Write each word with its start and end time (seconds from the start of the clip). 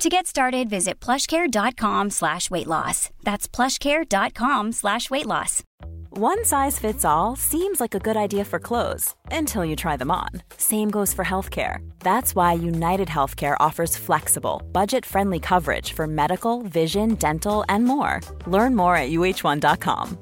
To 0.00 0.08
get 0.08 0.26
started, 0.26 0.70
visit 0.70 0.98
plushcare.com 0.98 2.08
slash 2.08 2.50
weight 2.50 2.66
loss. 2.66 3.10
That's 3.22 3.46
plushcare.com 3.46 4.72
slash 4.72 5.10
weight 5.10 5.26
loss. 5.26 5.62
One 6.08 6.42
size 6.42 6.78
fits 6.78 7.04
all 7.04 7.36
seems 7.36 7.80
like 7.80 7.94
a 7.94 7.98
good 7.98 8.16
idea 8.16 8.46
for 8.46 8.58
clothes 8.58 9.14
until 9.30 9.62
you 9.62 9.76
try 9.76 9.98
them 9.98 10.10
on. 10.10 10.30
Same 10.56 10.90
goes 10.90 11.12
for 11.12 11.22
healthcare. 11.24 11.86
That's 11.98 12.34
why 12.34 12.54
United 12.54 13.08
Healthcare 13.08 13.56
offers 13.60 13.94
flexible, 13.94 14.62
budget 14.72 15.04
friendly 15.04 15.38
coverage 15.38 15.92
for 15.92 16.06
medical, 16.06 16.62
vision, 16.62 17.16
dental, 17.16 17.66
and 17.68 17.84
more. 17.84 18.22
Learn 18.46 18.74
more 18.74 18.96
at 18.96 19.10
uh1.com. 19.10 20.18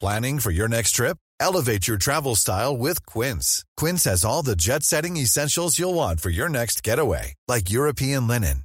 Planning 0.00 0.38
for 0.38 0.50
your 0.50 0.68
next 0.68 0.92
trip? 0.92 1.18
Elevate 1.38 1.86
your 1.86 1.98
travel 1.98 2.34
style 2.34 2.76
with 2.76 3.04
Quince. 3.04 3.64
Quince 3.76 4.04
has 4.04 4.24
all 4.24 4.42
the 4.42 4.56
jet 4.56 4.84
setting 4.84 5.16
essentials 5.16 5.78
you'll 5.78 5.94
want 5.94 6.20
for 6.20 6.30
your 6.30 6.48
next 6.48 6.82
getaway, 6.82 7.34
like 7.46 7.70
European 7.70 8.26
linen, 8.26 8.64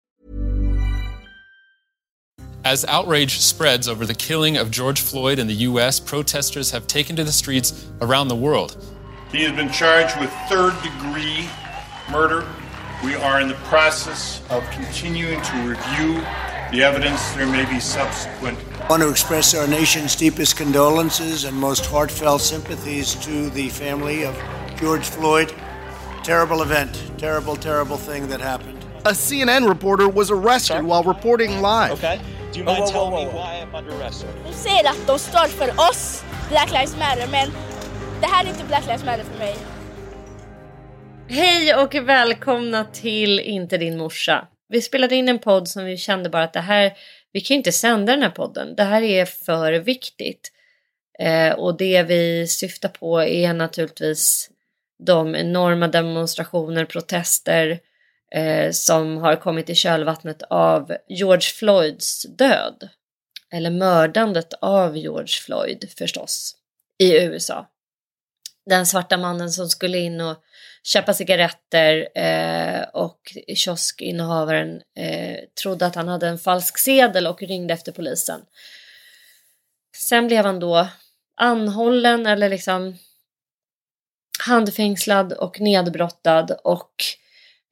As 2.63 2.85
outrage 2.85 3.39
spreads 3.39 3.87
over 3.87 4.05
the 4.05 4.13
killing 4.13 4.55
of 4.55 4.69
George 4.69 5.01
Floyd 5.01 5.39
in 5.39 5.47
the 5.47 5.53
U.S., 5.65 5.99
protesters 5.99 6.69
have 6.69 6.85
taken 6.85 7.15
to 7.15 7.23
the 7.23 7.31
streets 7.31 7.87
around 8.01 8.27
the 8.27 8.35
world. 8.35 8.77
He 9.31 9.43
has 9.43 9.51
been 9.53 9.71
charged 9.71 10.19
with 10.19 10.29
third 10.47 10.75
degree 10.83 11.49
murder. 12.11 12.47
We 13.03 13.15
are 13.15 13.41
in 13.41 13.47
the 13.47 13.55
process 13.65 14.43
of 14.51 14.69
continuing 14.69 15.41
to 15.41 15.53
review 15.67 16.21
the 16.71 16.83
evidence. 16.83 17.31
There 17.31 17.47
may 17.47 17.65
be 17.65 17.79
subsequent. 17.79 18.59
I 18.79 18.87
want 18.89 19.01
to 19.01 19.09
express 19.09 19.55
our 19.55 19.65
nation's 19.65 20.15
deepest 20.15 20.55
condolences 20.55 21.45
and 21.45 21.57
most 21.57 21.87
heartfelt 21.87 22.41
sympathies 22.41 23.15
to 23.25 23.49
the 23.49 23.69
family 23.69 24.23
of 24.23 24.37
George 24.77 25.05
Floyd. 25.09 25.51
Terrible 26.23 26.61
event, 26.61 27.01
terrible, 27.17 27.55
terrible 27.55 27.97
thing 27.97 28.27
that 28.27 28.39
happened. 28.39 28.77
A 29.05 29.13
CNN 29.13 29.67
reporter 29.67 30.07
was 30.07 30.29
arrested 30.29 30.73
Sorry? 30.73 30.85
while 30.85 31.01
reporting 31.01 31.59
live. 31.59 31.93
Okay. 31.93 32.21
Do 32.53 32.59
you 32.59 32.65
mind 32.65 32.79
Whoa, 32.79 32.85
whoa, 32.85 32.91
telling 32.91 33.11
whoa, 33.11 33.25
me 33.25 33.39
why 33.39 33.63
I'm 33.63 33.75
under 33.79 34.03
arrest? 34.03 34.25
De 34.47 34.53
säger 34.53 34.89
att 34.89 35.07
de 35.07 35.19
står 35.19 35.47
för 35.47 35.69
oss, 35.69 36.23
Black 36.49 36.71
Lives 36.71 36.97
Matter, 36.97 37.27
men 37.31 37.49
det 38.21 38.27
här 38.27 38.45
är 38.45 38.49
inte 38.49 38.63
Black 38.63 38.85
Lives 38.85 39.05
Matter 39.05 39.23
för 39.23 39.39
mig. 39.39 39.55
Hej 41.27 41.75
och 41.75 41.95
välkomna 41.95 42.85
till 42.85 43.39
Inte 43.39 43.77
din 43.77 43.97
morsa. 43.97 44.47
Vi 44.69 44.81
spelade 44.81 45.15
in 45.15 45.29
en 45.29 45.39
podd 45.39 45.67
som 45.67 45.85
vi 45.85 45.97
kände 45.97 46.29
bara 46.29 46.43
att 46.43 46.53
det 46.53 46.59
här, 46.59 46.93
vi 47.31 47.41
kan 47.41 47.55
ju 47.55 47.57
inte 47.57 47.71
sända 47.71 48.11
den 48.11 48.23
här 48.23 48.29
podden. 48.29 48.75
Det 48.75 48.83
här 48.83 49.01
är 49.01 49.25
för 49.25 49.73
viktigt. 49.73 50.51
Eh, 51.19 51.53
och 51.53 51.77
det 51.77 52.03
vi 52.03 52.47
syftar 52.47 52.89
på 52.89 53.23
är 53.23 53.53
naturligtvis 53.53 54.49
de 55.03 55.35
enorma 55.35 55.87
demonstrationer, 55.87 56.85
protester 56.85 57.79
eh, 58.35 58.71
som 58.71 59.17
har 59.17 59.35
kommit 59.35 59.69
i 59.69 59.75
kölvattnet 59.75 60.43
av 60.49 60.97
George 61.07 61.41
Floyds 61.41 62.23
död. 62.23 62.89
Eller 63.53 63.71
mördandet 63.71 64.53
av 64.61 64.97
George 64.97 65.35
Floyd 65.45 65.89
förstås, 65.97 66.55
i 66.97 67.23
USA. 67.23 67.67
Den 68.65 68.85
svarta 68.85 69.17
mannen 69.17 69.51
som 69.51 69.69
skulle 69.69 69.97
in 69.97 70.21
och 70.21 70.43
köpa 70.83 71.13
cigaretter 71.13 72.07
eh, 72.15 72.83
och 72.93 73.37
kioskinnehavaren 73.55 74.81
eh, 74.97 75.37
trodde 75.61 75.85
att 75.85 75.95
han 75.95 76.07
hade 76.07 76.27
en 76.27 76.39
falsk 76.39 76.77
sedel 76.77 77.27
och 77.27 77.41
ringde 77.41 77.73
efter 77.73 77.91
polisen. 77.91 78.41
Sen 79.97 80.27
blev 80.27 80.45
han 80.45 80.59
då 80.59 80.87
anhållen 81.35 82.25
eller 82.25 82.49
liksom 82.49 82.97
handfängslad 84.45 85.33
och 85.33 85.59
nedbrottad 85.59 86.51
och 86.63 86.93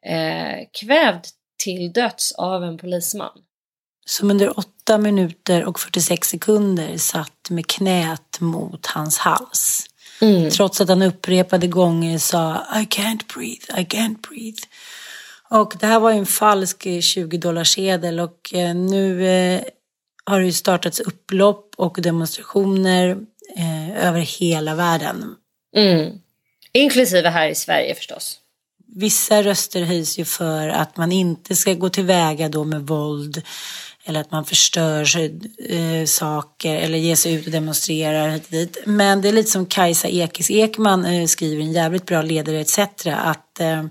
eh, 0.06 0.68
kvävd 0.82 1.26
till 1.64 1.94
döds 1.94 2.32
av 2.32 2.64
en 2.64 2.78
polisman. 2.78 3.32
som 4.06 4.32
under 4.32 4.60
8 4.60 4.98
minuter 4.98 5.66
och 5.66 5.80
46 5.80 6.28
sekunder 6.30 6.98
satt 6.98 7.50
med 7.50 7.68
knät 7.68 8.40
mot 8.40 8.86
hans 8.86 9.18
hals. 9.18 9.86
Trots 10.56 10.82
att 10.82 10.90
han 10.90 11.02
upprepade 11.02 11.68
gånger 11.68 12.18
sa 12.18 12.66
I 12.76 12.86
can't 12.86 13.34
breathe, 13.34 13.82
I 13.82 13.86
can't 13.86 14.28
breathe. 14.30 14.62
Och 15.50 15.74
det 15.80 15.88
här 15.88 16.00
var 16.00 16.12
ju 16.12 16.18
en 16.18 16.26
falsk 16.26 16.88
20 17.02 17.38
dollarsedel 17.38 18.20
och 18.20 18.54
eh, 18.54 18.76
nu 18.76 19.28
eh, 19.28 19.62
har 20.24 20.40
det 20.40 20.46
ju 20.46 20.52
startats 20.52 21.00
upplopp 21.00 21.74
och 21.78 22.02
demonstrationer 22.02 23.18
eh, 23.58 24.08
över 24.08 24.20
hela 24.20 24.76
världen. 24.76 25.36
Mm. 25.76 26.20
Inklusive 26.74 27.30
här 27.30 27.48
i 27.48 27.56
Sverige 27.56 27.96
förstås. 27.96 28.40
Vissa 28.96 29.44
röster 29.44 29.82
höjs 29.82 30.20
ju 30.20 30.26
för 30.26 30.70
att 30.70 30.98
man 30.98 31.12
inte 31.12 31.56
ska 31.56 31.74
gå 31.74 31.90
tillväga 31.90 32.50
då 32.50 32.64
med 32.64 32.88
våld 32.88 33.42
eller 34.04 34.20
att 34.20 34.32
man 34.32 34.46
förstör 34.46 35.08
eh, 35.70 36.06
saker 36.06 36.76
eller 36.76 36.98
ger 36.98 37.16
sig 37.16 37.34
ut 37.34 37.46
och 37.46 37.52
demonstrerar 37.52 38.30
hit 38.30 38.46
och 38.46 38.52
dit. 38.52 38.78
Men 38.86 39.22
det 39.22 39.28
är 39.28 39.34
lite 39.34 39.52
som 39.52 39.66
Kajsa 39.66 40.08
Ekis 40.08 40.52
Ekman 40.52 41.06
eh, 41.06 41.26
skriver 41.26 41.62
i 41.62 41.66
en 41.66 41.72
jävligt 41.72 42.06
bra 42.06 42.22
ledare 42.22 42.60
etc. 42.60 42.80
att 43.06 43.60
eh, 43.60 43.86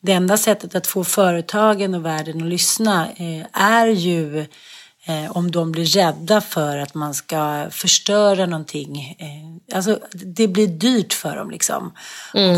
det 0.00 0.12
enda 0.12 0.36
sättet 0.36 0.74
att 0.74 0.86
få 0.86 1.04
företagen 1.04 1.94
och 1.94 2.04
världen 2.04 2.42
att 2.42 2.48
lyssna 2.48 3.08
eh, 3.16 3.62
är 3.62 3.86
ju 3.86 4.46
om 5.30 5.50
de 5.50 5.72
blir 5.72 5.84
rädda 5.86 6.40
för 6.40 6.76
att 6.78 6.94
man 6.94 7.14
ska 7.14 7.66
förstöra 7.70 8.46
någonting. 8.46 9.16
Eh, 9.18 9.76
alltså 9.76 9.98
det 10.12 10.48
blir 10.48 10.66
dyrt 10.68 11.12
för 11.12 11.36
dem 11.36 11.50
liksom. 11.50 11.92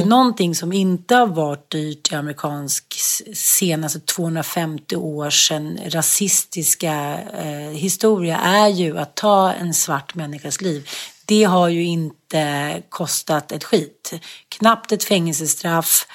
Och 0.00 0.06
någonting 0.06 0.55
som 0.55 0.72
inte 0.72 1.15
har 1.15 1.27
varit 1.27 1.71
dyrt 1.71 2.12
i 2.12 2.15
amerikansk 2.15 2.84
s- 2.97 3.22
senaste 3.59 4.00
250 4.00 4.97
år 4.97 5.31
sedan 5.31 5.79
rasistiska 5.87 7.19
eh, 7.38 7.70
historia 7.76 8.38
är 8.38 8.69
ju 8.69 8.99
att 8.99 9.14
ta 9.14 9.52
en 9.52 9.75
svart 9.75 10.14
människas 10.14 10.61
liv. 10.61 10.88
Det 11.26 11.44
har 11.44 11.69
ju 11.69 11.85
inte 11.85 12.82
kostat 12.88 13.52
ett 13.52 13.64
skit. 13.64 14.12
Knappt 14.49 14.93
ett 14.93 15.05
fängelsestraff 15.05 16.06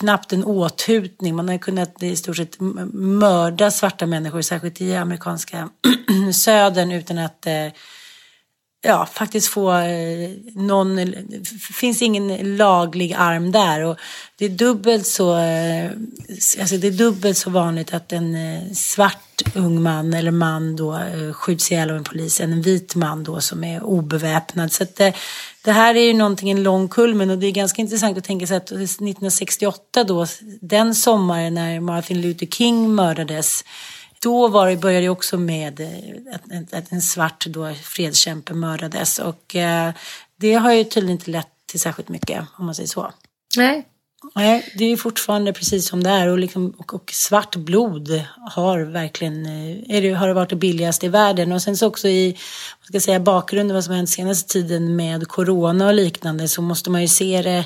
knappt 0.00 0.32
en 0.32 0.44
åthutning. 0.44 1.36
Man 1.36 1.48
har 1.48 1.58
kunnat 1.58 2.02
i 2.02 2.16
stort 2.16 2.36
sett 2.36 2.60
mörda 2.92 3.70
svarta 3.70 4.06
människor, 4.06 4.42
särskilt 4.42 4.80
i 4.80 4.96
amerikanska 4.96 5.68
södern, 6.32 6.92
utan 6.92 7.18
att 7.18 7.46
eh, 7.46 7.66
ja, 8.82 9.06
faktiskt 9.06 9.48
få 9.48 9.72
eh, 9.72 10.30
någon, 10.54 11.00
finns 11.74 12.02
ingen 12.02 12.56
laglig 12.56 13.14
arm 13.18 13.52
där 13.52 13.84
och 13.84 13.96
det 14.38 14.44
är 14.44 14.48
dubbelt 14.48 15.06
så, 15.06 15.38
eh, 15.38 15.90
alltså 16.60 16.76
det 16.76 16.86
är 16.86 16.90
dubbelt 16.90 17.38
så 17.38 17.50
vanligt 17.50 17.94
att 17.94 18.12
en 18.12 18.34
eh, 18.34 18.72
svart 18.72 19.18
ung 19.54 19.82
man 19.82 20.14
eller 20.14 20.30
man 20.30 20.76
då 20.76 21.00
skjuts 21.32 21.72
ihjäl 21.72 21.90
av 21.90 21.96
en 21.96 22.04
polis 22.04 22.40
än 22.40 22.52
en 22.52 22.62
vit 22.62 22.94
man 22.94 23.24
då 23.24 23.40
som 23.40 23.64
är 23.64 23.82
obeväpnad. 23.82 24.72
Så 24.72 24.82
att 24.82 24.96
det, 24.96 25.14
det 25.64 25.72
här 25.72 25.94
är 25.94 26.04
ju 26.04 26.14
någonting, 26.14 26.50
en 26.50 26.62
lång 26.62 26.88
kulmen 26.88 27.30
och 27.30 27.38
det 27.38 27.46
är 27.46 27.52
ganska 27.52 27.82
intressant 27.82 28.18
att 28.18 28.24
tänka 28.24 28.46
sig 28.46 28.56
att 28.56 28.72
1968 28.72 30.04
då, 30.04 30.26
den 30.60 30.94
sommaren 30.94 31.54
när 31.54 31.80
Martin 31.80 32.20
Luther 32.20 32.46
King 32.46 32.94
mördades 32.94 33.64
då 34.22 34.48
var 34.48 34.70
det, 34.70 34.76
började 34.76 35.06
det 35.06 35.08
också 35.08 35.38
med 35.38 35.80
eh, 35.80 36.34
att, 36.34 36.74
att 36.74 36.92
en 36.92 37.02
svart 37.02 37.46
då 37.46 37.74
fredskämpe 37.74 38.54
mördades 38.54 39.18
och 39.18 39.56
eh, 39.56 39.92
det 40.36 40.54
har 40.54 40.72
ju 40.72 40.84
tydligen 40.84 41.18
inte 41.18 41.30
lett 41.30 41.48
till 41.66 41.80
särskilt 41.80 42.08
mycket 42.08 42.44
om 42.58 42.66
man 42.66 42.74
säger 42.74 42.88
så. 42.88 43.12
Nej. 43.56 43.88
Nej, 44.34 44.72
det 44.78 44.84
är 44.84 44.96
fortfarande 44.96 45.52
precis 45.52 45.88
som 45.88 46.02
det 46.02 46.10
är 46.10 46.28
och, 46.28 46.38
liksom, 46.38 46.74
och, 46.78 46.94
och 46.94 47.10
svart 47.12 47.56
blod 47.56 48.24
har 48.50 48.80
verkligen 48.80 49.46
eh, 49.46 49.96
är 49.96 50.02
det, 50.02 50.12
har 50.12 50.28
det 50.28 50.34
varit 50.34 50.50
det 50.50 50.56
billigaste 50.56 51.06
i 51.06 51.08
världen 51.08 51.52
och 51.52 51.62
sen 51.62 51.76
så 51.76 51.86
också 51.86 52.08
i 52.08 52.30
vad 52.80 52.86
ska 52.86 52.94
jag 52.94 53.02
säga, 53.02 53.20
bakgrunden 53.20 53.74
vad 53.74 53.84
som 53.84 53.94
hänt 53.94 54.10
senaste 54.10 54.52
tiden 54.52 54.96
med 54.96 55.28
corona 55.28 55.86
och 55.86 55.94
liknande 55.94 56.48
så 56.48 56.62
måste 56.62 56.90
man 56.90 57.02
ju 57.02 57.08
se 57.08 57.42
det 57.42 57.64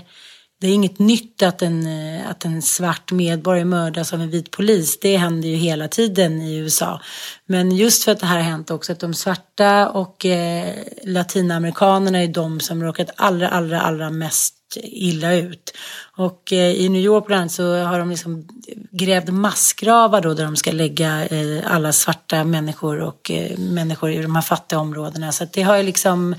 det 0.60 0.66
är 0.66 0.72
inget 0.74 0.98
nytt 0.98 1.42
att 1.42 1.62
en, 1.62 1.86
eh, 1.86 2.30
att 2.30 2.44
en 2.44 2.62
svart 2.62 3.12
medborgare 3.12 3.64
mördas 3.64 4.12
av 4.12 4.20
en 4.20 4.30
vit 4.30 4.50
polis. 4.50 4.98
Det 5.00 5.16
händer 5.16 5.48
ju 5.48 5.56
hela 5.56 5.88
tiden 5.88 6.42
i 6.42 6.56
USA. 6.56 7.00
Men 7.46 7.76
just 7.76 8.04
för 8.04 8.12
att 8.12 8.20
det 8.20 8.26
här 8.26 8.36
har 8.36 8.42
hänt 8.42 8.70
också, 8.70 8.92
att 8.92 9.00
de 9.00 9.14
svarta 9.14 9.88
och 9.88 10.26
eh, 10.26 10.74
latinamerikanerna 11.04 12.22
är 12.22 12.28
de 12.28 12.60
som 12.60 12.82
råkat 12.82 13.10
allra, 13.16 13.48
allra, 13.48 13.80
allra 13.80 14.10
mest 14.10 14.56
illa 14.82 15.34
ut. 15.34 15.72
Och 16.16 16.52
eh, 16.52 16.72
i 16.72 16.88
New 16.88 17.02
York 17.02 17.26
bland 17.26 17.40
annat 17.40 17.52
så 17.52 17.82
har 17.82 17.98
de 17.98 18.10
liksom 18.10 18.48
grävt 18.90 19.28
massgravar 19.28 20.20
då 20.20 20.34
där 20.34 20.44
de 20.44 20.56
ska 20.56 20.72
lägga 20.72 21.26
eh, 21.26 21.74
alla 21.74 21.92
svarta 21.92 22.44
människor 22.44 23.00
och 23.00 23.30
eh, 23.30 23.58
människor 23.58 24.10
i 24.10 24.22
de 24.22 24.34
här 24.34 24.42
fattiga 24.42 24.78
områdena. 24.78 25.32
Så 25.32 25.44
att 25.44 25.52
det 25.52 25.62
har 25.62 25.76
ju 25.76 25.82
liksom 25.82 26.34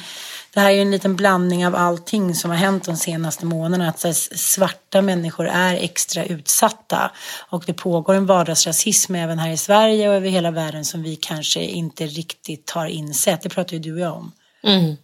det 0.58 0.62
här 0.62 0.70
är 0.70 0.76
ju 0.76 0.82
en 0.82 0.92
liten 0.92 1.16
blandning 1.16 1.68
av 1.68 1.76
allting 1.76 2.36
som 2.36 2.52
har 2.52 2.58
hänt 2.58 2.86
de 2.86 2.96
senaste 2.96 3.46
månaderna. 3.46 3.90
Att 3.90 4.16
svarta 4.36 5.02
människor 5.02 5.48
är 5.48 5.76
extra 5.76 6.26
utsatta 6.26 7.12
och 7.50 7.64
det 7.68 7.74
pågår 7.74 8.14
en 8.14 8.26
vardagsrasism 8.26 9.16
även 9.16 9.40
här 9.40 9.52
i 9.52 9.58
Sverige 9.58 10.10
och 10.10 10.16
över 10.16 10.30
hela 10.30 10.52
världen 10.52 10.86
som 10.86 11.04
vi 11.04 11.16
kanske 11.16 11.60
inte 11.64 12.06
riktigt 12.06 12.70
har 12.70 12.88
insett. 12.88 13.42
Det 13.42 13.50
pratar 13.50 13.74
ju 13.74 13.80
du 13.80 13.94
och 13.94 14.00
jag 14.00 14.14
om. 14.14 14.32
Mm 14.64 14.96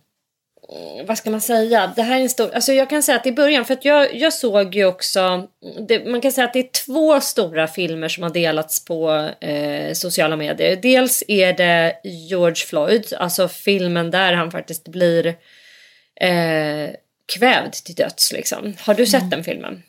vad 1.05 1.17
ska 1.17 1.31
man 1.31 1.41
säga? 1.41 1.93
Det 1.95 2.01
här 2.01 2.17
är 2.17 2.21
en 2.21 2.29
stor... 2.29 2.55
Alltså 2.55 2.73
jag 2.73 2.89
kan 2.89 3.03
säga 3.03 3.17
att 3.17 3.25
i 3.25 3.31
början, 3.31 3.65
för 3.65 3.73
att 3.73 3.85
jag, 3.85 4.15
jag 4.15 4.33
såg 4.33 4.75
ju 4.75 4.85
också... 4.85 5.47
Det, 5.87 6.05
man 6.05 6.21
kan 6.21 6.31
säga 6.31 6.45
att 6.45 6.53
det 6.53 6.59
är 6.59 6.85
två 6.85 7.21
stora 7.21 7.67
filmer 7.67 8.09
som 8.09 8.23
har 8.23 8.29
delats 8.29 8.85
på 8.85 9.29
eh, 9.39 9.93
sociala 9.93 10.35
medier. 10.35 10.75
Dels 10.75 11.23
är 11.27 11.53
det 11.53 11.95
George 12.03 12.65
Floyd, 12.65 13.13
alltså 13.19 13.47
filmen 13.47 14.11
där 14.11 14.33
han 14.33 14.51
faktiskt 14.51 14.87
blir 14.87 15.27
eh, 16.15 16.89
kvävd 17.25 17.73
till 17.73 17.95
döds. 17.95 18.31
Liksom. 18.31 18.75
Har 18.79 18.93
du 18.93 19.05
sett 19.05 19.21
mm. 19.21 19.29
den 19.29 19.43
filmen? 19.43 19.83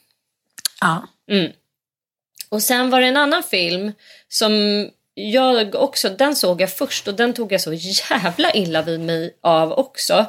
Ja. 0.81 1.09
Mm. 1.31 1.53
Och 2.49 2.63
sen 2.63 2.91
var 2.91 3.01
det 3.01 3.07
en 3.07 3.17
annan 3.17 3.43
film 3.43 3.93
som 4.29 4.53
jag 5.15 5.75
också, 5.75 6.09
den 6.09 6.37
såg 6.37 6.61
jag 6.61 6.71
först 6.71 7.09
och 7.09 7.15
den 7.15 7.33
tog 7.33 7.53
jag 7.53 7.61
så 7.61 7.73
jävla 7.73 8.53
illa 8.53 8.83
vid 8.83 9.01
mig 9.01 9.37
av 9.41 9.73
också. 9.73 10.27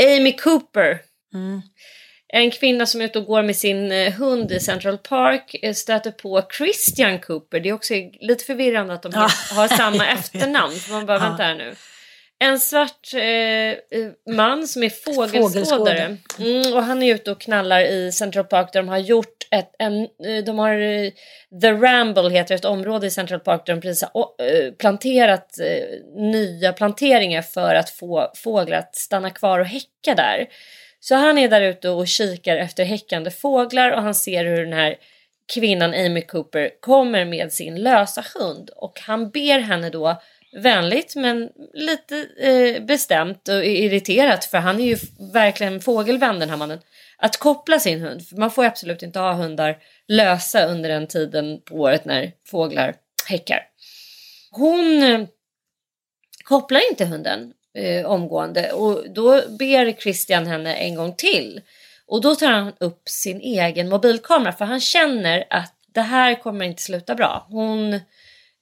Amy 0.00 0.36
Cooper. 0.36 0.98
Mm. 1.34 1.62
En 2.32 2.50
kvinna 2.50 2.86
som 2.86 3.00
är 3.00 3.04
ute 3.04 3.18
och 3.18 3.24
går 3.24 3.42
med 3.42 3.56
sin 3.56 3.92
eh, 3.92 4.12
hund 4.12 4.52
i 4.52 4.60
Central 4.60 4.98
Park 4.98 5.56
eh, 5.62 5.74
stöter 5.74 6.10
på 6.10 6.42
Christian 6.58 7.18
Cooper. 7.18 7.60
Det 7.60 7.68
är 7.68 7.72
också 7.72 7.94
lite 8.20 8.44
förvirrande 8.44 8.94
att 8.94 9.02
de 9.02 9.14
har 9.14 9.76
samma 9.76 10.06
efternamn. 10.12 10.74
man 10.90 11.06
bara, 11.06 11.18
vänta 11.18 11.42
här 11.42 11.54
nu. 11.54 11.74
En 12.42 12.60
svart 12.60 13.14
eh, 13.14 13.20
eh, 13.22 13.76
man 14.30 14.68
som 14.68 14.82
är 14.82 14.90
fågelskådare. 14.90 16.16
Mm, 16.38 16.74
och 16.74 16.82
han 16.82 17.02
är 17.02 17.14
ute 17.14 17.30
och 17.30 17.40
knallar 17.40 17.80
i 17.80 18.12
Central 18.12 18.44
Park 18.44 18.72
där 18.72 18.80
de 18.80 18.88
har 18.88 18.98
gjort 18.98 19.48
ett, 19.50 19.74
en, 19.78 20.08
de 20.44 20.58
har 20.58 21.10
The 21.60 21.72
Ramble 21.72 22.30
heter 22.30 22.54
ett 22.54 22.64
område 22.64 23.06
i 23.06 23.10
Central 23.10 23.40
Park 23.40 23.66
där 23.66 23.74
de 23.74 23.80
precis 23.80 24.08
har 24.14 24.70
planterat 24.70 25.56
nya 26.16 26.72
planteringar 26.72 27.42
för 27.42 27.74
att 27.74 27.90
få 27.90 28.32
fåglar 28.36 28.78
att 28.78 28.96
stanna 28.96 29.30
kvar 29.30 29.58
och 29.58 29.66
häcka 29.66 30.14
där. 30.16 30.48
Så 31.00 31.14
han 31.14 31.38
är 31.38 31.48
där 31.48 31.60
ute 31.60 31.88
och 31.88 32.08
kikar 32.08 32.56
efter 32.56 32.84
häckande 32.84 33.30
fåglar 33.30 33.90
och 33.90 34.02
han 34.02 34.14
ser 34.14 34.44
hur 34.44 34.64
den 34.64 34.72
här 34.72 34.96
kvinnan 35.54 35.94
Amy 35.94 36.22
Cooper 36.22 36.70
kommer 36.80 37.24
med 37.24 37.52
sin 37.52 37.82
lösa 37.82 38.24
hund 38.34 38.70
och 38.76 39.00
han 39.00 39.30
ber 39.30 39.58
henne 39.58 39.90
då 39.90 40.20
vänligt 40.52 41.16
men 41.16 41.50
lite 41.74 42.28
eh, 42.38 42.82
bestämt 42.82 43.48
och 43.48 43.64
irriterat 43.64 44.44
för 44.44 44.58
han 44.58 44.80
är 44.80 44.84
ju 44.84 44.96
verkligen 45.32 45.80
fågelvän 45.80 46.38
den 46.38 46.50
här 46.50 46.56
mannen. 46.56 46.80
Att 47.18 47.36
koppla 47.36 47.78
sin 47.78 48.00
hund, 48.00 48.26
för 48.26 48.36
man 48.36 48.50
får 48.50 48.64
absolut 48.64 49.02
inte 49.02 49.18
ha 49.18 49.32
hundar 49.32 49.78
lösa 50.08 50.66
under 50.66 50.88
den 50.88 51.06
tiden 51.06 51.60
på 51.64 51.74
året 51.74 52.04
när 52.04 52.32
fåglar 52.46 52.94
häckar. 53.28 53.62
Hon 54.50 55.02
eh, 55.02 55.20
kopplar 56.44 56.90
inte 56.90 57.04
hunden 57.04 57.52
eh, 57.74 58.06
omgående 58.06 58.72
och 58.72 59.10
då 59.10 59.42
ber 59.58 59.92
Christian 59.92 60.46
henne 60.46 60.74
en 60.74 60.94
gång 60.94 61.14
till. 61.14 61.60
Och 62.06 62.20
då 62.20 62.34
tar 62.34 62.50
han 62.50 62.72
upp 62.80 63.08
sin 63.08 63.40
egen 63.40 63.88
mobilkamera 63.88 64.52
för 64.52 64.64
han 64.64 64.80
känner 64.80 65.44
att 65.50 65.74
det 65.94 66.00
här 66.00 66.34
kommer 66.42 66.64
inte 66.64 66.82
sluta 66.82 67.14
bra. 67.14 67.46
Hon, 67.48 68.00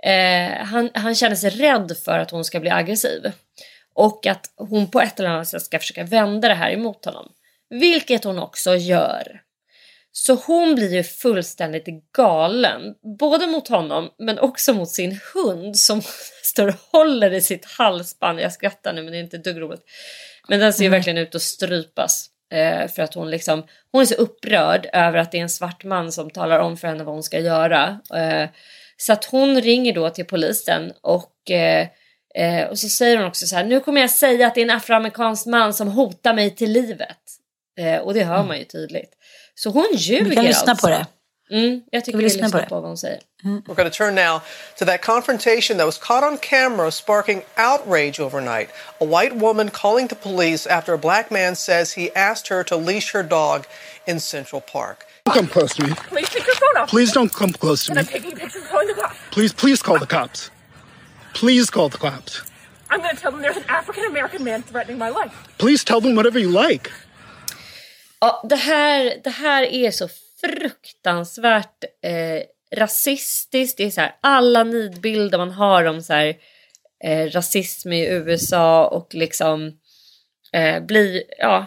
eh, 0.02 0.64
han, 0.64 0.90
han 0.94 1.14
känner 1.14 1.36
sig 1.36 1.50
rädd 1.50 1.96
för 2.04 2.18
att 2.18 2.30
hon 2.30 2.44
ska 2.44 2.60
bli 2.60 2.70
aggressiv. 2.70 3.32
Och 3.94 4.26
att 4.26 4.52
hon 4.56 4.90
på 4.90 5.00
ett 5.00 5.20
eller 5.20 5.30
annat 5.30 5.48
sätt 5.48 5.62
ska 5.62 5.78
försöka 5.78 6.04
vända 6.04 6.48
det 6.48 6.54
här 6.54 6.70
emot 6.70 7.04
honom. 7.04 7.32
Vilket 7.70 8.24
hon 8.24 8.38
också 8.38 8.76
gör. 8.76 9.40
Så 10.12 10.34
hon 10.34 10.74
blir 10.74 10.94
ju 10.94 11.02
fullständigt 11.02 12.12
galen. 12.12 12.94
Både 13.18 13.46
mot 13.46 13.68
honom 13.68 14.10
men 14.18 14.38
också 14.38 14.74
mot 14.74 14.88
sin 14.88 15.20
hund 15.34 15.76
som 15.76 16.02
står 16.42 16.68
och 16.68 16.74
håller 16.92 17.32
i 17.32 17.40
sitt 17.40 17.64
halsband. 17.64 18.40
Jag 18.40 18.52
skrattar 18.52 18.92
nu 18.92 19.02
men 19.02 19.12
det 19.12 19.18
är 19.18 19.22
inte 19.22 19.38
dugg 19.38 19.60
roligt. 19.60 19.84
Men 20.48 20.60
den 20.60 20.72
ser 20.72 20.82
ju 20.82 20.86
mm. 20.86 20.98
verkligen 20.98 21.18
ut 21.18 21.34
att 21.34 21.42
strypas. 21.42 22.30
Eh, 22.52 22.88
för 22.88 23.02
att 23.02 23.14
hon 23.14 23.30
liksom, 23.30 23.66
hon 23.92 24.02
är 24.02 24.06
så 24.06 24.14
upprörd 24.14 24.86
över 24.92 25.18
att 25.18 25.32
det 25.32 25.38
är 25.38 25.42
en 25.42 25.48
svart 25.48 25.84
man 25.84 26.12
som 26.12 26.30
talar 26.30 26.58
om 26.58 26.76
för 26.76 26.88
henne 26.88 27.04
vad 27.04 27.14
hon 27.14 27.22
ska 27.22 27.40
göra. 27.40 28.00
Eh, 28.14 28.48
så 29.00 29.12
att 29.12 29.24
hon 29.24 29.60
ringer 29.60 29.92
då 29.92 30.10
till 30.10 30.24
polisen 30.24 30.92
och, 31.00 31.50
eh, 31.50 31.86
eh 32.34 32.66
och 32.68 32.78
så 32.78 32.88
säger 32.88 33.16
hon 33.16 33.26
också 33.26 33.46
så 33.46 33.56
här, 33.56 33.64
nu 33.64 33.80
kommer 33.80 34.00
jag 34.00 34.10
säga 34.10 34.46
att 34.46 34.54
det 34.54 34.60
är 34.60 34.64
en 34.64 34.70
afroamerikansk 34.70 35.46
man 35.46 35.74
som 35.74 35.88
hotar 35.88 36.34
mig 36.34 36.54
till 36.54 36.72
livet. 36.72 37.18
Eh, 37.78 37.98
och 37.98 38.14
det 38.14 38.24
hör 38.24 38.34
mm. 38.34 38.46
man 38.46 38.58
ju 38.58 38.64
tydligt. 38.64 39.12
Så 39.54 39.70
hon 39.70 39.88
ljuger 39.92 40.24
Vi 40.24 40.34
kan 40.34 40.44
lyssna 40.44 40.72
alltså. 40.72 40.86
på 40.86 40.92
det. 40.92 41.06
Mm, 41.50 41.82
jag 41.90 42.04
tycker 42.04 42.18
vi, 42.18 42.24
lyssnar 42.24 42.48
på, 42.48 42.58
på 42.68 42.74
vad 42.74 42.84
hon 42.84 42.98
säger. 42.98 43.20
Mm. 43.44 43.62
We're 43.66 43.74
going 43.74 43.90
to 43.90 43.96
turn 43.96 44.14
now 44.14 44.40
to 44.78 44.84
that 44.84 45.02
confrontation 45.02 45.78
that 45.78 45.86
was 45.86 45.98
caught 45.98 46.24
on 46.24 46.38
camera 46.38 46.90
sparking 46.90 47.42
outrage 47.56 48.20
overnight. 48.20 48.68
A 49.00 49.04
white 49.04 49.36
woman 49.36 49.70
calling 49.70 50.08
the 50.08 50.14
police 50.14 50.66
after 50.66 50.94
a 50.94 50.98
black 50.98 51.30
man 51.30 51.56
says 51.56 51.92
he 51.92 52.10
asked 52.14 52.48
her 52.48 52.62
to 52.64 52.76
leash 52.76 53.12
her 53.12 53.22
dog 53.22 53.66
in 54.06 54.20
Central 54.20 54.60
Park. 54.60 55.07
Don't 55.28 55.40
come 55.40 55.46
close 55.48 55.74
to 55.74 55.86
me. 55.86 55.92
Please 56.08 56.30
take 56.30 56.46
your 56.46 56.54
phone 56.54 56.82
off. 56.82 56.88
Please 56.88 57.12
don't 57.12 57.32
come 57.34 57.52
close 57.52 57.84
to 57.84 57.92
me. 57.92 58.00
I'm 58.00 58.06
taking 58.06 58.34
pictures 58.34 58.66
calling 58.66 58.88
the 58.88 58.94
cops. 58.94 59.16
Please, 59.30 59.52
please 59.52 59.82
call 59.82 59.98
the 59.98 60.06
cops. 60.06 60.50
Please 61.34 61.68
call 61.70 61.90
the 61.90 61.98
cops. 61.98 62.42
I'm 62.88 63.00
going 63.02 63.14
to 63.14 63.20
tell 63.20 63.32
them 63.32 63.42
there's 63.42 63.58
an 63.58 63.68
African 63.68 64.04
American 64.04 64.42
man 64.42 64.62
threatening 64.62 64.96
my 64.96 65.10
life. 65.10 65.34
Please 65.58 65.84
tell 65.84 66.00
them 66.00 66.16
whatever 66.16 66.38
you 66.38 66.50
like. 66.50 66.90
Ja, 68.20 68.46
det 68.48 68.56
här, 68.56 69.20
det 69.24 69.30
här 69.30 69.62
är 69.62 69.90
så 69.90 70.08
fruktansvärt 70.40 71.84
eh, 72.02 72.42
rasistiskt. 72.76 73.76
Det 73.78 73.84
är 73.84 73.90
så 73.90 74.00
här, 74.00 74.16
alla 74.20 74.64
nidbilder 74.64 75.38
man 75.38 75.50
har 75.50 75.84
om 75.84 76.02
så 76.02 76.12
här, 76.12 76.36
eh, 77.04 77.30
rasism 77.30 77.92
i 77.92 78.06
USA 78.06 78.86
och 78.86 79.14
liksom 79.14 79.72
eh, 80.52 80.80
blir, 80.80 81.22
ja, 81.38 81.66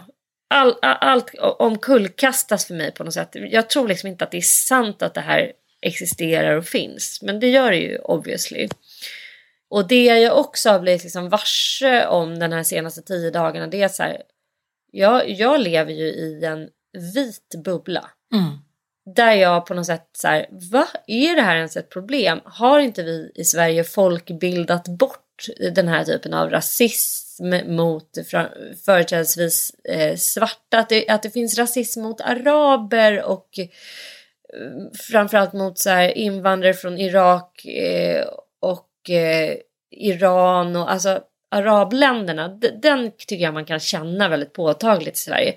all, 0.52 0.76
all, 0.82 0.98
allt 1.02 1.34
omkullkastas 1.40 2.66
för 2.66 2.74
mig 2.74 2.92
på 2.92 3.04
något 3.04 3.14
sätt. 3.14 3.30
Jag 3.34 3.70
tror 3.70 3.88
liksom 3.88 4.10
inte 4.10 4.24
att 4.24 4.32
det 4.32 4.38
är 4.38 4.42
sant 4.42 5.02
att 5.02 5.14
det 5.14 5.22
här 5.22 5.52
existerar 5.82 6.58
och 6.58 6.66
finns, 6.66 7.22
men 7.22 7.40
det 7.40 7.50
gör 7.50 7.72
det 7.72 7.78
ju 7.78 7.98
obviously. 7.98 8.70
Och 9.70 9.88
det 9.88 10.06
jag 10.06 10.40
också 10.40 10.70
har 10.70 10.80
blivit 10.80 11.04
liksom 11.04 11.30
varse 11.30 12.08
om 12.08 12.40
den 12.40 12.54
här 12.54 12.64
senaste 12.64 13.02
tio 13.02 13.32
dagarna 13.32 13.68
det 13.68 13.82
är 13.82 13.88
så 13.88 14.04
här, 14.04 14.22
jag, 14.92 15.30
jag 15.30 15.60
lever 15.60 15.92
ju 15.92 16.06
i 16.06 16.46
en 16.46 16.70
vit 17.14 17.64
bubbla. 17.64 18.10
Mm. 18.34 18.58
Där 19.16 19.32
jag 19.32 19.66
på 19.66 19.74
något 19.74 19.86
sätt 19.86 20.10
så 20.14 20.28
här, 20.28 20.48
vad 20.52 20.88
är 21.08 21.36
det 21.36 21.42
här 21.42 21.56
ens 21.56 21.78
ett 21.78 21.90
problem? 21.90 22.40
Har 22.46 22.80
inte 22.80 23.04
vi 23.04 23.32
i 23.36 23.44
Sverige 23.44 23.84
folkbildat 23.84 24.88
bort 24.88 25.46
den 25.72 25.88
här 25.88 26.04
typen 26.04 26.34
av 26.34 26.50
rasism 26.50 27.31
rasism 27.42 27.76
mot 27.76 28.18
företrädesvis 28.86 29.72
eh, 29.84 30.16
svarta, 30.16 30.80
att 30.80 30.90
det, 30.90 31.10
att 31.10 31.24
det 31.24 31.30
finns 31.30 31.58
rasism 31.58 32.02
mot 32.02 32.22
araber 32.22 33.24
och 33.24 33.60
eh, 33.60 33.68
framförallt 35.12 35.54
mot 35.54 35.80
så 35.80 35.90
här, 35.90 36.18
invandrare 36.18 36.74
från 36.74 36.98
Irak 36.98 37.66
eh, 37.66 38.26
och 38.60 38.88
Iran 39.92 40.76
och 40.76 40.92
alltså 40.92 41.22
arabländerna. 41.52 42.48
Den 42.82 43.12
tycker 43.18 43.36
jag 43.44 43.54
man 43.54 43.66
kan 43.66 43.80
känna 43.80 44.30
väldigt 44.30 44.54
påtagligt 44.54 45.18
i 45.18 45.20
Sverige. 45.20 45.56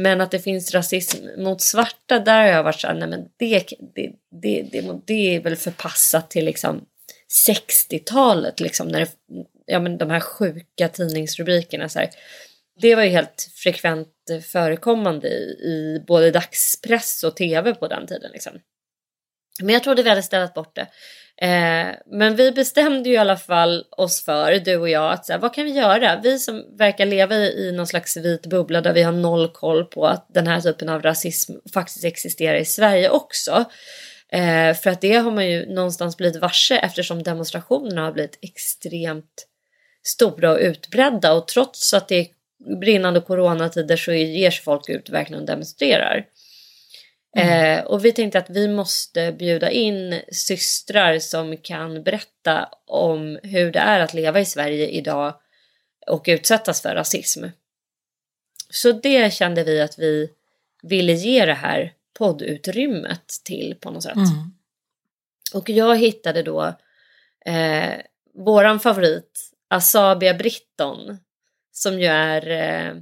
Men 0.00 0.20
att 0.20 0.30
det 0.30 0.38
finns 0.38 0.74
rasism 0.74 1.26
mot 1.38 1.60
svarta, 1.60 2.18
där 2.18 2.42
har 2.42 2.48
jag 2.48 2.62
varit 2.62 2.80
såhär, 2.80 2.94
nej 2.94 3.08
men 3.08 3.24
det, 3.36 3.64
det, 3.94 4.12
det, 4.42 4.62
det, 4.72 5.00
det 5.06 5.36
är 5.36 5.40
väl 5.40 5.56
förpassat 5.56 6.30
till 6.30 6.44
liksom 6.44 6.84
60-talet, 7.48 8.60
liksom, 8.60 8.88
när 8.88 9.00
det, 9.00 9.10
ja, 9.66 9.80
men 9.80 9.98
de 9.98 10.10
här 10.10 10.20
sjuka 10.20 10.88
tidningsrubrikerna. 10.88 11.88
Så 11.88 11.98
här. 11.98 12.10
Det 12.80 12.94
var 12.94 13.02
ju 13.02 13.10
helt 13.10 13.50
frekvent 13.54 14.08
förekommande 14.52 15.28
i, 15.28 15.42
i 15.42 16.04
både 16.06 16.30
dagspress 16.30 17.24
och 17.24 17.36
tv 17.36 17.74
på 17.74 17.88
den 17.88 18.06
tiden. 18.06 18.30
Liksom. 18.32 18.52
Men 19.60 19.72
jag 19.72 19.82
trodde 19.82 20.02
vi 20.02 20.08
hade 20.08 20.22
ställt 20.22 20.54
bort 20.54 20.76
det. 20.76 20.86
Eh, 21.46 21.94
men 22.06 22.36
vi 22.36 22.52
bestämde 22.52 23.08
ju 23.08 23.14
i 23.14 23.18
alla 23.18 23.36
fall 23.36 23.84
oss 23.90 24.24
för, 24.24 24.52
du 24.52 24.76
och 24.76 24.88
jag, 24.88 25.12
att 25.12 25.26
så 25.26 25.32
här, 25.32 25.40
vad 25.40 25.54
kan 25.54 25.64
vi 25.64 25.70
göra? 25.70 26.20
Vi 26.22 26.38
som 26.38 26.76
verkar 26.78 27.06
leva 27.06 27.34
i, 27.34 27.68
i 27.68 27.72
någon 27.72 27.86
slags 27.86 28.16
vit 28.16 28.46
bubbla 28.46 28.80
där 28.80 28.92
vi 28.92 29.02
har 29.02 29.12
noll 29.12 29.48
koll 29.48 29.84
på 29.84 30.06
att 30.06 30.26
den 30.34 30.46
här 30.46 30.60
typen 30.60 30.88
av 30.88 31.02
rasism 31.02 31.52
faktiskt 31.74 32.04
existerar 32.04 32.56
i 32.56 32.64
Sverige 32.64 33.10
också. 33.10 33.64
Eh, 34.32 34.74
för 34.74 34.90
att 34.90 35.00
det 35.00 35.12
har 35.12 35.30
man 35.30 35.50
ju 35.50 35.74
någonstans 35.74 36.16
blivit 36.16 36.40
varse 36.40 36.76
eftersom 36.76 37.22
demonstrationerna 37.22 38.04
har 38.04 38.12
blivit 38.12 38.38
extremt 38.42 39.46
stora 40.06 40.52
och 40.52 40.58
utbredda 40.58 41.32
och 41.32 41.48
trots 41.48 41.94
att 41.94 42.08
det 42.08 42.16
är 42.16 42.26
brinnande 42.80 43.20
coronatider 43.20 43.96
så 43.96 44.12
ger 44.12 44.50
sig 44.50 44.64
folk 44.64 44.88
ut 44.88 45.10
verkligen 45.10 45.40
och 45.40 45.46
demonstrerar. 45.46 46.26
Mm. 47.36 47.78
Eh, 47.78 47.84
och 47.84 48.04
vi 48.04 48.12
tänkte 48.12 48.38
att 48.38 48.50
vi 48.50 48.68
måste 48.68 49.32
bjuda 49.32 49.70
in 49.70 50.20
systrar 50.32 51.18
som 51.18 51.56
kan 51.56 52.02
berätta 52.02 52.68
om 52.86 53.38
hur 53.42 53.72
det 53.72 53.78
är 53.78 54.00
att 54.00 54.14
leva 54.14 54.40
i 54.40 54.44
Sverige 54.44 54.88
idag 54.88 55.34
och 56.06 56.24
utsättas 56.28 56.82
för 56.82 56.94
rasism. 56.94 57.44
Så 58.70 58.92
det 58.92 59.32
kände 59.32 59.64
vi 59.64 59.80
att 59.80 59.98
vi 59.98 60.30
ville 60.82 61.12
ge 61.12 61.46
det 61.46 61.54
här 61.54 61.92
poddutrymmet 62.18 63.40
till 63.44 63.76
på 63.80 63.90
något 63.90 64.02
sätt. 64.02 64.16
Mm. 64.16 64.54
Och 65.54 65.70
jag 65.70 65.96
hittade 65.96 66.42
då 66.42 66.74
eh, 67.46 67.94
våran 68.34 68.80
favorit 68.80 69.55
Asabia 69.70 70.34
Britton 70.34 71.18
som 71.72 72.00
ju 72.00 72.06
är 72.06 72.50
eh, 72.50 72.94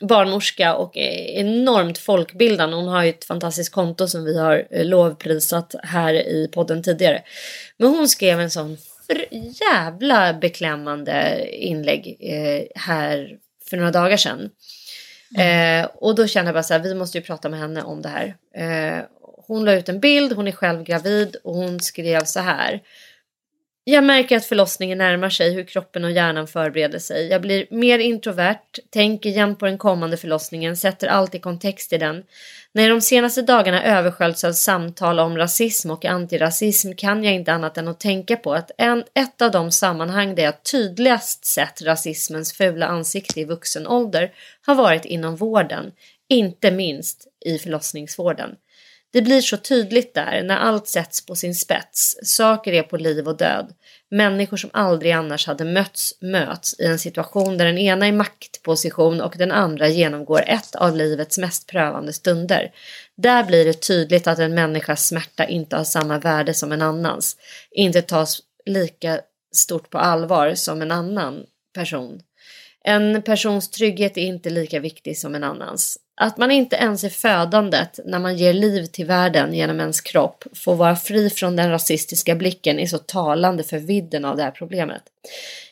barnmorska 0.00 0.74
och 0.74 0.96
enormt 0.96 1.98
folkbildande. 1.98 2.76
Hon 2.76 2.88
har 2.88 3.04
ju 3.04 3.10
ett 3.10 3.24
fantastiskt 3.24 3.72
konto 3.72 4.08
som 4.08 4.24
vi 4.24 4.38
har 4.38 4.66
eh, 4.70 4.84
lovprisat 4.84 5.74
här 5.82 6.14
i 6.14 6.48
podden 6.52 6.82
tidigare. 6.82 7.22
Men 7.78 7.88
hon 7.88 8.08
skrev 8.08 8.40
en 8.40 8.50
sån 8.50 8.76
jävla 9.72 10.34
beklämmande 10.34 11.46
inlägg 11.52 12.16
eh, 12.20 12.82
här 12.82 13.38
för 13.70 13.76
några 13.76 13.90
dagar 13.90 14.16
sedan. 14.16 14.50
Mm. 15.36 15.84
Eh, 15.84 15.90
och 15.94 16.14
då 16.14 16.26
kände 16.26 16.48
jag 16.48 16.54
bara 16.54 16.62
så 16.62 16.74
här, 16.74 16.80
vi 16.80 16.94
måste 16.94 17.18
ju 17.18 17.24
prata 17.24 17.48
med 17.48 17.60
henne 17.60 17.82
om 17.82 18.02
det 18.02 18.08
här. 18.08 18.36
Eh, 18.54 19.04
hon 19.46 19.64
la 19.64 19.72
ut 19.72 19.88
en 19.88 20.00
bild, 20.00 20.32
hon 20.32 20.48
är 20.48 20.52
själv 20.52 20.82
gravid 20.82 21.36
och 21.44 21.54
hon 21.54 21.80
skrev 21.80 22.24
så 22.24 22.40
här. 22.40 22.80
Jag 23.88 24.04
märker 24.04 24.36
att 24.36 24.44
förlossningen 24.44 24.98
närmar 24.98 25.30
sig, 25.30 25.54
hur 25.54 25.64
kroppen 25.64 26.04
och 26.04 26.10
hjärnan 26.10 26.46
förbereder 26.46 26.98
sig. 26.98 27.28
Jag 27.28 27.40
blir 27.42 27.66
mer 27.70 27.98
introvert, 27.98 28.78
tänker 28.90 29.30
jämt 29.30 29.58
på 29.58 29.66
den 29.66 29.78
kommande 29.78 30.16
förlossningen, 30.16 30.76
sätter 30.76 31.08
allt 31.08 31.34
i 31.34 31.38
kontext 31.38 31.92
i 31.92 31.98
den. 31.98 32.22
När 32.72 32.82
jag 32.82 32.92
de 32.92 33.00
senaste 33.00 33.42
dagarna 33.42 33.84
översköljts 33.84 34.44
av 34.44 34.52
samtal 34.52 35.20
om 35.20 35.36
rasism 35.36 35.90
och 35.90 36.04
antirasism 36.04 36.92
kan 36.92 37.24
jag 37.24 37.34
inte 37.34 37.52
annat 37.52 37.78
än 37.78 37.88
att 37.88 38.00
tänka 38.00 38.36
på 38.36 38.54
att 38.54 38.70
en, 38.78 39.04
ett 39.14 39.42
av 39.42 39.50
de 39.50 39.70
sammanhang 39.70 40.34
där 40.34 40.42
jag 40.42 40.62
tydligast 40.62 41.44
sett 41.44 41.82
rasismens 41.82 42.52
fula 42.52 42.86
ansikte 42.86 43.40
i 43.40 43.44
vuxen 43.44 43.86
ålder 43.86 44.32
har 44.66 44.74
varit 44.74 45.04
inom 45.04 45.36
vården, 45.36 45.92
inte 46.28 46.70
minst 46.70 47.26
i 47.44 47.58
förlossningsvården. 47.58 48.50
Det 49.16 49.22
blir 49.22 49.40
så 49.40 49.56
tydligt 49.56 50.14
där 50.14 50.42
när 50.42 50.56
allt 50.56 50.88
sätts 50.88 51.26
på 51.26 51.34
sin 51.34 51.54
spets. 51.54 52.16
Saker 52.22 52.72
är 52.72 52.82
på 52.82 52.96
liv 52.96 53.28
och 53.28 53.36
död. 53.36 53.72
Människor 54.10 54.56
som 54.56 54.70
aldrig 54.72 55.12
annars 55.12 55.46
hade 55.46 55.64
mötts 55.64 56.20
möts 56.20 56.80
i 56.80 56.84
en 56.84 56.98
situation 56.98 57.58
där 57.58 57.66
den 57.66 57.78
ena 57.78 58.06
är 58.06 58.12
maktposition 58.12 59.20
och 59.20 59.34
den 59.38 59.52
andra 59.52 59.88
genomgår 59.88 60.42
ett 60.46 60.74
av 60.74 60.96
livets 60.96 61.38
mest 61.38 61.66
prövande 61.66 62.12
stunder. 62.12 62.70
Där 63.16 63.44
blir 63.44 63.64
det 63.64 63.86
tydligt 63.86 64.26
att 64.26 64.38
en 64.38 64.54
människas 64.54 65.06
smärta 65.06 65.46
inte 65.46 65.76
har 65.76 65.84
samma 65.84 66.18
värde 66.18 66.54
som 66.54 66.72
en 66.72 66.82
annans. 66.82 67.36
Inte 67.70 68.02
tas 68.02 68.40
lika 68.66 69.20
stort 69.54 69.90
på 69.90 69.98
allvar 69.98 70.54
som 70.54 70.82
en 70.82 70.90
annan 70.90 71.44
person. 71.74 72.20
En 72.84 73.22
persons 73.22 73.70
trygghet 73.70 74.16
är 74.16 74.22
inte 74.22 74.50
lika 74.50 74.80
viktig 74.80 75.18
som 75.18 75.34
en 75.34 75.44
annans. 75.44 75.98
Att 76.18 76.38
man 76.38 76.50
inte 76.50 76.76
ens 76.76 77.04
i 77.04 77.10
födandet, 77.10 78.00
när 78.04 78.18
man 78.18 78.36
ger 78.36 78.52
liv 78.52 78.86
till 78.86 79.06
världen 79.06 79.54
genom 79.54 79.80
ens 79.80 80.00
kropp, 80.00 80.44
får 80.54 80.74
vara 80.74 80.96
fri 80.96 81.30
från 81.30 81.56
den 81.56 81.70
rasistiska 81.70 82.34
blicken 82.34 82.78
är 82.78 82.86
så 82.86 82.98
talande 82.98 83.62
för 83.62 83.78
vidden 83.78 84.24
av 84.24 84.36
det 84.36 84.42
här 84.42 84.50
problemet. 84.50 85.02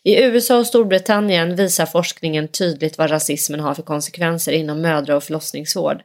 I 0.02 0.22
USA 0.22 0.58
och 0.58 0.66
Storbritannien 0.66 1.56
visar 1.56 1.86
forskningen 1.86 2.48
tydligt 2.48 2.98
vad 2.98 3.10
rasismen 3.10 3.60
har 3.60 3.74
för 3.74 3.82
konsekvenser 3.82 4.52
inom 4.52 4.80
mödra 4.80 5.16
och 5.16 5.24
förlossningsvård. 5.24 6.02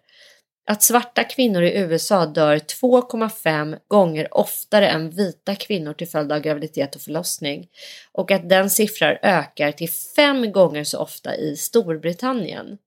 Att 0.68 0.84
svarta 0.84 1.24
kvinnor 1.24 1.64
i 1.64 1.78
USA 1.78 2.26
dör 2.26 2.56
2,5 2.58 3.78
gånger 3.88 4.38
oftare 4.38 4.90
än 4.90 5.10
vita 5.10 5.56
kvinnor 5.56 5.94
till 5.94 6.08
följd 6.08 6.32
av 6.32 6.40
graviditet 6.40 6.96
och 6.96 7.02
förlossning 7.02 7.68
och 8.12 8.32
att 8.32 8.50
den 8.50 8.70
siffran 8.70 9.18
ökar 9.22 9.72
till 9.72 9.90
fem 10.16 10.52
gånger 10.52 10.84
så 10.84 11.00
ofta 11.00 11.36
i 11.36 11.56
Storbritannien. 11.58 12.78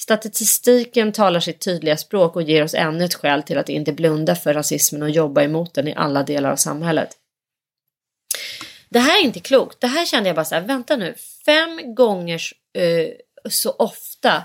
Statistiken 0.00 1.12
talar 1.12 1.40
sitt 1.40 1.60
tydliga 1.60 1.96
språk 1.96 2.36
och 2.36 2.42
ger 2.42 2.64
oss 2.64 2.74
ännu 2.74 3.04
ett 3.04 3.14
skäl 3.14 3.42
till 3.42 3.58
att 3.58 3.68
inte 3.68 3.92
blunda 3.92 4.36
för 4.36 4.54
rasismen 4.54 5.02
och 5.02 5.10
jobba 5.10 5.42
emot 5.42 5.74
den 5.74 5.88
i 5.88 5.94
alla 5.94 6.22
delar 6.22 6.50
av 6.50 6.56
samhället. 6.56 7.08
Det 8.88 8.98
här 8.98 9.20
är 9.20 9.24
inte 9.24 9.40
klokt. 9.40 9.80
Det 9.80 9.86
här 9.86 10.06
kände 10.06 10.28
jag 10.28 10.36
bara 10.36 10.44
så 10.44 10.54
här, 10.54 10.62
vänta 10.62 10.96
nu, 10.96 11.14
fem 11.46 11.94
gånger 11.94 12.42
uh, 12.78 13.08
så 13.50 13.70
ofta 13.70 14.42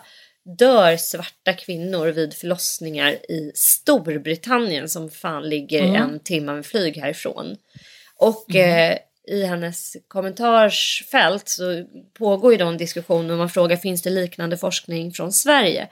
dör 0.57 0.97
svarta 0.97 1.53
kvinnor 1.53 2.07
vid 2.07 2.33
förlossningar 2.33 3.11
i 3.11 3.51
Storbritannien 3.55 4.89
som 4.89 5.09
fan 5.09 5.49
ligger 5.49 5.83
mm. 5.83 5.95
en 5.95 6.19
timme 6.19 6.53
med 6.53 6.65
flyg 6.65 6.97
härifrån. 6.97 7.57
Och 8.15 8.55
mm. 8.55 8.91
eh, 8.91 8.97
i 9.27 9.43
hennes 9.43 9.97
kommentarsfält 10.07 11.49
så 11.49 11.85
pågår 12.13 12.51
ju 12.51 12.57
då 12.57 12.65
en 12.65 12.77
diskussion 12.77 13.31
och 13.31 13.37
man 13.37 13.49
frågar 13.49 13.77
finns 13.77 14.01
det 14.01 14.09
liknande 14.09 14.57
forskning 14.57 15.11
från 15.11 15.33
Sverige? 15.33 15.89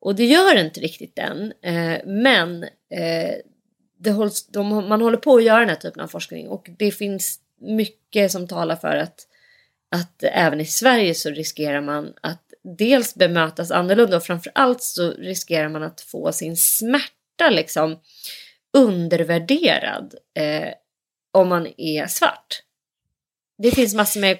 Och 0.00 0.14
det 0.14 0.24
gör 0.24 0.56
inte 0.56 0.80
riktigt 0.80 1.16
den. 1.16 1.52
Eh, 1.62 2.00
men 2.06 2.62
eh, 2.90 3.34
det 3.98 4.10
hålls, 4.10 4.46
de, 4.46 4.68
man 4.68 5.00
håller 5.00 5.18
på 5.18 5.36
att 5.36 5.44
göra 5.44 5.60
den 5.60 5.68
här 5.68 5.76
typen 5.76 6.02
av 6.02 6.08
forskning 6.08 6.48
och 6.48 6.70
det 6.78 6.90
finns 6.90 7.40
mycket 7.60 8.32
som 8.32 8.48
talar 8.48 8.76
för 8.76 8.96
att, 8.96 9.26
att 9.90 10.22
även 10.22 10.60
i 10.60 10.66
Sverige 10.66 11.14
så 11.14 11.30
riskerar 11.30 11.80
man 11.80 12.12
att 12.20 12.42
dels 12.62 13.14
bemötas 13.14 13.70
annorlunda 13.70 14.16
och 14.16 14.24
framförallt 14.24 14.82
så 14.82 15.10
riskerar 15.10 15.68
man 15.68 15.82
att 15.82 16.00
få 16.00 16.32
sin 16.32 16.56
smärta 16.56 17.50
liksom 17.50 17.98
undervärderad. 18.72 20.14
Eh, 20.34 20.68
om 21.32 21.48
man 21.48 21.72
är 21.76 22.06
svart. 22.06 22.62
Det 23.58 23.70
finns 23.70 23.94
massor 23.94 24.20
med 24.20 24.38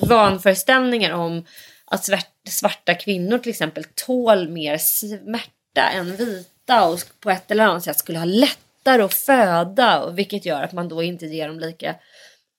vanföreställningar 0.00 1.12
om 1.12 1.46
att 1.84 2.08
svarta 2.48 2.94
kvinnor 2.94 3.38
till 3.38 3.50
exempel 3.50 3.84
tål 3.94 4.48
mer 4.48 4.78
smärta 4.78 5.90
än 5.92 6.16
vita 6.16 6.88
och 6.88 7.00
på 7.20 7.30
ett 7.30 7.50
eller 7.50 7.64
annat 7.64 7.84
sätt 7.84 7.98
skulle 7.98 8.18
ha 8.18 8.24
lättare 8.24 9.02
att 9.02 9.14
föda 9.14 10.10
vilket 10.10 10.44
gör 10.44 10.62
att 10.62 10.72
man 10.72 10.88
då 10.88 11.02
inte 11.02 11.26
ger 11.26 11.48
dem 11.48 11.60
lika 11.60 11.94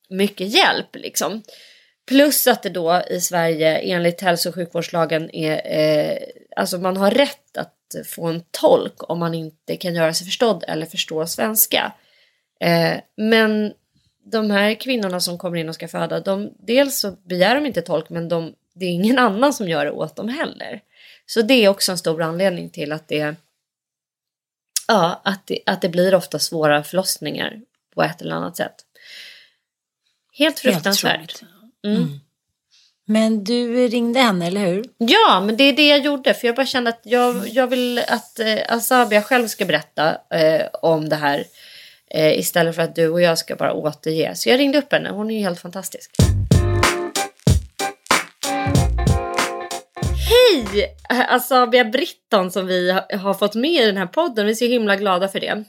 mycket 0.09 0.47
hjälp 0.47 0.95
liksom. 0.95 1.41
Plus 2.07 2.47
att 2.47 2.63
det 2.63 2.69
då 2.69 3.03
i 3.09 3.21
Sverige 3.21 3.77
enligt 3.77 4.21
hälso 4.21 4.49
och 4.49 4.55
sjukvårdslagen 4.55 5.35
är, 5.35 5.79
eh, 5.79 6.17
alltså 6.55 6.77
man 6.77 6.97
har 6.97 7.11
rätt 7.11 7.57
att 7.57 7.77
få 8.05 8.27
en 8.27 8.43
tolk 8.51 9.09
om 9.09 9.19
man 9.19 9.33
inte 9.33 9.75
kan 9.75 9.95
göra 9.95 10.13
sig 10.13 10.25
förstådd 10.25 10.63
eller 10.67 10.85
förstå 10.85 11.27
svenska. 11.27 11.93
Eh, 12.61 12.99
men 13.17 13.73
de 14.23 14.51
här 14.51 14.73
kvinnorna 14.73 15.19
som 15.19 15.37
kommer 15.37 15.57
in 15.57 15.69
och 15.69 15.75
ska 15.75 15.87
föda, 15.87 16.19
de, 16.19 16.53
dels 16.59 16.99
så 16.99 17.11
begär 17.11 17.55
de 17.55 17.65
inte 17.65 17.81
tolk 17.81 18.09
men 18.09 18.29
de, 18.29 18.53
det 18.73 18.85
är 18.85 18.89
ingen 18.89 19.19
annan 19.19 19.53
som 19.53 19.67
gör 19.67 19.85
det 19.85 19.91
åt 19.91 20.15
dem 20.15 20.29
heller. 20.29 20.81
Så 21.25 21.41
det 21.41 21.53
är 21.53 21.69
också 21.69 21.91
en 21.91 21.97
stor 21.97 22.21
anledning 22.21 22.69
till 22.69 22.91
att 22.91 23.07
det, 23.07 23.35
ja, 24.87 25.21
att 25.23 25.47
det, 25.47 25.59
att 25.65 25.81
det 25.81 25.89
blir 25.89 26.15
ofta 26.15 26.39
svåra 26.39 26.83
förlossningar 26.83 27.61
på 27.95 28.03
ett 28.03 28.21
eller 28.21 28.35
annat 28.35 28.57
sätt. 28.57 28.75
Helt 30.33 30.59
fruktansvärt. 30.59 31.41
Mm. 31.83 31.97
Mm. 31.97 32.19
Men 33.05 33.43
du 33.43 33.87
ringde 33.87 34.19
henne, 34.19 34.47
eller 34.47 34.65
hur? 34.65 34.85
Ja, 34.97 35.43
men 35.45 35.57
det 35.57 35.63
är 35.63 35.73
det 35.73 35.87
jag 35.87 35.99
gjorde. 35.99 36.33
För 36.33 36.47
jag 36.47 36.55
bara 36.55 36.65
kände 36.65 36.89
att 36.89 37.01
jag, 37.03 37.47
jag 37.47 37.67
vill 37.67 37.99
att 37.99 38.39
eh, 38.39 38.57
Asabia 38.67 39.21
själv 39.21 39.47
ska 39.47 39.65
berätta 39.65 40.17
eh, 40.29 40.67
om 40.73 41.09
det 41.09 41.15
här. 41.15 41.43
Eh, 42.13 42.39
istället 42.39 42.75
för 42.75 42.81
att 42.81 42.95
du 42.95 43.07
och 43.09 43.21
jag 43.21 43.37
ska 43.37 43.55
bara 43.55 43.73
återge. 43.73 44.35
Så 44.35 44.49
jag 44.49 44.59
ringde 44.59 44.77
upp 44.77 44.91
henne. 44.93 45.09
Hon 45.09 45.31
är 45.31 45.35
ju 45.35 45.41
helt 45.41 45.59
fantastisk. 45.59 46.11
Hej! 50.29 50.95
Asabia 51.29 51.85
Britton 51.85 52.51
som 52.51 52.67
vi 52.67 52.91
ha- 52.91 53.17
har 53.17 53.33
fått 53.33 53.55
med 53.55 53.83
i 53.83 53.85
den 53.85 53.97
här 53.97 54.05
podden. 54.05 54.45
Vi 54.45 54.51
är 54.51 54.55
så 54.55 54.65
himla 54.65 54.95
glada 54.95 55.27
för 55.27 55.39
det. 55.39 55.63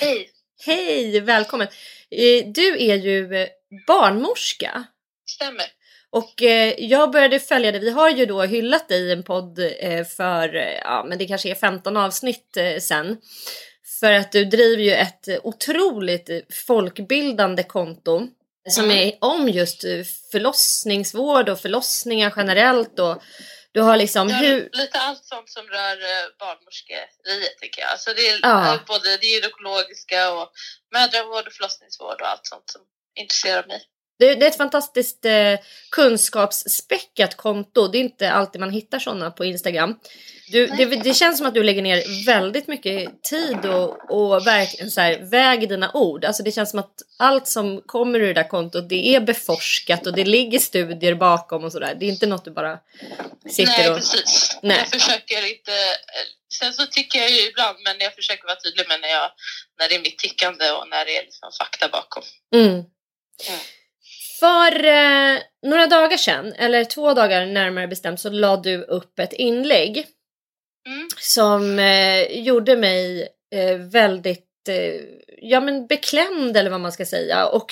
Hej! 0.00 0.28
Hej, 0.66 1.20
välkommen. 1.20 1.66
Eh, 2.10 2.46
Du 2.46 2.78
är 2.90 2.94
ju 2.96 3.34
eh, 3.36 3.48
barnmorska. 3.86 4.84
Stämmer. 5.28 5.64
Och 6.10 6.42
eh, 6.42 6.74
jag 6.78 7.10
började 7.10 7.40
följa 7.40 7.72
dig. 7.72 7.80
Vi 7.80 7.90
har 7.90 8.10
ju 8.10 8.26
då 8.26 8.42
hyllat 8.42 8.88
dig 8.88 9.00
i 9.02 9.12
en 9.12 9.22
podd 9.22 9.58
eh, 9.80 10.04
för, 10.04 10.56
eh, 10.56 10.78
ja 10.84 11.04
men 11.08 11.18
det 11.18 11.24
kanske 11.26 11.50
är 11.50 11.54
15 11.54 11.96
avsnitt 11.96 12.56
eh, 12.56 12.78
sen. 12.80 13.16
För 14.00 14.12
att 14.12 14.32
du 14.32 14.44
driver 14.44 14.82
ju 14.82 14.90
ett 14.92 15.28
otroligt 15.42 16.30
folkbildande 16.66 17.62
konto. 17.62 18.28
Som 18.70 18.90
är 18.90 19.18
om 19.20 19.48
just 19.48 19.80
förlossningsvård 20.32 21.48
och 21.48 21.60
förlossningar 21.60 22.32
generellt. 22.36 22.98
Och 22.98 23.22
du 23.72 23.80
har 23.80 23.96
liksom 23.96 24.28
Ja, 24.28 24.36
hur... 24.36 24.68
Lite 24.72 24.98
allt 24.98 25.24
sånt 25.24 25.50
som 25.50 25.66
rör 25.68 25.96
eh, 25.96 26.26
barnmorskeriet 26.38 27.58
tycker 27.60 27.80
jag. 27.82 27.90
Alltså 27.90 28.14
det 28.14 28.28
är 28.28 28.38
Ja. 28.42 28.74
eh, 28.74 28.80
både 28.86 29.16
det 29.16 29.26
gynekologiska 29.26 30.32
och 30.32 30.52
mödravård 30.92 31.46
och 31.46 31.52
förlossningsvård 31.52 32.20
och 32.20 32.28
allt 32.28 32.46
sånt 32.46 32.70
som 32.70 32.82
intresserar 33.20 33.66
mig. 33.66 33.82
Det, 34.18 34.34
det 34.34 34.46
är 34.46 34.50
ett 34.50 34.56
fantastiskt 34.56 35.24
eh, 35.24 35.58
kunskapsspäckat 35.90 37.36
konto. 37.36 37.88
Det 37.88 37.98
är 37.98 38.00
inte 38.00 38.30
alltid 38.30 38.60
man 38.60 38.70
hittar 38.70 38.98
sådana 38.98 39.30
på 39.30 39.44
Instagram. 39.44 39.98
Du, 40.48 40.66
det, 40.66 40.84
det 40.84 41.14
känns 41.14 41.38
som 41.38 41.46
att 41.46 41.54
du 41.54 41.62
lägger 41.62 41.82
ner 41.82 42.26
väldigt 42.26 42.68
mycket 42.68 43.22
tid 43.22 43.64
och, 43.64 44.10
och 44.10 44.46
verkligen 44.46 44.90
så 44.90 45.00
här, 45.00 45.18
väger 45.18 45.66
dina 45.66 45.90
ord. 45.94 46.24
Alltså 46.24 46.42
det 46.42 46.52
känns 46.52 46.70
som 46.70 46.78
att 46.78 46.94
allt 47.18 47.48
som 47.48 47.82
kommer 47.86 48.20
ur 48.20 48.26
det 48.26 48.32
där 48.32 48.48
kontot 48.48 48.88
det 48.88 49.14
är 49.14 49.20
beforskat 49.20 50.06
och 50.06 50.14
det 50.14 50.24
ligger 50.24 50.58
studier 50.58 51.14
bakom 51.14 51.64
och 51.64 51.72
sådär. 51.72 51.96
Det 52.00 52.06
är 52.06 52.10
inte 52.10 52.26
något 52.26 52.44
du 52.44 52.50
bara 52.50 52.78
sitter 53.50 53.78
Nej, 53.78 53.90
och... 53.90 53.96
precis. 53.96 54.58
Nej. 54.62 54.78
Jag 54.78 54.88
försöker 54.88 55.48
inte... 55.48 55.72
eh, 55.72 56.26
Sen 56.58 56.72
så 56.72 56.86
tycker 56.86 57.18
jag 57.18 57.30
ju 57.30 57.40
ibland, 57.48 57.78
men 57.84 57.96
jag 57.98 58.14
försöker 58.14 58.44
vara 58.44 58.56
tydlig 58.56 58.88
med 58.88 59.00
när, 59.00 59.08
jag, 59.08 59.30
när 59.78 59.88
det 59.88 59.94
är 59.94 60.00
mitt 60.00 60.18
tyckande 60.18 60.70
och 60.70 60.88
när 60.88 61.04
det 61.04 61.16
är 61.18 61.22
liksom 61.22 61.50
fakta 61.60 61.88
bakom. 61.88 62.22
Mm. 62.54 62.84
För 64.40 64.84
eh, 64.84 65.38
några 65.66 65.86
dagar 65.86 66.16
sedan, 66.16 66.52
eller 66.52 66.84
två 66.84 67.14
dagar 67.14 67.46
närmare 67.46 67.88
bestämt, 67.88 68.20
så 68.20 68.30
la 68.30 68.56
du 68.56 68.82
upp 68.82 69.18
ett 69.18 69.32
inlägg. 69.32 70.06
Som 71.20 71.78
eh, 71.78 72.22
gjorde 72.40 72.76
mig 72.76 73.28
eh, 73.54 73.76
väldigt 73.76 74.68
eh, 74.68 75.00
ja, 75.42 75.60
men 75.60 75.86
beklämd 75.86 76.56
eller 76.56 76.70
vad 76.70 76.80
man 76.80 76.92
ska 76.92 77.04
säga. 77.06 77.46
Och 77.46 77.66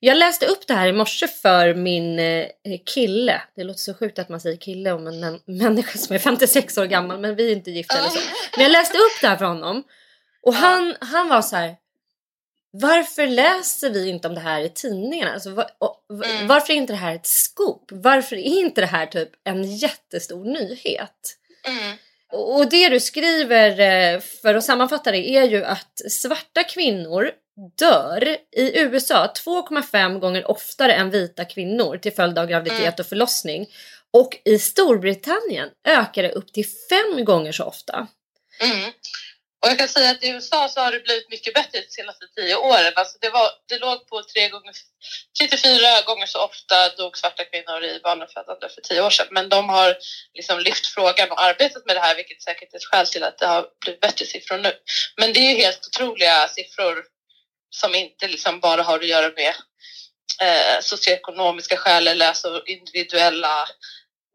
jag 0.00 0.16
läste 0.16 0.46
upp 0.46 0.66
det 0.66 0.74
här 0.74 0.88
i 0.88 0.92
morse 0.92 1.28
för 1.28 1.74
min 1.74 2.18
eh, 2.18 2.46
kille. 2.94 3.42
Det 3.56 3.64
låter 3.64 3.80
så 3.80 3.94
sjukt 3.94 4.18
att 4.18 4.28
man 4.28 4.40
säger 4.40 4.56
kille 4.56 4.92
om 4.92 5.06
en 5.06 5.24
män- 5.24 5.40
människa 5.46 5.98
som 5.98 6.14
är 6.14 6.18
56 6.18 6.78
år 6.78 6.84
gammal 6.86 7.20
men 7.20 7.36
vi 7.36 7.48
är 7.48 7.52
inte 7.56 7.70
gifta 7.70 7.98
eller 7.98 8.08
så. 8.08 8.18
Men 8.56 8.62
jag 8.62 8.72
läste 8.72 8.98
upp 8.98 9.20
det 9.20 9.28
här 9.28 9.36
för 9.36 9.44
honom. 9.44 9.82
Och 10.42 10.54
han, 10.54 10.96
han 11.00 11.28
var 11.28 11.42
så 11.42 11.56
här. 11.56 11.74
Varför 12.76 13.26
läser 13.26 13.90
vi 13.90 14.08
inte 14.08 14.28
om 14.28 14.34
det 14.34 14.40
här 14.40 14.60
i 14.60 14.68
tidningarna? 14.68 15.32
Alltså, 15.32 15.50
va- 15.50 15.70
och, 15.78 16.04
va- 16.08 16.26
Varför 16.46 16.72
är 16.72 16.76
inte 16.76 16.92
det 16.92 16.96
här 16.96 17.14
ett 17.14 17.26
scoop? 17.26 17.84
Varför 17.90 18.36
är 18.36 18.40
inte 18.60 18.80
det 18.80 18.86
här 18.86 19.06
typ 19.06 19.30
en 19.44 19.76
jättestor 19.76 20.44
nyhet? 20.44 21.36
Och 22.32 22.56
och 22.58 22.68
det 22.70 22.88
du 22.88 23.00
skriver, 23.00 23.80
eh, 23.80 24.20
för 24.20 24.54
att 24.54 24.64
sammanfatta 24.64 25.10
det, 25.10 25.28
är 25.36 25.44
ju 25.44 25.64
att 25.64 26.00
svarta 26.10 26.62
kvinnor 26.64 27.30
dör 27.78 28.36
i 28.56 28.80
USA 28.80 29.32
2,5 29.44 30.18
gånger 30.18 30.50
oftare 30.50 30.94
än 30.94 31.10
vita 31.10 31.44
kvinnor 31.44 31.96
till 31.98 32.12
följd 32.12 32.38
av 32.38 32.46
graviditet 32.46 32.80
Mm. 32.80 32.94
och 32.98 33.06
förlossning. 33.06 33.66
Och 34.10 34.36
i 34.44 34.58
Storbritannien 34.58 35.68
ökar 35.88 36.22
det 36.22 36.32
upp 36.32 36.52
till 36.52 36.66
fem 36.90 37.24
gånger 37.24 37.52
så 37.52 37.64
ofta. 37.64 38.06
Mm. 38.60 38.90
Och 39.64 39.70
jag 39.70 39.78
kan 39.78 39.88
säga 39.88 40.10
att 40.10 40.22
i 40.22 40.28
USA 40.28 40.68
så 40.68 40.80
har 40.80 40.92
det 40.92 41.00
blivit 41.00 41.30
mycket 41.30 41.54
bättre 41.54 41.80
de 41.80 41.88
senaste 41.88 42.26
tio 42.36 42.56
åren. 42.56 42.92
Alltså 42.96 43.18
det, 43.20 43.30
var, 43.30 43.50
det 43.68 43.78
låg 43.78 44.06
på 44.06 44.22
tre 44.22 44.48
gånger, 44.48 44.74
34 45.38 46.02
gånger 46.06 46.26
så 46.26 46.44
ofta 46.44 46.88
dog 46.88 47.18
svarta 47.18 47.44
kvinnor 47.44 47.84
i 47.84 48.00
barnafödande 48.02 48.68
för 48.68 48.80
tio 48.80 49.02
år 49.02 49.10
sedan. 49.10 49.26
Men 49.30 49.48
de 49.48 49.68
har 49.68 49.96
liksom 50.34 50.60
lyft 50.60 50.86
frågan 50.86 51.30
och 51.30 51.42
arbetat 51.42 51.86
med 51.86 51.96
det 51.96 52.00
här, 52.00 52.16
vilket 52.16 52.42
säkert 52.42 52.72
är 52.72 52.76
ett 52.76 52.84
skäl 52.84 53.06
till 53.06 53.24
att 53.24 53.38
det 53.38 53.46
har 53.46 53.66
blivit 53.80 54.00
bättre 54.00 54.26
siffror 54.26 54.58
nu. 54.58 54.72
Men 55.16 55.32
det 55.32 55.40
är 55.40 55.50
ju 55.50 55.56
helt 55.56 55.86
otroliga 55.86 56.48
siffror 56.48 57.04
som 57.70 57.94
inte 57.94 58.28
liksom 58.28 58.60
bara 58.60 58.82
har 58.82 58.98
att 58.98 59.06
göra 59.06 59.32
med 59.36 59.54
eh, 60.42 60.80
socioekonomiska 60.80 61.76
skäl 61.76 62.08
eller 62.08 62.28
alltså 62.28 62.62
individuella 62.66 63.68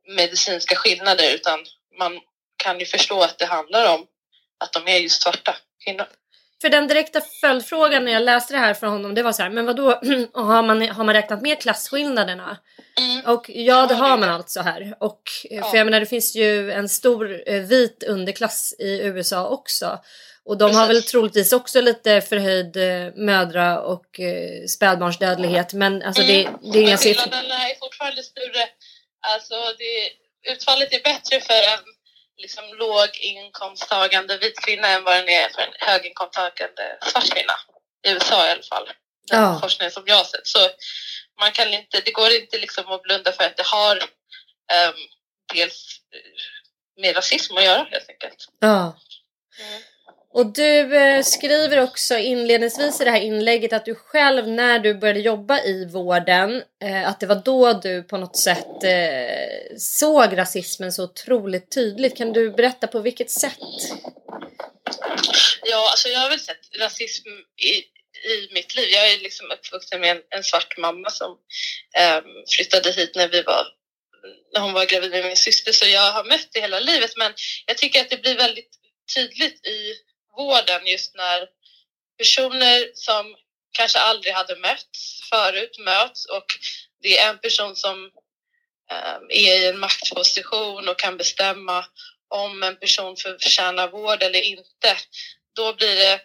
medicinska 0.07 0.75
skillnader, 0.75 1.33
utan 1.33 1.65
man 1.99 2.19
kan 2.63 2.79
ju 2.79 2.85
förstå 2.85 3.21
att 3.21 3.39
det 3.39 3.45
handlar 3.45 3.93
om 3.93 4.07
att 4.59 4.73
de 4.73 4.87
är 4.87 4.97
just 4.97 5.21
svarta 5.21 5.55
kvinnor. 5.83 6.05
För 6.61 6.69
den 6.69 6.87
direkta 6.87 7.21
följdfrågan 7.41 8.05
när 8.05 8.11
jag 8.11 8.23
läste 8.23 8.53
det 8.53 8.59
här 8.59 8.73
från 8.73 8.91
honom 8.91 9.15
det 9.15 9.23
var 9.23 9.31
så 9.31 9.43
här, 9.43 9.49
men 9.49 9.65
vadå, 9.65 9.91
har 10.33 10.63
man, 10.63 10.89
har 10.89 11.03
man 11.03 11.15
räknat 11.15 11.41
med 11.41 11.61
klasskillnaderna? 11.61 12.57
Och 13.25 13.45
ja, 13.49 13.85
det 13.85 13.95
har 13.95 14.17
man 14.17 14.29
alltså 14.29 14.61
här. 14.61 14.95
Och, 14.99 15.21
eh, 15.51 15.69
För 15.69 15.77
jag 15.77 15.85
menar 15.85 15.99
det 15.99 16.05
finns 16.05 16.35
ju 16.35 16.71
en 16.71 16.89
stor 16.89 17.49
eh, 17.49 17.61
vit 17.61 18.03
underklass 18.03 18.73
i 18.79 18.99
USA 19.01 19.47
också. 19.47 19.99
Och 20.45 20.57
de 20.57 20.75
har 20.75 20.87
väl 20.87 21.03
troligtvis 21.03 21.53
också 21.53 21.81
lite 21.81 22.21
förhöjd 22.21 22.77
eh, 22.77 23.13
mödra 23.15 23.81
och 23.81 24.19
spädbarnsdödlighet. 24.67 25.73
Men 25.73 26.01
alltså 26.01 26.21
det, 26.21 26.49
det 26.73 26.79
är 26.79 26.81
inga 26.81 26.97
siffror. 26.97 27.23
skillnaderna 27.23 27.69
är 27.69 27.79
fortfarande 27.79 28.23
större. 28.23 28.63
Alltså 29.27 29.55
det, 29.77 30.09
utfallet 30.51 30.93
är 30.93 31.03
bättre 31.03 31.41
för 31.41 31.53
liksom, 32.39 32.63
låginkomsttagande 32.73 34.37
vit 34.37 34.59
kvinna 34.61 34.87
än 34.87 35.03
vad 35.03 35.15
den 35.15 35.29
är 35.29 35.49
för 35.49 35.61
en 35.61 35.73
höginkomsttagande 35.79 36.97
svart 37.01 37.29
kvinna. 37.33 37.53
I 38.07 38.11
USA 38.11 38.47
i 38.47 38.51
alla 38.51 38.63
fall. 38.63 38.89
Den 39.27 39.41
Ja. 39.41 39.59
forskningen 39.61 39.91
som 39.91 40.03
jag 40.05 40.15
har 40.15 40.23
sett. 40.23 40.47
Så 40.47 40.59
man 41.39 41.51
kan 41.51 41.73
inte, 41.73 42.01
det 42.01 42.11
går 42.11 42.31
inte 42.31 42.57
liksom 42.57 42.91
att 42.91 43.01
blunda 43.01 43.31
för 43.31 43.43
att 43.43 43.57
det 43.57 43.65
har 43.65 43.95
ehm, 44.73 44.95
dels 45.53 45.99
med 47.01 47.15
rasism 47.15 47.57
att 47.57 47.63
göra 47.63 47.83
helt 47.83 48.09
enkelt. 48.09 48.45
Ja. 48.59 48.97
Och 50.31 50.53
du 50.53 50.95
eh, 50.97 51.23
skriver 51.23 51.81
också 51.81 52.17
inledningsvis 52.17 53.01
i 53.01 53.03
det 53.03 53.11
här 53.11 53.21
inlägget 53.21 53.73
att 53.73 53.85
du 53.85 53.95
själv 53.95 54.47
när 54.47 54.79
du 54.79 54.93
började 54.93 55.19
jobba 55.19 55.63
i 55.63 55.85
vården, 55.85 56.63
eh, 56.83 57.07
att 57.07 57.19
det 57.19 57.25
var 57.25 57.41
då 57.45 57.73
du 57.73 58.03
på 58.03 58.17
något 58.17 58.37
sätt 58.37 58.83
eh, 58.83 59.77
såg 59.77 60.37
rasismen 60.37 60.91
så 60.91 61.03
otroligt 61.03 61.71
tydligt. 61.71 62.17
Kan 62.17 62.33
du 62.33 62.51
berätta 62.51 62.87
på 62.87 62.99
vilket 62.99 63.31
sätt? 63.31 63.59
Ja, 65.63 65.89
alltså 65.89 66.09
jag 66.09 66.19
har 66.19 66.29
väl 66.29 66.39
sett 66.39 66.79
rasism 66.79 67.27
i, 67.57 67.73
i 68.31 68.53
mitt 68.53 68.75
liv. 68.75 68.89
Jag 68.91 69.11
är 69.13 69.19
liksom 69.19 69.51
uppvuxen 69.51 70.01
med 70.01 70.11
en, 70.11 70.21
en 70.29 70.43
svart 70.43 70.77
mamma 70.77 71.09
som 71.09 71.37
ehm, 71.97 72.23
flyttade 72.55 72.91
hit 72.91 73.15
när 73.15 73.27
vi 73.27 73.41
var 73.41 73.65
när 74.53 74.61
hon 74.61 74.73
var 74.73 74.85
gravid 74.85 75.11
med 75.11 75.25
min 75.25 75.35
syster 75.35 75.71
så 75.71 75.85
jag 75.85 76.11
har 76.11 76.23
mött 76.23 76.47
det 76.53 76.61
hela 76.61 76.79
livet 76.79 77.11
men 77.17 77.33
jag 77.65 77.77
tycker 77.77 78.01
att 78.01 78.09
det 78.09 78.21
blir 78.21 78.35
väldigt 78.35 78.75
tydligt 79.15 79.67
i 79.67 79.93
vården 80.39 80.87
just 80.87 81.15
när 81.15 81.47
personer 82.17 82.91
som 82.93 83.35
kanske 83.71 83.99
aldrig 83.99 84.33
hade 84.33 84.55
mötts 84.55 85.29
förut 85.29 85.77
möts 85.79 86.25
och 86.25 86.45
det 87.01 87.17
är 87.17 87.29
en 87.29 87.39
person 87.39 87.75
som 87.75 88.11
ehm, 88.91 89.23
är 89.29 89.55
i 89.61 89.67
en 89.67 89.79
maktposition 89.79 90.89
och 90.89 90.99
kan 90.99 91.17
bestämma 91.17 91.85
om 92.27 92.63
en 92.63 92.75
person 92.75 93.15
förtjänar 93.17 93.87
vård 93.87 94.23
eller 94.23 94.41
inte. 94.41 94.97
Då 95.55 95.73
blir 95.73 95.95
det 95.95 96.21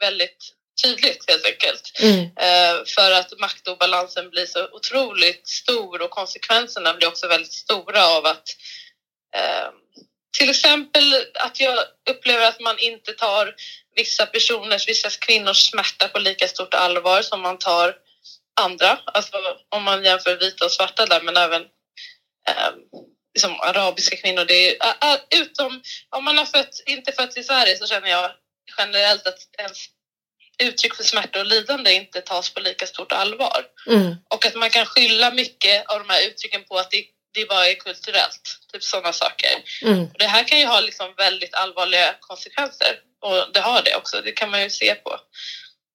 väldigt 0.00 0.54
tydligt 0.84 1.30
helt 1.30 1.46
enkelt. 1.46 1.92
Eh, 2.36 2.84
för 2.94 3.10
att 3.10 3.38
maktobalansen 3.38 4.30
blir 4.30 4.46
så 4.46 4.68
otroligt 4.72 5.48
stor 5.48 6.02
och 6.02 6.10
konsekvenserna 6.10 6.94
blir 6.94 7.08
också 7.08 7.28
väldigt 7.28 7.52
stora 7.52 8.06
av 8.06 8.26
att 8.26 8.48
eh, 9.36 9.68
till 10.38 10.50
exempel 10.50 11.26
att 11.34 11.60
jag 11.60 11.78
upplever 12.10 12.48
att 12.48 12.60
man 12.60 12.78
inte 12.78 13.12
tar 13.12 13.54
vissa 13.96 14.26
personers, 14.26 14.88
vissa 14.88 15.10
kvinnors 15.10 15.70
smärta 15.70 16.08
på 16.08 16.18
lika 16.18 16.48
stort 16.48 16.74
allvar 16.74 17.22
som 17.22 17.40
man 17.40 17.58
tar 17.58 17.94
andra. 18.60 18.98
Alltså 19.04 19.36
om 19.68 19.82
man 19.82 20.04
jämför 20.04 20.36
vita 20.36 20.64
och 20.64 20.72
svarta 20.72 21.06
där 21.06 21.20
men 21.20 21.36
även 21.36 21.62
eh, 22.48 22.70
liksom 23.34 23.60
arabiska 23.60 24.16
kvinnor. 24.16 24.44
Det 24.44 24.76
är, 24.76 24.94
ä- 25.00 25.20
utom 25.34 25.82
om 26.10 26.24
man 26.24 26.38
har 26.38 26.44
fött, 26.44 26.80
inte 26.86 27.12
fötts 27.12 27.36
i 27.36 27.42
Sverige 27.42 27.76
så 27.76 27.86
känner 27.86 28.08
jag 28.08 28.30
generellt 28.78 29.26
att 29.26 29.38
ens 29.58 29.78
uttryck 30.62 30.94
för 30.94 31.04
smärta 31.04 31.40
och 31.40 31.46
lidande 31.46 31.92
inte 31.92 32.20
tas 32.20 32.50
på 32.54 32.60
lika 32.60 32.86
stort 32.86 33.12
allvar. 33.12 33.64
Och 34.30 34.46
att 34.46 34.54
man 34.54 34.70
kan 34.70 34.86
skylla 34.86 35.30
mycket 35.30 35.86
av 35.86 35.98
de 35.98 36.10
här 36.10 36.26
uttrycken 36.26 36.64
på 36.64 36.78
att 36.78 36.90
det, 36.90 37.04
det 37.34 37.48
bara 37.48 37.68
är 37.68 37.74
kulturellt. 37.74 38.58
Typ 38.72 38.84
sådana 38.84 39.12
saker. 39.12 39.50
Mm. 39.82 40.02
Och 40.02 40.18
det 40.18 40.26
här 40.26 40.44
kan 40.44 40.58
ju 40.58 40.66
ha 40.66 40.80
liksom 40.80 41.14
väldigt 41.16 41.54
allvarliga 41.54 42.14
konsekvenser. 42.20 42.98
Och 43.20 43.52
det 43.52 43.60
har 43.60 43.82
det 43.82 43.96
också. 43.96 44.20
Det 44.20 44.32
kan 44.32 44.50
man 44.50 44.62
ju 44.62 44.70
se 44.70 44.94
på 44.94 45.20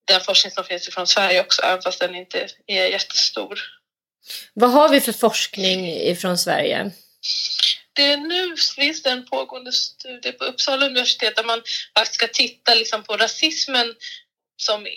den 0.07 0.21
forskning 0.21 0.51
som 0.51 0.63
finns 0.63 0.89
från 0.89 1.07
Sverige 1.07 1.41
också, 1.41 1.61
även 1.61 1.81
fast 1.81 1.99
den 1.99 2.15
inte 2.15 2.47
är 2.67 2.87
jättestor. 2.87 3.59
Vad 4.53 4.71
har 4.71 4.89
vi 4.89 5.01
för 5.01 5.13
forskning 5.13 5.87
ifrån 5.87 6.37
Sverige? 6.37 6.91
Det 7.93 8.17
nu 8.17 8.55
finns 8.75 9.03
det 9.03 9.09
en 9.09 9.25
pågående 9.25 9.71
studie 9.71 10.31
på 10.31 10.43
Uppsala 10.43 10.85
universitet 10.85 11.35
där 11.35 11.43
man 11.43 11.63
faktiskt 11.97 12.15
ska 12.15 12.27
titta 12.27 12.75
liksom 12.75 13.03
på 13.03 13.17
rasismen 13.17 13.95
som 14.57 14.87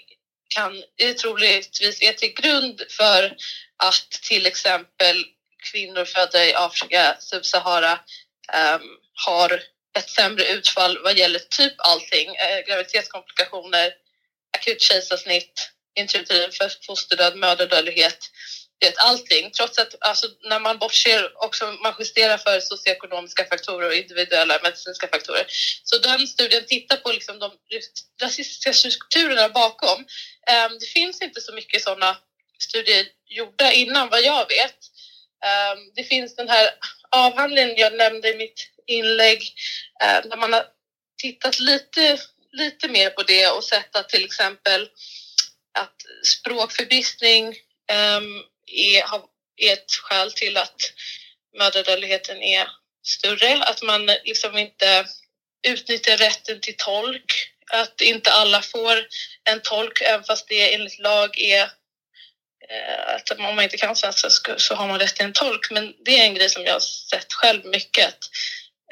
kan 0.55 0.83
troligtvis 1.23 2.03
är 2.03 2.13
till 2.13 2.33
grund 2.33 2.83
för 2.89 3.37
att 3.77 4.11
till 4.11 4.47
exempel 4.47 5.25
kvinnor 5.63 6.05
födda 6.05 6.47
i 6.47 6.55
Afrika, 6.55 7.17
Subsahara 7.21 7.93
um, 7.93 8.99
har 9.27 9.63
ett 9.99 10.11
sämre 10.11 10.49
utfall 10.49 10.99
vad 11.03 11.19
gäller 11.19 11.39
typ 11.39 11.75
allting. 11.79 12.29
Eh, 12.29 12.67
graviditetskomplikationer, 12.67 13.93
akut 14.57 14.83
kejsarsnitt, 14.83 15.71
intuitiv 15.99 16.49
fosterdöd, 16.87 17.37
mödradödlighet. 17.37 18.19
vet, 18.81 18.99
allting. 18.99 19.51
Trots 19.51 19.79
att 19.79 19.95
alltså, 20.01 20.27
när 20.49 20.61
man 20.61 20.79
bortser 20.79 21.45
också, 21.45 21.73
man 21.83 21.95
justerar 21.99 22.39
för 22.39 22.61
socioekonomiska 22.61 23.45
faktorer 23.45 23.89
och 23.89 23.95
individuella 23.95 24.61
medicinska 24.63 25.09
faktorer. 25.09 25.47
Så 25.85 25.99
den 25.99 26.27
studien 26.27 26.67
tittar 26.67 26.97
på 26.97 27.13
liksom 27.13 27.39
de 27.39 27.53
rasistiska 28.23 28.73
strukturerna 28.73 29.49
bakom. 29.49 29.99
Um, 29.99 30.79
det 30.81 30.87
finns 30.87 31.23
inte 31.23 31.41
så 31.41 31.53
mycket 31.53 31.83
sådana 31.83 32.17
studier 32.59 33.07
gjorda 33.27 33.73
innan 33.73 34.09
vad 34.09 34.23
jag 34.23 34.49
vet. 34.49 34.77
Um, 35.45 35.93
det 35.95 36.05
finns 36.05 36.37
den 36.37 36.49
här 36.49 36.71
avhandlingen 37.11 37.75
jag 37.77 37.97
nämnde 37.97 38.29
i 38.29 38.37
mitt 38.37 38.71
inlägg 38.87 39.43
uh, 40.03 40.29
där 40.31 40.37
man 40.37 40.53
har 40.53 40.67
tittat 41.23 41.61
lite, 41.61 42.19
lite 42.53 42.89
mer 42.89 43.11
på 43.11 43.23
det 43.23 43.49
och 43.49 43.65
sett 43.65 43.97
att 43.97 44.09
till 44.09 44.25
exempel 44.25 44.89
att 45.79 45.97
språkförbistring 46.27 47.47
um, 47.47 48.45
är, 48.67 49.05
är 49.57 49.73
ett 49.73 49.93
skäl 49.93 50.33
till 50.33 50.57
att 50.57 50.93
mödradödligheten 51.59 52.43
är 52.43 52.69
större. 53.03 53.65
Att 53.65 53.83
man 53.83 54.07
liksom 54.07 54.59
inte 54.59 55.07
utnyttjar 55.67 56.17
rätten 56.17 56.61
till 56.61 56.77
tolk. 56.77 57.53
Att 57.73 58.01
inte 58.01 58.33
alla 58.33 58.63
får 58.63 59.07
en 59.45 59.61
tolk 59.63 60.01
även 60.01 60.25
fast 60.25 60.49
det 60.49 60.75
enligt 60.75 60.99
lag 60.99 61.41
är 61.41 61.71
att 63.07 63.31
om 63.31 63.43
man 63.57 63.65
inte 63.65 63.77
kan 63.77 63.97
svenska 63.97 64.59
så 64.59 64.75
har 64.75 64.89
man 64.89 64.99
rätt 64.99 65.17
till 65.17 65.25
en 65.25 65.33
tolk. 65.33 65.71
Men 65.71 65.95
det 66.05 66.19
är 66.19 66.25
en 66.25 66.35
grej 66.35 66.51
som 66.51 66.65
jag 66.65 66.73
har 66.73 66.81
sett 66.81 67.33
själv 67.33 67.67
mycket, 67.67 68.15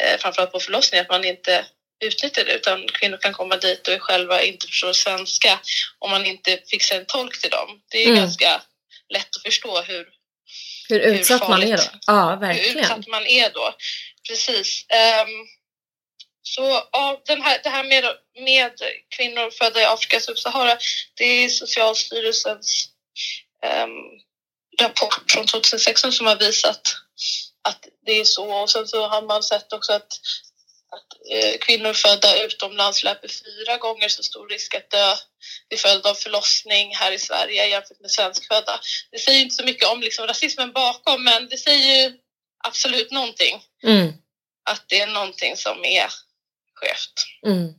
eh, 0.02 0.18
framförallt 0.18 0.52
på 0.52 0.60
förlossningen, 0.60 1.04
att 1.04 1.10
man 1.10 1.24
inte 1.24 1.64
utnyttjar 2.04 2.44
det 2.44 2.52
utan 2.52 2.86
kvinnor 2.86 3.16
kan 3.16 3.32
komma 3.32 3.56
dit 3.56 3.88
och 3.88 4.02
själva 4.02 4.42
inte 4.42 4.66
förstår 4.66 4.92
svenska 4.92 5.60
om 5.98 6.10
man 6.10 6.26
inte 6.26 6.58
fixar 6.70 6.96
en 6.96 7.06
tolk 7.06 7.40
till 7.40 7.50
dem. 7.50 7.80
Det 7.90 7.98
är 7.98 8.06
mm. 8.06 8.18
ganska 8.18 8.62
lätt 9.08 9.36
att 9.36 9.42
förstå 9.42 9.82
hur 9.82 10.08
hur 10.88 11.00
utsatt 11.00 11.42
hur 11.42 11.48
man 11.48 11.62
är 11.62 11.76
då. 11.76 11.82
Ja, 12.06 12.36
verkligen. 12.40 12.74
Hur 12.74 12.80
utsatt 12.80 13.06
man 13.06 13.26
är 13.26 13.50
då. 13.50 13.74
Precis. 14.28 14.86
Um, 15.22 15.48
så 16.42 16.88
ja, 16.92 17.22
den 17.26 17.42
här, 17.42 17.60
det 17.62 17.68
här 17.68 17.84
med, 17.84 18.04
med 18.44 18.72
kvinnor 19.16 19.50
födda 19.50 19.80
i 19.80 19.84
Afrika 19.84 20.20
subsahara, 20.20 20.78
det 21.14 21.24
är 21.24 21.48
Socialstyrelsens 21.48 22.88
rapport 24.80 25.30
från 25.30 25.46
2016 25.46 26.12
som 26.12 26.26
har 26.26 26.36
visat 26.36 26.96
att 27.68 27.88
det 28.06 28.20
är 28.20 28.24
så. 28.24 28.62
Och 28.62 28.70
sen 28.70 28.88
så 28.88 29.06
har 29.06 29.22
man 29.22 29.42
sett 29.42 29.72
också 29.72 29.92
att, 29.92 30.12
att 30.92 31.32
eh, 31.32 31.58
kvinnor 31.58 31.92
födda 31.92 32.44
utomlands 32.44 33.04
löper 33.04 33.28
fyra 33.28 33.76
gånger 33.76 34.08
så 34.08 34.22
stor 34.22 34.48
risk 34.48 34.74
att 34.74 34.90
dö 34.90 35.16
till 35.68 35.78
följd 35.78 36.06
av 36.06 36.14
förlossning 36.14 36.94
här 36.94 37.12
i 37.12 37.18
Sverige 37.18 37.66
jämfört 37.66 38.00
med 38.00 38.10
svenskfödda. 38.10 38.80
Det 39.10 39.18
säger 39.18 39.40
inte 39.40 39.54
så 39.54 39.64
mycket 39.64 39.88
om 39.88 40.00
liksom, 40.00 40.26
rasismen 40.26 40.72
bakom 40.72 41.24
men 41.24 41.48
det 41.48 41.56
säger 41.56 42.02
ju 42.02 42.18
absolut 42.64 43.10
någonting. 43.10 43.64
Mm. 43.84 44.12
Att 44.70 44.84
det 44.88 45.00
är 45.00 45.06
någonting 45.06 45.56
som 45.56 45.84
är 45.84 46.08
skevt. 46.74 47.24
Mm. 47.46 47.74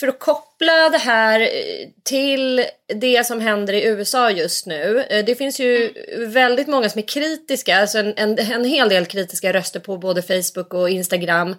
För 0.00 0.08
att 0.08 0.18
koppla 0.18 0.90
det 0.90 0.98
här 0.98 1.40
eh, 1.40 1.88
till 2.04 2.66
det 3.00 3.26
som 3.26 3.40
händer 3.40 3.72
i 3.72 3.84
USA 3.84 4.30
just 4.30 4.66
nu. 4.66 5.06
Eh, 5.10 5.24
det 5.24 5.34
finns 5.34 5.60
ju 5.60 5.92
väldigt 6.18 6.66
många 6.66 6.90
som 6.90 6.98
är 6.98 7.08
kritiska, 7.08 7.80
alltså 7.80 7.98
en, 7.98 8.14
en, 8.16 8.38
en 8.38 8.64
hel 8.64 8.88
del 8.88 9.06
kritiska 9.06 9.52
röster 9.52 9.80
på 9.80 9.98
både 9.98 10.22
Facebook 10.22 10.74
och 10.74 10.90
Instagram. 10.90 11.56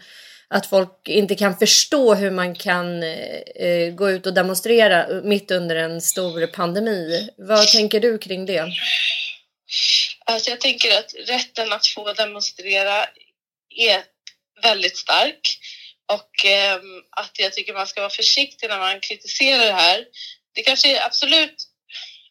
Att 0.48 0.66
folk 0.70 1.08
inte 1.08 1.36
kan 1.36 1.58
förstå 1.58 2.14
hur 2.14 2.32
man 2.32 2.56
kan 2.56 3.04
eh, 3.04 3.40
eh 3.56 3.94
gå 3.94 4.12
ut 4.12 4.26
och 4.26 4.34
demonstrera 4.34 5.22
mitt 5.24 5.52
under 5.52 5.76
en 5.76 6.02
stor 6.02 6.48
pandemi. 6.48 7.30
Vad 7.38 7.68
tänker 7.68 8.00
du 8.00 8.18
kring 8.18 8.46
det? 8.46 8.68
Alltså 10.26 10.50
jag 10.50 10.62
tänker 10.62 11.00
att 11.00 11.14
rätten 11.28 11.74
att 11.74 11.88
få 11.88 12.14
demonstrera 12.14 13.06
är 13.78 14.04
väldigt 14.64 14.98
stark. 14.98 15.60
Och 16.14 16.46
eh, 16.46 16.80
att 17.10 17.40
jag 17.40 17.54
tycker 17.54 17.74
man 17.74 17.88
ska 17.88 18.02
vara 18.02 18.10
försiktig 18.10 18.70
när 18.70 18.80
man 18.80 19.02
kritiserar 19.02 19.66
det 19.66 19.74
här. 19.74 20.06
Det 20.56 20.62
kanske 20.64 20.98
är 20.98 21.06
absolut 21.06 21.56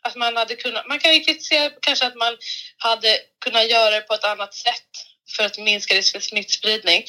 att 0.03 0.17
man 0.17 0.37
hade 0.37 0.55
kunnat, 0.55 0.87
man 0.87 0.99
kan 0.99 1.15
ju 1.15 1.21
kritisera 1.21 1.71
kanske 1.83 2.07
att 2.07 2.15
man 2.15 2.37
hade 2.77 3.19
kunnat 3.45 3.71
göra 3.71 3.95
det 3.95 4.01
på 4.01 4.15
ett 4.15 4.25
annat 4.25 4.55
sätt 4.55 4.91
för 5.37 5.45
att 5.45 5.59
minska 5.59 5.95
risk 5.95 6.13
för 6.13 6.21
smittspridning. 6.21 7.05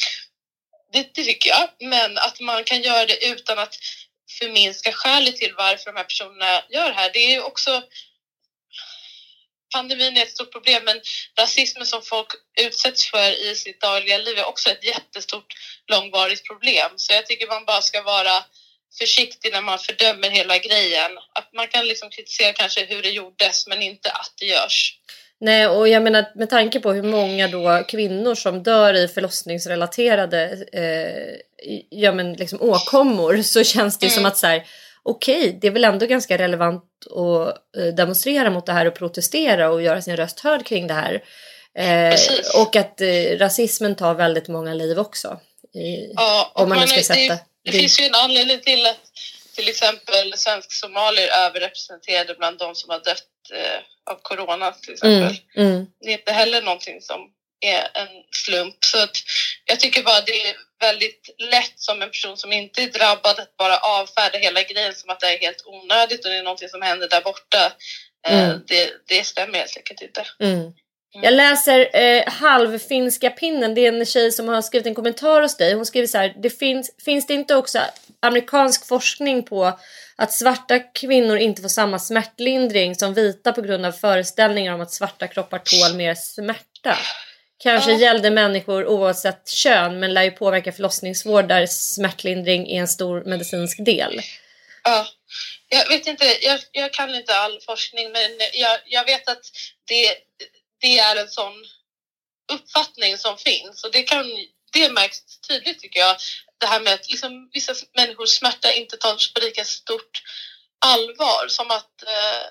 Det, 0.94 1.16
det 1.16 1.24
tycker 1.24 1.50
jag, 1.50 1.70
men 1.80 2.18
att 2.18 2.40
man 2.40 2.64
kan 2.64 2.82
göra 2.82 3.06
det 3.06 3.26
utan 3.26 3.60
att 3.60 3.76
förminska 4.40 4.92
skälet 4.92 5.36
till 5.36 5.54
varför 5.58 5.86
de 5.86 5.98
här 5.98 6.04
personerna 6.04 6.62
gör 6.70 6.88
det 6.88 6.96
här. 6.96 7.10
Det 7.14 7.20
är 7.20 7.32
ju 7.32 7.42
också 7.42 7.84
pandemin 9.76 10.18
är 10.18 10.22
ett 10.22 10.38
stort 10.38 10.52
problem 10.52 10.82
men 10.86 10.98
rasismen 11.40 11.86
som 11.86 12.02
folk 12.02 12.30
utsätts 12.68 13.12
för 13.12 13.28
i 13.48 13.56
sitt 13.56 13.82
dagliga 13.82 14.18
liv 14.18 14.38
är 14.38 14.46
också 14.46 14.70
ett 14.70 14.86
jättestort 14.94 15.50
långvarigt 15.92 16.48
problem. 16.50 16.92
Så 16.96 17.14
jag 17.14 17.26
tycker 17.26 17.48
man 17.48 17.66
bara 17.66 17.82
ska 17.82 18.02
vara 18.02 18.38
försiktig 19.00 19.52
när 19.52 19.62
man 19.62 19.80
fördömer 19.80 20.30
hela 20.30 20.58
grejen. 20.58 21.12
Att 21.40 21.50
man 21.54 21.68
kan 21.68 21.88
liksom 21.88 22.10
kritisera 22.10 22.54
kanske 22.54 22.86
hur 22.86 23.02
det 23.02 23.10
gjordes 23.10 23.68
men 23.68 23.82
inte 23.82 24.10
att 24.12 24.34
det 24.40 24.46
görs. 24.46 25.00
Nej, 25.40 25.68
och 25.68 25.88
jag 25.88 26.04
menar 26.04 26.26
med 26.36 26.50
tanke 26.50 26.80
på 26.80 26.94
hur 26.94 27.04
många 27.04 27.48
då 27.48 27.84
kvinnor 27.88 28.36
som 28.36 28.64
dör 28.64 28.94
i 28.94 29.08
förlossningsrelaterade 29.08 30.66
eh, 30.74 31.36
ja, 31.90 32.12
men 32.12 32.34
liksom 32.34 32.62
åkommor 32.62 33.42
så 33.42 33.64
känns 33.64 34.00
det 34.00 34.06
mm. 34.06 34.16
som 34.16 34.26
att 34.26 34.38
så 34.38 34.48
här, 34.48 34.64
okej, 35.06 35.40
okay, 35.40 35.60
det 35.62 35.68
är 35.68 35.72
väl 35.72 35.84
ändå 35.84 36.06
ganska 36.06 36.38
relevant 36.38 36.84
att 37.06 37.78
eh, 37.78 37.94
demonstrera 37.96 38.50
mot 38.50 38.66
det 38.66 38.74
här 38.74 38.86
och 38.86 38.96
protestera 38.96 39.70
och 39.70 39.82
göra 39.82 40.02
sin 40.02 40.18
röst 40.18 40.40
hörd 40.40 40.66
kring 40.66 40.88
det 40.88 40.94
här. 40.94 41.24
Eh, 41.78 42.20
och 42.62 42.76
att 42.76 43.02
eh, 43.02 43.38
rasismen 43.38 43.96
tar 43.96 44.14
väldigt 44.14 44.48
många 44.48 44.74
liv 44.74 45.00
också. 45.00 45.40
I, 45.74 46.14
ja, 46.16 46.52
om 46.56 46.70
man, 46.70 46.78
man 46.78 46.88
ska 46.88 47.04
sätta... 47.04 47.20
Det, 47.20 47.28
det, 47.28 47.72
det 47.72 47.72
finns 47.72 48.00
ju 48.00 48.06
en 48.06 48.16
anledning 48.16 48.60
till 48.60 48.86
att 48.86 49.00
till 49.56 49.70
exempel 49.70 50.34
svensk-somalier 50.38 51.28
är 51.28 51.48
överrepresenterade 51.48 52.36
bland 52.36 52.58
de 52.58 52.76
som 52.76 52.90
har 52.90 53.00
dött 53.00 53.24
eh, 53.54 54.14
av 54.14 54.20
corona 54.22 54.72
till 54.72 54.94
exempel. 54.94 55.38
Mm, 55.56 55.72
mm. 55.72 55.86
Det 56.00 56.10
är 56.10 56.18
inte 56.18 56.32
heller 56.32 56.62
någonting 56.62 57.02
som 57.02 57.20
är 57.60 57.82
en 57.94 58.08
slump. 58.32 58.76
Så 58.80 59.04
att 59.04 59.18
jag 59.66 59.80
tycker 59.80 60.04
bara 60.04 60.22
det 60.22 60.50
är 60.50 60.56
väldigt 60.80 61.36
lätt 61.38 61.74
som 61.76 62.02
en 62.02 62.10
person 62.10 62.38
som 62.38 62.54
inte 62.54 62.84
är 62.84 62.88
drabbad 62.88 63.40
att 63.40 63.58
bara 63.58 63.78
avfärda 63.78 64.38
hela 64.38 64.64
grejen 64.64 64.94
som 64.94 65.10
att 65.10 65.20
det 65.20 65.28
är 65.28 65.40
helt 65.40 65.64
onödigt 65.66 66.26
och 66.26 66.32
det 66.32 66.38
är 66.38 66.44
någonting 66.44 66.70
som 66.70 66.82
händer 66.82 67.10
där 67.10 67.22
borta. 67.22 67.74
Eh, 68.28 68.44
mm. 68.44 68.62
Det, 68.68 68.92
det 69.08 69.24
stämmer 69.24 69.60
helt 69.60 69.78
enkelt 69.78 70.02
inte. 70.02 70.26
Mm. 70.40 70.74
Jag 71.22 71.34
läser 71.34 71.90
eh, 71.94 72.24
halvfinska 72.28 73.30
pinnen. 73.30 73.76
Det 73.76 73.82
är 73.82 73.94
en 73.94 74.06
tjej 74.06 74.32
som 74.32 74.48
har 74.48 74.62
skrivit 74.62 74.88
en 74.88 74.96
kommentar 74.96 75.42
hos 75.42 75.58
dig. 75.58 75.74
Hon 75.74 75.86
skriver 75.86 76.08
så 76.08 76.18
här. 76.18 76.36
Det 76.38 76.50
finns, 76.50 76.92
finns 77.06 77.28
det 77.28 77.34
inte 77.34 77.56
också 77.56 77.80
amerikansk 78.20 78.88
forskning 78.88 79.44
på 79.44 79.80
att 80.16 80.34
svarta 80.34 80.80
kvinnor 80.80 81.38
inte 81.38 81.62
får 81.62 81.70
samma 81.70 82.00
smärtlindring 82.00 82.96
som 82.96 83.14
vita 83.14 83.54
på 83.54 83.62
grund 83.62 83.86
av 83.86 83.92
föreställningar 83.92 84.74
om 84.74 84.82
att 84.82 84.92
svarta 84.92 85.28
kroppar 85.28 85.60
tål 85.60 85.98
mer 85.98 86.16
smärta? 86.16 86.98
Kanske 87.58 87.92
ja. 87.92 87.98
gällde 87.98 88.32
människor 88.32 88.88
oavsett 88.88 89.50
kön 89.50 90.00
men 90.00 90.14
lär 90.14 90.24
ju 90.24 90.32
påverka 90.32 90.72
förlossningsvård 90.72 91.48
där 91.48 91.66
smärtlindring 91.66 92.72
är 92.72 92.80
en 92.80 92.88
stor 92.88 93.24
medicinsk 93.26 93.86
del. 93.86 94.22
Ja, 94.84 95.08
jag 95.70 95.88
vet 95.88 96.08
inte, 96.08 96.26
jag, 96.42 96.60
jag 96.72 96.94
kan 96.94 97.16
inte 97.16 97.36
all 97.36 97.60
forskning 97.62 98.12
men 98.12 98.32
jag, 98.54 98.80
jag 98.86 99.06
vet 99.06 99.30
att 99.30 99.46
det, 99.88 100.16
det 100.82 101.00
är 101.00 101.16
en 101.16 101.30
sån 101.30 101.66
uppfattning 102.54 103.18
som 103.18 103.38
finns 103.38 103.84
och 103.84 103.92
det, 103.92 104.04
kan, 104.04 104.26
det 104.74 104.90
märks 104.92 105.40
tydligt 105.48 105.80
tycker 105.80 106.00
jag. 106.00 106.16
Det 106.58 106.66
här 106.66 106.80
med 106.80 106.94
att 106.94 107.10
liksom, 107.10 107.50
vissa 107.54 107.74
människors 107.98 108.30
smärta 108.30 108.74
inte 108.74 108.98
tas 108.98 109.34
på 109.34 109.40
lika 109.40 109.66
stort 109.66 110.22
allvar 110.86 111.48
som 111.48 111.72
att 111.72 112.04
eh, 112.04 112.48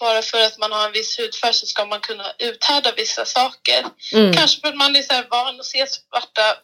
bara 0.00 0.22
för 0.22 0.40
att 0.40 0.58
man 0.58 0.72
har 0.72 0.86
en 0.86 0.92
viss 0.92 1.18
hudfärg 1.18 1.54
så 1.54 1.66
ska 1.66 1.84
man 1.84 2.00
kunna 2.00 2.32
uthärda 2.38 2.92
vissa 2.92 3.24
saker. 3.24 3.84
Mm. 4.12 4.32
Kanske 4.32 4.60
för 4.60 4.68
att 4.68 4.76
man 4.76 4.96
är 4.96 5.02
så 5.02 5.22
van 5.30 5.60
att 5.60 5.66
se 5.66 5.86
svarta 5.86 6.56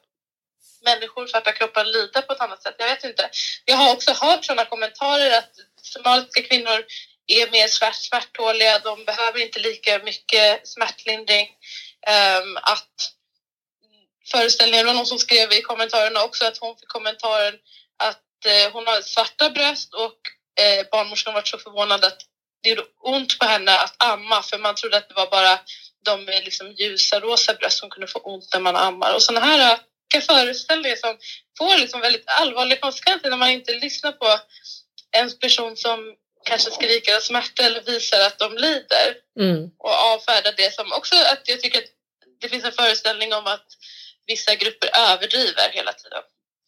människor, 0.84 1.26
svarta 1.26 1.52
kroppar 1.52 1.84
lida 1.84 2.22
på 2.22 2.32
ett 2.32 2.40
annat 2.40 2.62
sätt. 2.62 2.74
Jag 2.78 2.86
vet 2.86 3.04
inte. 3.04 3.30
Jag 3.64 3.76
har 3.76 3.92
också 3.92 4.12
hört 4.12 4.44
sådana 4.44 4.64
kommentarer 4.64 5.38
att 5.38 5.52
somaliska 5.82 6.42
kvinnor 6.42 6.84
är 7.26 7.50
mer 7.50 7.68
svärt, 7.68 7.94
svärttåliga, 7.96 8.78
de 8.78 9.04
behöver 9.04 9.40
inte 9.40 9.58
lika 9.58 9.98
mycket 9.98 10.68
smärtlindring. 10.68 11.48
Ehm, 12.06 12.56
att 12.56 13.12
föreställningen, 14.30 14.84
det 14.84 14.92
var 14.92 14.94
någon 14.94 15.06
som 15.06 15.18
skrev 15.18 15.52
i 15.52 15.62
kommentarerna 15.62 16.24
också 16.24 16.44
att 16.44 16.58
hon 16.58 16.76
fick 16.76 16.88
kommentaren 16.88 17.54
att 17.96 18.46
eh, 18.46 18.72
hon 18.72 18.86
har 18.86 19.00
svarta 19.00 19.50
bröst 19.50 19.94
och 19.94 20.18
eh, 20.64 20.86
barnmorskan 20.90 21.34
var 21.34 21.42
så 21.42 21.58
förvånad 21.58 22.04
att 22.04 22.18
det 22.66 22.70
gjorde 22.70 22.88
ont 23.02 23.38
på 23.38 23.44
henne 23.46 23.78
att 23.78 24.02
amma 24.02 24.42
för 24.42 24.58
man 24.58 24.74
trodde 24.74 24.96
att 24.96 25.08
det 25.08 25.14
var 25.14 25.30
bara 25.30 25.58
de 26.04 26.24
med 26.24 26.44
liksom 26.44 26.72
ljusa 26.72 27.20
rosa 27.20 27.54
bröst 27.54 27.78
som 27.78 27.90
kunde 27.90 28.06
få 28.06 28.18
ont 28.18 28.48
när 28.52 28.60
man 28.60 28.76
ammar 28.76 29.14
och 29.14 29.22
sådana 29.22 29.46
här 29.46 29.78
äh, 30.14 30.20
föreställningar 30.20 30.96
som 30.96 31.18
får 31.58 31.78
liksom 31.78 32.00
väldigt 32.00 32.24
allvarliga 32.26 32.78
konsekvenser 32.80 33.30
när 33.30 33.36
man 33.36 33.50
inte 33.50 33.72
lyssnar 33.72 34.12
på 34.12 34.38
en 35.10 35.30
person 35.38 35.76
som 35.76 36.14
kanske 36.44 36.70
skriker 36.70 37.16
av 37.16 37.20
smärta 37.20 37.62
eller 37.62 37.80
visar 37.82 38.20
att 38.20 38.38
de 38.38 38.56
lider 38.56 39.16
Mm. 39.38 39.70
och 39.78 39.94
avfärdar 40.12 40.54
det 40.56 40.74
som 40.74 40.92
också 40.92 41.14
att 41.14 41.42
jag 41.44 41.60
tycker 41.60 41.78
att 41.78 41.90
det 42.40 42.48
finns 42.48 42.64
en 42.64 42.72
föreställning 42.72 43.34
om 43.34 43.46
att 43.46 43.66
vissa 44.26 44.54
grupper 44.54 44.90
överdriver 44.98 45.68
hela 45.72 45.92
tiden. 45.92 46.22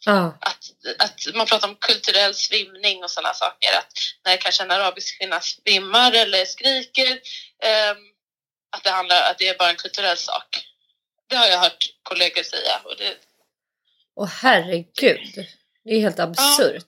Ja. 0.05 0.39
Att, 0.41 0.65
att 0.99 1.35
man 1.35 1.47
pratar 1.47 1.69
om 1.69 1.77
kulturell 1.77 2.35
svimning 2.35 3.05
och 3.05 3.11
sådana 3.11 3.35
saker. 3.35 3.69
Att 3.79 3.93
när 4.25 4.37
kanske 4.37 4.63
en 4.63 4.71
arabisk 4.71 5.19
kvinna 5.19 5.41
svimmar 5.41 6.13
eller 6.13 6.45
skriker 6.45 7.21
ehm, 7.63 7.97
att 8.77 8.85
det 8.85 8.91
handlar 8.91 9.31
att 9.31 9.39
det 9.39 9.49
är 9.49 9.59
bara 9.59 9.71
en 9.71 9.77
kulturell 9.77 10.17
sak. 10.17 10.65
Det 11.29 11.37
har 11.37 11.47
jag 11.47 11.59
hört 11.59 11.87
kollegor 12.03 12.43
säga 12.43 12.81
och 12.85 12.97
det, 12.99 13.17
Och 14.17 14.29
herregud. 14.29 15.47
Det 15.85 15.91
är 15.91 16.01
helt 16.01 16.19
absurt. 16.19 16.85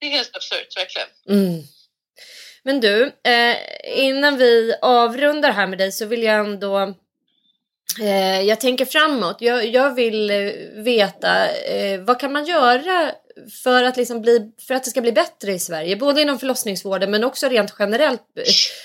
det 0.00 0.06
är 0.06 0.10
helt 0.10 0.36
absurt 0.36 0.76
verkligen. 0.76 1.08
Mm. 1.28 1.62
Men 2.62 2.80
du, 2.80 3.12
eh, 3.24 3.56
innan 3.84 4.36
vi 4.36 4.74
avrundar 4.82 5.52
här 5.52 5.66
med 5.66 5.78
dig 5.78 5.92
så 5.92 6.06
vill 6.06 6.22
jag 6.22 6.38
ändå 6.38 6.78
eh, 6.78 6.94
jag 8.46 8.60
tänker 8.60 8.84
framåt. 8.84 9.36
Jag, 9.40 9.66
jag 9.66 9.94
vill 9.94 10.30
eh, 10.30 10.52
veta 10.74 11.48
eh, 11.48 12.00
vad 12.00 12.20
kan 12.20 12.32
man 12.32 12.44
göra 12.44 13.12
för 13.62 13.84
att, 13.84 13.96
liksom 13.96 14.20
bli, 14.20 14.52
för 14.68 14.74
att 14.74 14.84
det 14.84 14.90
ska 14.90 15.00
bli 15.00 15.12
bättre 15.12 15.52
i 15.52 15.58
Sverige? 15.58 15.96
Både 15.96 16.22
inom 16.22 16.38
förlossningsvården 16.38 17.10
men 17.10 17.24
också 17.24 17.48
rent 17.48 17.74
generellt 17.78 18.20
eh, 18.36 18.44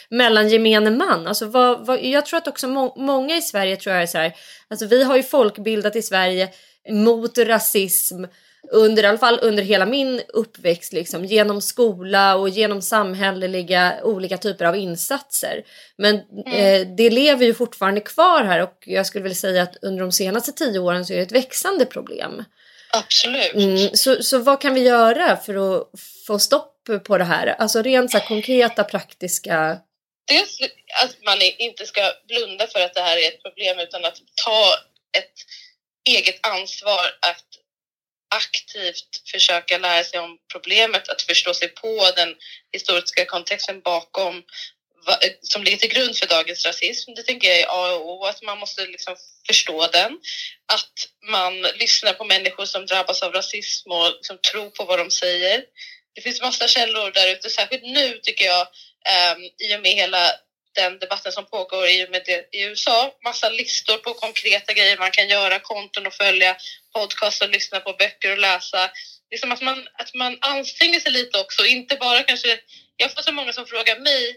mellan 0.09 0.49
gemene 0.49 0.91
man. 0.91 1.27
Alltså 1.27 1.45
vad, 1.45 1.85
vad, 1.85 2.03
jag 2.03 2.25
tror 2.25 2.37
att 2.37 2.47
också 2.47 2.67
må, 2.67 2.95
många 2.97 3.37
i 3.37 3.41
Sverige 3.41 3.75
tror 3.75 3.93
jag 3.93 4.03
är 4.03 4.07
så 4.07 4.17
här. 4.17 4.35
Alltså 4.67 4.85
vi 4.85 5.03
har 5.03 5.15
ju 5.15 5.23
folkbildat 5.23 5.95
i 5.95 6.01
Sverige 6.01 6.49
mot 6.89 7.37
rasism 7.37 8.23
under 8.71 9.03
i 9.03 9.05
alla 9.05 9.17
fall 9.17 9.39
under 9.41 9.63
hela 9.63 9.85
min 9.85 10.21
uppväxt 10.27 10.93
liksom, 10.93 11.25
genom 11.25 11.61
skola 11.61 12.35
och 12.35 12.49
genom 12.49 12.81
samhälleliga 12.81 13.99
olika 14.03 14.37
typer 14.37 14.65
av 14.65 14.75
insatser. 14.75 15.63
Men 15.97 16.15
eh, 16.47 16.87
det 16.97 17.09
lever 17.09 17.45
ju 17.45 17.53
fortfarande 17.53 18.01
kvar 18.01 18.43
här 18.43 18.61
och 18.61 18.83
jag 18.85 19.05
skulle 19.05 19.23
vilja 19.23 19.35
säga 19.35 19.63
att 19.63 19.83
under 19.83 20.01
de 20.01 20.11
senaste 20.11 20.51
tio 20.51 20.79
åren 20.79 21.05
så 21.05 21.13
är 21.13 21.17
det 21.17 21.23
ett 21.23 21.31
växande 21.31 21.85
problem. 21.85 22.43
Absolut. 22.91 23.53
Mm, 23.53 23.89
så, 23.93 24.23
så 24.23 24.37
vad 24.37 24.61
kan 24.61 24.73
vi 24.73 24.81
göra 24.81 25.37
för 25.37 25.77
att 25.77 25.87
få 26.27 26.39
stopp 26.39 26.71
på 27.03 27.17
det 27.17 27.23
här? 27.23 27.47
Alltså 27.47 27.81
rent 27.81 28.11
så 28.11 28.17
här 28.17 28.27
konkreta 28.27 28.83
praktiska... 28.83 29.79
Dels 30.27 30.59
att 31.03 31.15
man 31.25 31.37
inte 31.57 31.85
ska 31.85 32.01
blunda 32.27 32.67
för 32.67 32.79
att 32.79 32.93
det 32.93 33.01
här 33.01 33.17
är 33.17 33.27
ett 33.27 33.43
problem 33.43 33.79
utan 33.79 34.05
att 34.05 34.17
ta 34.45 34.73
ett 35.17 35.33
eget 36.09 36.47
ansvar 36.47 37.05
att 37.19 37.45
aktivt 38.35 39.29
försöka 39.31 39.77
lära 39.77 40.03
sig 40.03 40.19
om 40.19 40.37
problemet, 40.51 41.09
att 41.09 41.21
förstå 41.21 41.53
sig 41.53 41.67
på 41.67 42.11
den 42.15 42.35
historiska 42.71 43.25
kontexten 43.25 43.81
bakom 43.81 44.43
som 45.41 45.63
ligger 45.63 45.77
till 45.77 45.93
grund 45.93 46.17
för 46.17 46.27
dagens 46.27 46.65
rasism. 46.65 47.13
Det 47.15 47.23
tänker 47.23 47.47
jag 47.47 47.59
är 47.59 47.65
A 47.69 47.95
och 47.95 48.09
O, 48.09 48.25
att 48.25 48.41
man 48.41 48.59
måste 48.59 48.85
liksom 48.85 49.15
förstå 49.47 49.87
den. 49.87 50.11
Att 50.73 50.93
man 51.29 51.61
lyssnar 51.61 52.13
på 52.13 52.23
människor 52.23 52.65
som 52.65 52.85
drabbas 52.85 53.21
av 53.21 53.31
rasism 53.33 53.91
och 53.91 54.11
liksom 54.11 54.37
tror 54.51 54.69
på 54.69 54.85
vad 54.85 54.99
de 54.99 55.11
säger. 55.11 55.63
Det 56.15 56.21
finns 56.21 56.41
massa 56.41 56.67
källor 56.67 57.11
där 57.11 57.31
ute, 57.31 57.49
särskilt 57.49 57.83
nu 57.83 58.19
tycker 58.23 58.45
jag, 58.45 58.67
um, 59.37 59.43
i 59.43 59.75
och 59.75 59.81
med 59.81 59.91
hela 59.91 60.31
den 60.75 60.99
debatten 60.99 61.31
som 61.31 61.45
pågår 61.45 61.87
i 61.87 62.05
och 62.05 62.09
med 62.09 62.21
det 62.25 62.49
i 62.51 62.61
USA. 62.63 63.11
Massa 63.23 63.49
listor 63.49 63.97
på 63.97 64.13
konkreta 64.13 64.73
grejer 64.73 64.97
man 64.97 65.11
kan 65.11 65.27
göra, 65.27 65.59
konton 65.59 66.07
och 66.07 66.13
följa, 66.13 66.57
podcast 66.93 67.41
och 67.41 67.49
lyssna 67.49 67.79
på 67.79 67.93
böcker 67.93 68.31
och 68.31 68.37
läsa. 68.37 68.91
Liksom 69.31 69.51
att 69.51 69.61
man, 69.61 69.87
att 69.93 70.13
man 70.13 70.37
anstränger 70.41 70.99
sig 70.99 71.11
lite 71.11 71.39
också, 71.39 71.65
inte 71.65 71.95
bara 71.95 72.23
kanske... 72.23 72.59
Jag 72.97 73.13
får 73.13 73.21
så 73.21 73.31
många 73.31 73.53
som 73.53 73.65
frågar 73.65 73.99
mig 73.99 74.35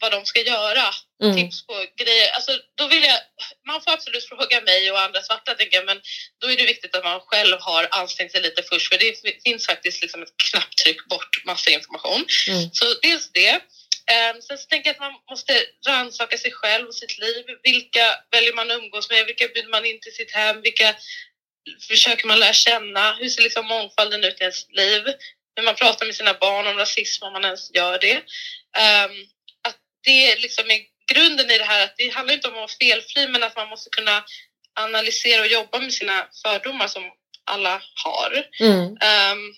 vad 0.00 0.12
de 0.12 0.26
ska 0.26 0.40
göra, 0.40 0.94
Mm. 1.22 1.36
tips 1.36 1.66
på 1.66 1.86
grejer. 1.96 2.30
Alltså, 2.30 2.52
då 2.74 2.86
vill 2.88 3.02
jag, 3.02 3.18
man 3.66 3.82
får 3.82 3.92
absolut 3.92 4.28
fråga 4.28 4.60
mig 4.60 4.90
och 4.90 5.00
andra 5.00 5.22
svarta, 5.22 5.54
tänker 5.54 5.76
jag, 5.76 5.86
men 5.86 6.00
då 6.40 6.50
är 6.50 6.56
det 6.56 6.66
viktigt 6.66 6.94
att 6.94 7.04
man 7.04 7.20
själv 7.20 7.56
har 7.60 7.88
ansträngt 7.90 8.32
sig 8.32 8.42
lite 8.42 8.62
först, 8.62 8.88
för 8.88 8.98
det 8.98 9.42
finns 9.44 9.66
faktiskt 9.66 10.02
liksom 10.02 10.22
ett 10.22 10.36
knapptryck 10.50 11.08
bort 11.08 11.44
massa 11.44 11.70
information. 11.70 12.26
Mm. 12.48 12.70
Så 12.72 12.84
dels 13.02 13.32
det. 13.32 13.60
Um, 14.12 14.42
sen 14.42 14.58
så 14.58 14.66
tänker 14.66 14.88
jag 14.88 14.94
att 14.94 15.00
man 15.00 15.20
måste 15.30 15.52
rannsaka 15.88 16.38
sig 16.38 16.52
själv 16.52 16.86
och 16.88 16.94
sitt 16.94 17.18
liv. 17.18 17.44
Vilka 17.62 18.14
väljer 18.30 18.52
man 18.52 18.70
att 18.70 18.78
umgås 18.78 19.10
med? 19.10 19.26
Vilka 19.26 19.48
bjuder 19.48 19.70
man 19.70 19.86
in 19.86 20.00
till 20.00 20.14
sitt 20.14 20.32
hem? 20.32 20.62
Vilka 20.62 20.96
försöker 21.88 22.26
man 22.26 22.40
lära 22.40 22.52
känna? 22.52 23.14
Hur 23.14 23.28
ser 23.28 23.42
liksom 23.42 23.66
mångfalden 23.66 24.24
ut 24.24 24.40
i 24.40 24.42
ens 24.42 24.66
liv? 24.70 25.04
Hur 25.56 25.62
man 25.62 25.74
pratar 25.74 26.06
med 26.06 26.14
sina 26.14 26.34
barn 26.34 26.66
om 26.66 26.76
rasism, 26.76 27.24
om 27.24 27.32
man 27.32 27.44
ens 27.44 27.74
gör 27.74 27.98
det. 27.98 28.22
Ehm, 28.78 29.10
att 29.68 29.76
det 30.04 30.38
liksom 30.38 30.70
är 30.70 30.80
grunden 31.12 31.50
i 31.50 31.58
det 31.58 31.64
här, 31.64 31.84
att 31.84 31.96
det 31.96 32.08
handlar 32.08 32.34
inte 32.34 32.48
om 32.48 32.54
att 32.54 32.58
vara 32.58 32.78
felfri, 32.80 33.28
men 33.28 33.42
att 33.42 33.56
man 33.56 33.68
måste 33.68 33.90
kunna 33.90 34.24
analysera 34.80 35.40
och 35.40 35.46
jobba 35.46 35.78
med 35.78 35.92
sina 35.92 36.28
fördomar 36.42 36.88
som 36.88 37.02
alla 37.44 37.82
har. 38.04 38.46
Mm. 38.60 38.96
Ehm, 39.00 39.54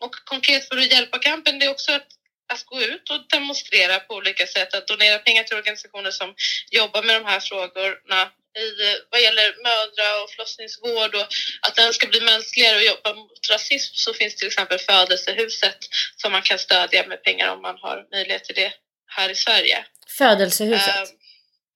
och 0.00 0.14
konkret 0.24 0.68
för 0.68 0.76
att 0.76 0.92
hjälpa 0.92 1.18
kampen, 1.18 1.58
det 1.58 1.66
är 1.66 1.70
också 1.70 1.92
att, 1.92 2.06
att 2.52 2.64
gå 2.64 2.82
ut 2.82 3.10
och 3.10 3.20
demonstrera 3.28 4.00
på 4.00 4.14
olika 4.14 4.46
sätt, 4.46 4.74
att 4.74 4.86
donera 4.86 5.18
pengar 5.18 5.42
till 5.42 5.56
organisationer 5.56 6.10
som 6.10 6.34
jobbar 6.70 7.02
med 7.02 7.14
de 7.16 7.24
här 7.24 7.40
frågorna 7.40 8.30
i, 8.58 8.68
eh, 8.88 8.96
vad 9.10 9.20
gäller 9.20 9.48
mödra 9.68 10.22
och 10.22 10.30
förlossningsvård 10.30 11.14
och 11.14 11.26
att 11.60 11.74
den 11.76 11.92
ska 11.92 12.06
bli 12.06 12.20
mänskligare 12.20 12.76
och 12.76 12.82
jobba 12.82 13.14
mot 13.14 13.50
rasism 13.50 13.94
så 13.94 14.14
finns 14.14 14.36
till 14.36 14.46
exempel 14.46 14.78
Födelsehuset 14.78 15.78
som 16.16 16.32
man 16.32 16.42
kan 16.42 16.58
stödja 16.58 17.06
med 17.06 17.22
pengar 17.22 17.48
om 17.48 17.62
man 17.62 17.78
har 17.78 18.06
möjlighet 18.12 18.44
till 18.44 18.54
det 18.54 18.72
här 19.06 19.28
i 19.28 19.34
Sverige. 19.34 19.84
Födelsehuset. 20.06 20.96
Ehm, 20.96 21.18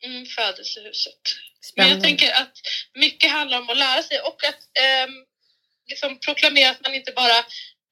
Mm, 0.04 0.26
födelsehuset. 0.26 1.22
Men 1.76 1.88
jag 1.88 2.02
tänker 2.02 2.32
att 2.32 2.52
mycket 2.94 3.30
handlar 3.30 3.58
om 3.58 3.70
att 3.70 3.78
lära 3.78 4.02
sig 4.02 4.20
och 4.20 4.44
att 4.44 4.78
ehm, 4.80 5.10
liksom 5.88 6.18
proklamera 6.20 6.70
att 6.70 6.82
man 6.82 6.94
inte 6.94 7.12
bara 7.12 7.44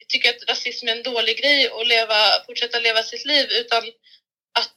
tycker 0.09 0.31
att 0.31 0.49
rasism 0.49 0.89
är 0.89 0.93
en 0.93 1.03
dålig 1.03 1.39
grej 1.39 1.69
och 1.69 1.87
leva, 1.87 2.43
fortsätta 2.47 2.79
leva 2.79 3.03
sitt 3.03 3.25
liv 3.25 3.47
utan 3.51 3.85
att 4.59 4.77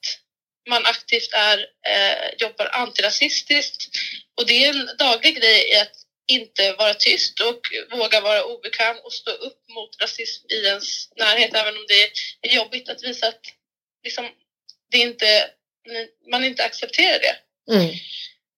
man 0.69 0.85
aktivt 0.85 1.33
är, 1.33 1.57
eh, 1.87 2.29
jobbar 2.37 2.69
antirasistiskt. 2.71 3.87
Och 4.37 4.47
det 4.47 4.65
är 4.65 4.69
en 4.69 4.89
daglig 4.97 5.35
grej 5.35 5.69
i 5.71 5.75
att 5.75 5.93
inte 6.27 6.73
vara 6.73 6.93
tyst 6.93 7.39
och 7.39 7.61
våga 7.97 8.21
vara 8.21 8.43
obekväm 8.43 8.97
och 8.97 9.13
stå 9.13 9.31
upp 9.31 9.59
mot 9.69 10.01
rasism 10.01 10.45
i 10.49 10.65
ens 10.65 11.09
närhet 11.15 11.55
även 11.55 11.77
om 11.77 11.85
det 11.87 12.01
är 12.41 12.55
jobbigt 12.55 12.89
att 12.89 13.03
visa 13.03 13.27
att 13.27 13.41
liksom, 14.03 14.31
det 14.91 14.97
inte, 14.97 15.49
man 16.31 16.43
inte 16.43 16.63
accepterar 16.63 17.19
det. 17.19 17.37
Mm. 17.73 17.95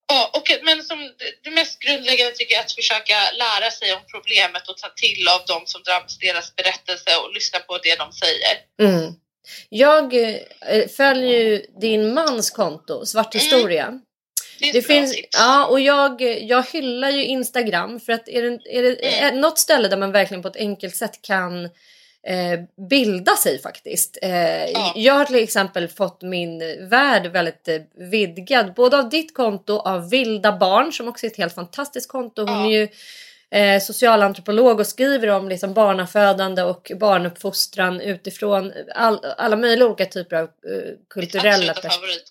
Ja, 0.10 0.32
och, 0.34 0.48
men 0.63 0.84
som 0.84 1.00
det- 1.00 1.34
det 1.43 1.52
mest 1.52 1.80
grundläggande 1.80 2.34
tycker 2.36 2.54
jag 2.54 2.60
är 2.62 2.65
att 2.65 2.72
försöka 2.72 3.15
lära 3.43 3.72
sig 3.72 3.93
om 3.93 4.00
problemet 4.13 4.67
och 4.69 4.78
ta 4.78 4.88
till 4.89 5.28
av 5.28 5.41
de 5.48 5.67
som 5.67 5.84
drabbas 5.84 6.17
deras 6.17 6.56
berättelse 6.56 7.10
och 7.24 7.34
lyssna 7.34 7.60
på 7.60 7.78
det 7.78 7.95
de 7.95 8.12
säger. 8.12 8.56
Mm. 8.82 9.13
Jag 9.69 10.13
eh, 10.13 10.88
följer 10.98 11.39
ju 11.39 11.65
din 11.82 12.13
mans 12.13 12.50
konto, 12.52 13.06
Svart 13.06 13.36
historia. 13.36 14.00
Det 14.60 14.69
är 14.69 14.74
Det 14.74 14.82
bra 14.88 14.95
finns, 14.95 15.15
tips. 15.15 15.28
ja, 15.38 15.65
och 15.65 15.80
jag, 15.80 16.22
jag 16.22 16.65
hyllar 16.74 17.10
ju 17.10 17.26
Instagram 17.26 18.00
för 18.00 18.13
att 18.13 18.30
är 18.30 18.41
det, 18.43 18.78
är 18.78 18.82
det 18.84 19.06
är 19.19 19.32
något 19.32 19.60
ställe 19.60 19.88
där 19.88 19.98
man 19.98 20.12
verkligen 20.12 20.41
på 20.41 20.48
ett 20.48 20.56
enkelt 20.56 20.95
sätt 20.95 21.22
kan 21.22 21.69
eh, 22.27 22.60
bilda 22.89 23.36
sig 23.36 23.62
faktiskt. 23.62 24.17
Eh, 24.21 24.65
Jag 24.95 25.13
har 25.13 25.25
till 25.25 25.43
exempel 25.43 25.88
fått 25.88 26.21
min 26.21 26.60
värld 26.89 27.27
väldigt 27.27 27.67
eh, 27.67 27.82
vidgad 27.95 28.73
både 28.73 28.97
av 28.97 29.10
ditt 29.10 29.34
konto, 29.34 29.73
av 29.79 30.10
Vilda 30.10 30.58
Barn 30.58 30.93
som 30.93 31.08
också 31.08 31.25
är 31.25 31.29
ett 31.29 31.38
helt 31.38 31.55
fantastiskt 31.55 32.10
konto. 32.12 32.41
Hon 32.41 32.65
är 32.65 32.69
ju 32.69 32.88
eh, 33.51 33.82
socialantropolog 33.82 34.79
och 34.79 34.88
skriver 34.88 35.27
om 35.27 35.49
liksom 35.49 35.73
barnafödande 35.73 36.62
och 36.62 36.91
barnuppfostran 36.95 38.01
utifrån 38.01 38.73
all, 38.95 39.25
alla 39.38 39.55
möjliga 39.55 39.88
olika 39.88 40.05
typer 40.05 40.36
av 40.36 40.43
eh, 40.43 40.49
kulturella 41.10 41.73
perspektiv. 41.73 42.21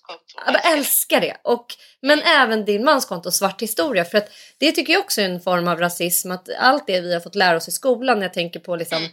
Jag 0.45 0.73
älskar 0.73 1.21
det. 1.21 1.35
Och, 1.41 1.65
men 2.01 2.21
även 2.21 2.65
din 2.65 2.83
mans 2.83 3.05
konto 3.05 3.31
Svart 3.31 3.61
historia. 3.61 4.05
För 4.05 4.17
att 4.17 4.29
det 4.57 4.71
tycker 4.71 4.93
jag 4.93 4.99
också 4.99 5.21
är 5.21 5.25
en 5.25 5.41
form 5.41 5.67
av 5.67 5.79
rasism. 5.79 6.31
Att 6.31 6.49
allt 6.59 6.87
det 6.87 7.01
vi 7.01 7.13
har 7.13 7.19
fått 7.19 7.35
lära 7.35 7.57
oss 7.57 7.67
i 7.67 7.71
skolan. 7.71 8.21
Jag 8.21 8.33
tänker 8.33 8.59
på 8.59 8.75
liksom 8.75 8.97
mm 8.97 9.09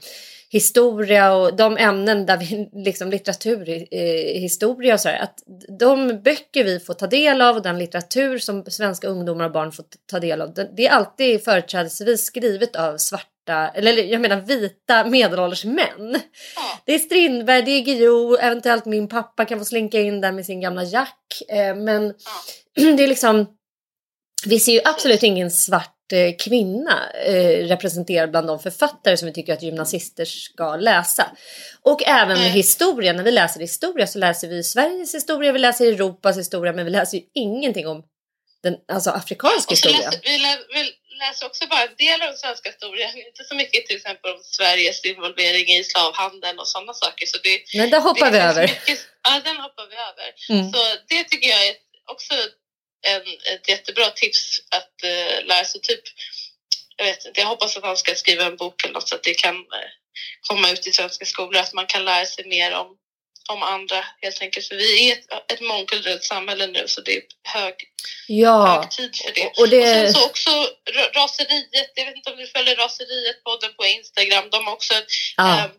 historia 0.50 1.34
och 1.34 1.56
de 1.56 1.76
ämnen 1.76 2.26
där 2.26 2.36
vi 2.36 2.70
liksom 2.84 3.10
litteratur, 3.10 3.68
eh, 3.90 4.40
historia 4.40 4.94
och 4.94 5.00
sådär. 5.00 5.18
Att 5.18 5.42
de 5.78 6.22
böcker 6.22 6.64
vi 6.64 6.80
får 6.80 6.94
ta 6.94 7.06
del 7.06 7.42
av 7.42 7.56
och 7.56 7.62
den 7.62 7.78
litteratur 7.78 8.38
som 8.38 8.64
svenska 8.64 9.08
ungdomar 9.08 9.44
och 9.44 9.52
barn 9.52 9.72
får 9.72 9.84
ta 10.10 10.20
del 10.20 10.42
av. 10.42 10.54
Det 10.76 10.86
är 10.86 10.90
alltid 10.90 11.44
företrädesvis 11.44 12.24
skrivet 12.24 12.76
av 12.76 12.96
svarta, 12.96 13.68
eller 13.74 13.92
jag 13.92 14.20
menar 14.20 14.40
vita 14.40 15.04
medelålders 15.04 15.64
män. 15.64 16.20
Det 16.84 16.94
är 16.94 16.98
Strindberg, 16.98 17.62
det 17.62 17.70
är 17.70 17.84
Guillou, 17.84 18.36
eventuellt 18.36 18.84
min 18.84 19.08
pappa 19.08 19.44
kan 19.44 19.58
få 19.58 19.64
slinka 19.64 20.00
in 20.00 20.20
där 20.20 20.32
med 20.32 20.46
sin 20.46 20.60
gamla 20.60 20.84
Jack. 20.84 21.42
Eh, 21.48 21.76
men 21.76 22.14
det 22.96 23.04
är 23.04 23.08
liksom, 23.08 23.46
vi 24.46 24.60
ser 24.60 24.72
ju 24.72 24.80
absolut 24.84 25.22
ingen 25.22 25.50
svart 25.50 25.96
Eh, 26.12 26.36
kvinna 26.38 27.10
eh, 27.10 27.66
representerad 27.66 28.30
bland 28.30 28.46
de 28.46 28.58
författare 28.58 29.16
som 29.16 29.26
vi 29.26 29.34
tycker 29.34 29.52
att 29.52 29.62
gymnasister 29.62 30.24
ska 30.24 30.76
läsa. 30.76 31.36
Och 31.82 32.02
även 32.02 32.38
med 32.38 32.50
historia, 32.50 33.12
när 33.12 33.22
vi 33.22 33.30
läser 33.30 33.60
historia 33.60 34.06
så 34.06 34.18
läser 34.18 34.48
vi 34.48 34.62
Sveriges 34.62 35.14
historia, 35.14 35.52
vi 35.52 35.58
läser 35.58 35.86
Europas 35.86 36.38
historia 36.38 36.72
men 36.72 36.84
vi 36.84 36.90
läser 36.90 37.18
ju 37.18 37.24
ingenting 37.34 37.86
om 37.86 38.04
den 38.62 38.76
alltså, 38.92 39.10
afrikanska 39.10 39.70
historien. 39.74 40.00
Läser, 40.00 40.20
vi, 40.22 40.38
lä, 40.38 40.58
vi 40.74 40.82
läser 41.24 41.46
också 41.46 41.66
bara 41.66 41.82
en 41.82 41.96
del 41.98 42.22
av 42.22 42.28
den 42.28 42.38
svenska 42.38 42.70
historien, 42.70 43.10
inte 43.16 43.44
så 43.44 43.54
mycket 43.54 43.86
till 43.86 43.96
exempel 43.96 44.30
om 44.34 44.40
Sveriges 44.42 45.04
involvering 45.04 45.66
i 45.76 45.84
slavhandeln 45.84 46.58
och 46.58 46.68
sådana 46.68 46.94
saker. 46.94 47.26
Så 47.26 47.36
det, 47.42 47.62
Nej, 47.74 47.90
där 47.90 48.00
hoppar 48.00 48.30
vi 48.30 48.38
över. 48.38 48.62
Mycket, 48.62 48.98
ja, 49.22 49.40
den 49.44 49.56
hoppar 49.56 49.86
vi 49.92 49.96
över. 50.10 50.28
Mm. 50.48 50.72
Så 50.72 50.78
det 51.08 51.24
tycker 51.24 51.48
jag 51.48 51.66
är 51.68 51.74
också 52.14 52.34
en, 53.02 53.54
ett 53.54 53.68
jättebra 53.68 54.10
tips 54.10 54.60
att 54.70 54.94
uh, 55.04 55.46
lära 55.46 55.64
sig. 55.64 55.80
Typ, 55.80 56.02
jag, 56.96 57.04
vet 57.04 57.24
inte, 57.24 57.40
jag 57.40 57.48
hoppas 57.48 57.76
att 57.76 57.84
han 57.84 57.96
ska 57.96 58.14
skriva 58.14 58.44
en 58.44 58.56
bok 58.56 58.84
eller 58.84 58.94
något 58.94 59.08
så 59.08 59.14
att 59.14 59.22
det 59.22 59.34
kan 59.34 59.56
uh, 59.56 59.62
komma 60.48 60.70
ut 60.70 60.86
i 60.86 60.92
svenska 60.92 61.24
skolor. 61.24 61.56
Att 61.56 61.72
man 61.72 61.86
kan 61.86 62.04
lära 62.04 62.26
sig 62.26 62.46
mer 62.48 62.72
om, 62.74 62.96
om 63.48 63.62
andra 63.62 64.04
helt 64.22 64.42
enkelt. 64.42 64.68
För 64.68 64.76
vi 64.76 65.10
är 65.10 65.16
ett, 65.16 65.52
ett 65.52 65.60
mångkulturellt 65.60 66.24
samhälle 66.24 66.66
nu 66.66 66.88
så 66.88 67.00
det 67.00 67.16
är 67.16 67.22
hög, 67.42 67.74
ja. 68.26 68.66
hög 68.66 68.90
tid 68.90 69.16
för 69.16 69.32
det. 69.32 69.52
Och, 69.60 69.68
det... 69.68 69.78
och 69.78 69.84
sen 69.86 70.12
så 70.12 70.26
också 70.26 70.50
raseriet. 71.14 71.92
Jag 71.94 72.06
vet 72.06 72.16
inte 72.16 72.30
om 72.30 72.36
du 72.36 72.46
följer 72.46 72.76
raseriet-podden 72.76 73.72
på 73.76 73.86
Instagram. 73.86 74.50
De 74.50 74.66
har 74.66 74.72
också 74.72 74.94
ah. 75.36 75.64
um, 75.64 75.70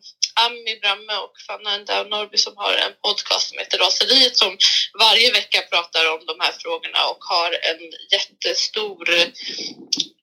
Ami 0.46 0.80
Bramme 0.82 1.16
och 1.26 1.36
Fanna 1.48 1.76
Endau 1.76 2.04
Norby 2.04 2.38
som 2.38 2.54
har 2.58 2.74
en 2.74 2.94
podcast 3.06 3.50
som 3.50 3.58
heter 3.58 3.78
Raseriet 3.78 4.38
som 4.38 4.58
varje 5.00 5.32
vecka 5.32 5.62
pratar 5.72 6.04
om 6.14 6.22
de 6.26 6.36
här 6.40 6.54
frågorna 6.62 7.00
och 7.12 7.22
har 7.34 7.52
en 7.70 7.82
jättestor 8.16 9.06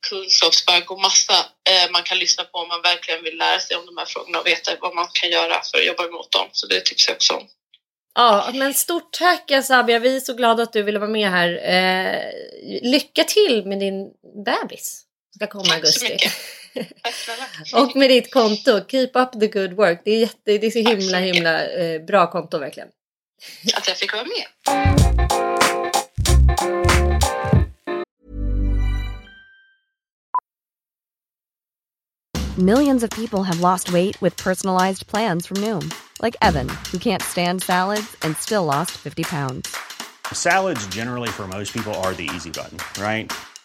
kunskapsbank 0.09 0.91
och 0.91 1.01
massa 1.01 1.39
eh, 1.71 1.91
man 1.93 2.03
kan 2.03 2.19
lyssna 2.19 2.45
på 2.45 2.59
om 2.59 2.69
man 2.69 2.83
verkligen 2.83 3.23
vill 3.23 3.39
lära 3.39 3.61
sig 3.61 3.77
om 3.77 3.87
de 3.87 3.97
här 3.97 4.07
frågorna 4.07 4.41
och 4.41 4.47
veta 4.47 4.71
vad 4.81 4.95
man 4.95 5.09
kan 5.13 5.31
göra 5.31 5.63
för 5.63 5.79
att 5.79 5.87
jobba 5.87 6.05
emot 6.05 6.33
dem. 6.33 6.49
Så 6.53 6.67
det 6.67 6.81
tipsar 6.81 7.13
jag 7.13 7.17
också 7.17 7.35
om. 7.35 7.49
Ja, 8.15 8.51
men 8.55 8.75
stort 8.75 9.13
tack 9.13 9.51
Asabia. 9.51 9.99
Vi 9.99 10.17
är 10.17 10.21
så 10.21 10.35
glada 10.35 10.63
att 10.63 10.73
du 10.73 10.83
ville 10.83 10.99
vara 10.99 11.11
med 11.11 11.31
här. 11.31 11.49
Eh, 11.75 12.23
lycka 12.83 13.25
till 13.25 13.67
med 13.67 13.79
din 13.79 14.11
bebis. 14.45 15.03
Ska 15.35 15.47
komma 15.47 15.69
i 15.69 15.73
augusti. 15.73 16.19
och 17.73 17.97
med 17.97 18.11
ditt 18.11 18.33
konto, 18.33 18.81
Keep 18.89 19.11
Up 19.15 19.41
The 19.41 19.47
Good 19.47 19.73
Work. 19.73 20.03
Det 20.05 20.11
är, 20.11 20.21
jätte, 20.21 20.59
det 20.59 20.67
är 20.67 20.71
så 20.71 20.79
himla 20.79 21.19
himla 21.19 21.67
eh, 21.67 22.03
bra 22.03 22.31
konto 22.31 22.59
verkligen. 22.59 22.89
Att 23.75 23.89
jag 23.89 23.97
fick 23.97 24.13
vara 24.13 24.25
med. 24.25 24.45
Millions 32.59 33.03
of 33.03 33.11
people 33.11 33.43
have 33.43 33.61
lost 33.61 33.93
weight 33.93 34.21
with 34.23 34.37
personalized 34.37 35.09
plans 35.09 35.47
from 35.47 35.57
Noom. 35.57 35.93
Like 36.23 36.37
Evan, 36.41 36.69
who 36.93 36.99
can't 36.99 37.21
stand 37.21 37.63
salads 37.63 38.17
and 38.23 38.37
still 38.37 38.65
lost 38.65 38.93
50 38.93 39.25
pounds. 39.25 39.77
Salads 40.33 40.87
generally 40.87 41.29
for 41.29 41.49
most 41.49 41.73
people 41.73 41.93
are 41.95 42.15
the 42.15 42.31
easy 42.35 42.51
button, 42.51 42.79
right? 43.03 43.33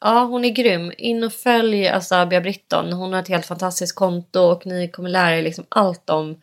Ja, 0.00 0.24
hon 0.24 0.44
är 0.44 0.50
grym. 0.50 0.92
In 0.98 1.24
och 1.24 1.32
följ 1.32 1.88
Asabia 1.88 2.40
Britton. 2.40 2.92
Hon 2.92 3.12
har 3.12 3.20
ett 3.20 3.28
helt 3.28 3.46
fantastiskt 3.46 3.94
konto 3.94 4.40
och 4.40 4.66
ni 4.66 4.88
kommer 4.88 5.08
lära 5.08 5.36
er 5.36 5.42
liksom 5.42 5.66
allt 5.68 6.10
om, 6.10 6.42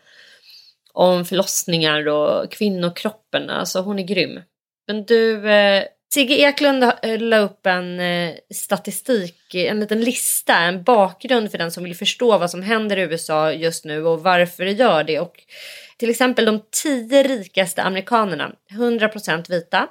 om 0.93 1.25
förlossningar 1.25 2.07
och 2.07 2.51
kvinnokroppen. 2.51 3.49
Alltså 3.49 3.81
hon 3.81 3.99
är 3.99 4.03
grym. 4.03 4.39
Men 4.87 5.05
du, 5.05 5.49
eh, 5.49 5.83
Sigge 6.13 6.33
Eklund 6.33 6.83
eh, 6.83 7.19
la 7.19 7.37
upp 7.37 7.65
en 7.65 7.99
eh, 7.99 8.35
statistik, 8.53 9.55
en 9.55 9.79
liten 9.79 10.01
lista, 10.01 10.57
en 10.57 10.83
bakgrund 10.83 11.51
för 11.51 11.57
den 11.57 11.71
som 11.71 11.83
vill 11.83 11.95
förstå 11.95 12.37
vad 12.37 12.51
som 12.51 12.61
händer 12.61 12.97
i 12.97 13.01
USA 13.01 13.51
just 13.51 13.85
nu 13.85 14.05
och 14.05 14.23
varför 14.23 14.65
det 14.65 14.71
gör 14.71 15.03
det. 15.03 15.19
Och 15.19 15.35
till 15.97 16.09
exempel 16.09 16.45
de 16.45 16.61
tio 16.83 17.23
rikaste 17.23 17.83
amerikanerna, 17.83 18.51
100% 18.71 19.49
vita, 19.49 19.87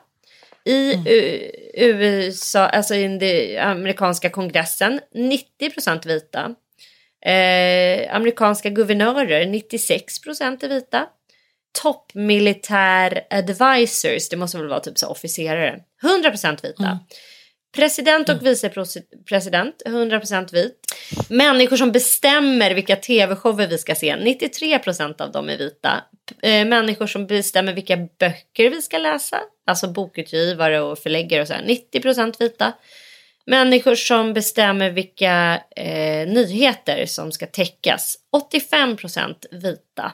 i 0.66 0.94
U- 1.06 1.50
USA, 1.76 2.60
alltså 2.66 2.94
i 2.94 3.08
den 3.18 3.68
amerikanska 3.68 4.30
kongressen, 4.30 5.00
90% 5.14 6.06
vita. 6.06 6.54
Eh, 7.26 8.14
amerikanska 8.16 8.70
guvernörer, 8.70 9.46
96% 9.46 10.64
är 10.64 10.68
vita. 10.68 11.06
Toppmilitär 11.82 13.26
advisors, 13.30 14.28
det 14.28 14.36
måste 14.36 14.58
väl 14.58 14.68
vara 14.68 14.80
typ 14.80 14.98
så 14.98 15.08
officerare, 15.08 15.78
100% 16.02 16.58
vita. 16.62 16.82
President 17.74 18.28
och 18.28 18.46
vicepresident, 18.46 19.82
100% 19.86 20.52
vit. 20.52 20.76
Människor 21.28 21.76
som 21.76 21.92
bestämmer 21.92 22.74
vilka 22.74 22.96
tv-shower 22.96 23.66
vi 23.66 23.78
ska 23.78 23.94
se, 23.94 24.16
93% 24.16 25.20
av 25.22 25.32
dem 25.32 25.48
är 25.48 25.56
vita. 25.58 26.04
Eh, 26.42 26.66
Människor 26.66 27.06
som 27.06 27.26
bestämmer 27.26 27.72
vilka 27.72 27.96
böcker 27.96 28.70
vi 28.70 28.82
ska 28.82 28.98
läsa, 28.98 29.40
alltså 29.66 29.88
bokutgivare 29.88 30.80
och 30.80 30.98
förläggare 30.98 31.42
och 31.42 31.48
så 31.48 31.54
här, 31.54 31.62
90% 31.62 32.34
vita. 32.40 32.72
Människor 33.46 33.94
som 33.94 34.32
bestämmer 34.32 34.90
vilka 34.90 35.62
eh, 35.76 36.28
nyheter 36.28 37.06
som 37.06 37.32
ska 37.32 37.46
täckas, 37.46 38.16
85% 38.72 39.34
vita. 39.50 40.12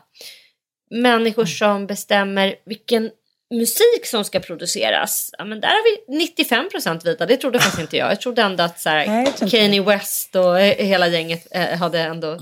Människor 0.90 1.44
som 1.44 1.86
bestämmer 1.86 2.54
vilken 2.66 3.11
musik 3.51 4.07
som 4.07 4.24
ska 4.24 4.40
produceras, 4.40 5.30
ja, 5.38 5.44
men 5.44 5.61
där 5.61 5.68
har 5.68 5.84
vi 5.84 6.24
95% 6.44 7.05
vita. 7.05 7.26
Det 7.26 7.36
trodde 7.36 7.59
faktiskt 7.59 7.80
inte 7.80 7.96
jag. 7.96 8.11
Jag 8.11 8.20
trodde 8.20 8.42
ändå 8.42 8.64
att 8.64 8.80
så 8.80 8.88
här, 8.88 9.26
Kanye 9.51 9.82
West 9.82 10.36
och 10.36 10.61
eh, 10.61 10.86
hela 10.86 11.09
gänget 11.09 11.46
eh, 11.51 11.78
hade 11.78 12.01
ändå... 12.01 12.38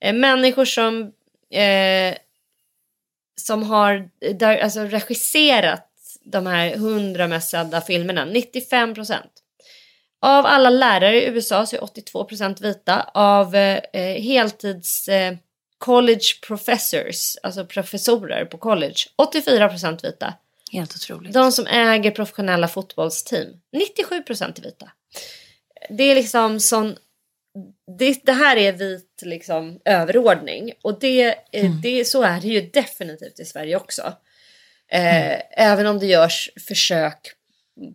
Eh, 0.00 0.14
människor 0.14 0.64
som, 0.64 1.12
eh, 1.50 2.14
som 3.40 3.62
har 3.62 4.08
där, 4.34 4.58
alltså, 4.58 4.80
regisserat 4.80 5.88
de 6.24 6.46
här 6.46 6.74
100 6.74 7.28
mest 7.28 7.50
sedda 7.50 7.80
filmerna, 7.80 8.26
95%. 8.26 9.14
Av 10.20 10.46
alla 10.46 10.70
lärare 10.70 11.22
i 11.22 11.28
USA 11.28 11.66
så 11.66 11.76
är 11.76 11.80
82% 11.80 12.62
vita. 12.62 13.10
Av 13.14 13.54
eh, 13.54 13.80
eh, 13.92 14.22
heltids 14.22 15.08
eh, 15.08 15.34
college 15.78 16.40
professors, 16.46 17.36
alltså 17.42 17.66
professorer 17.66 18.44
på 18.44 18.58
college, 18.58 18.96
84% 19.34 20.02
vita. 20.02 20.34
Helt 20.72 20.94
otroligt. 20.94 21.32
De 21.32 21.52
som 21.52 21.66
äger 21.66 22.10
professionella 22.10 22.68
fotbollsteam, 22.68 23.46
97% 24.08 24.58
är 24.58 24.62
vita. 24.62 24.90
Det 25.90 26.04
är 26.04 26.14
liksom 26.14 26.60
sån... 26.60 26.96
Det, 27.98 28.20
det 28.24 28.32
här 28.32 28.56
är 28.56 28.72
vit 28.72 29.22
liksom 29.22 29.80
överordning 29.84 30.72
och 30.82 30.98
det, 31.00 31.34
eh, 31.52 31.70
det, 31.82 32.04
så 32.04 32.22
är 32.22 32.40
det 32.40 32.48
ju 32.48 32.60
definitivt 32.60 33.40
i 33.40 33.44
Sverige 33.44 33.76
också. 33.76 34.02
Eh, 34.92 35.40
Även 35.50 35.86
om 35.86 35.98
det 35.98 36.06
görs 36.06 36.50
försök 36.68 37.18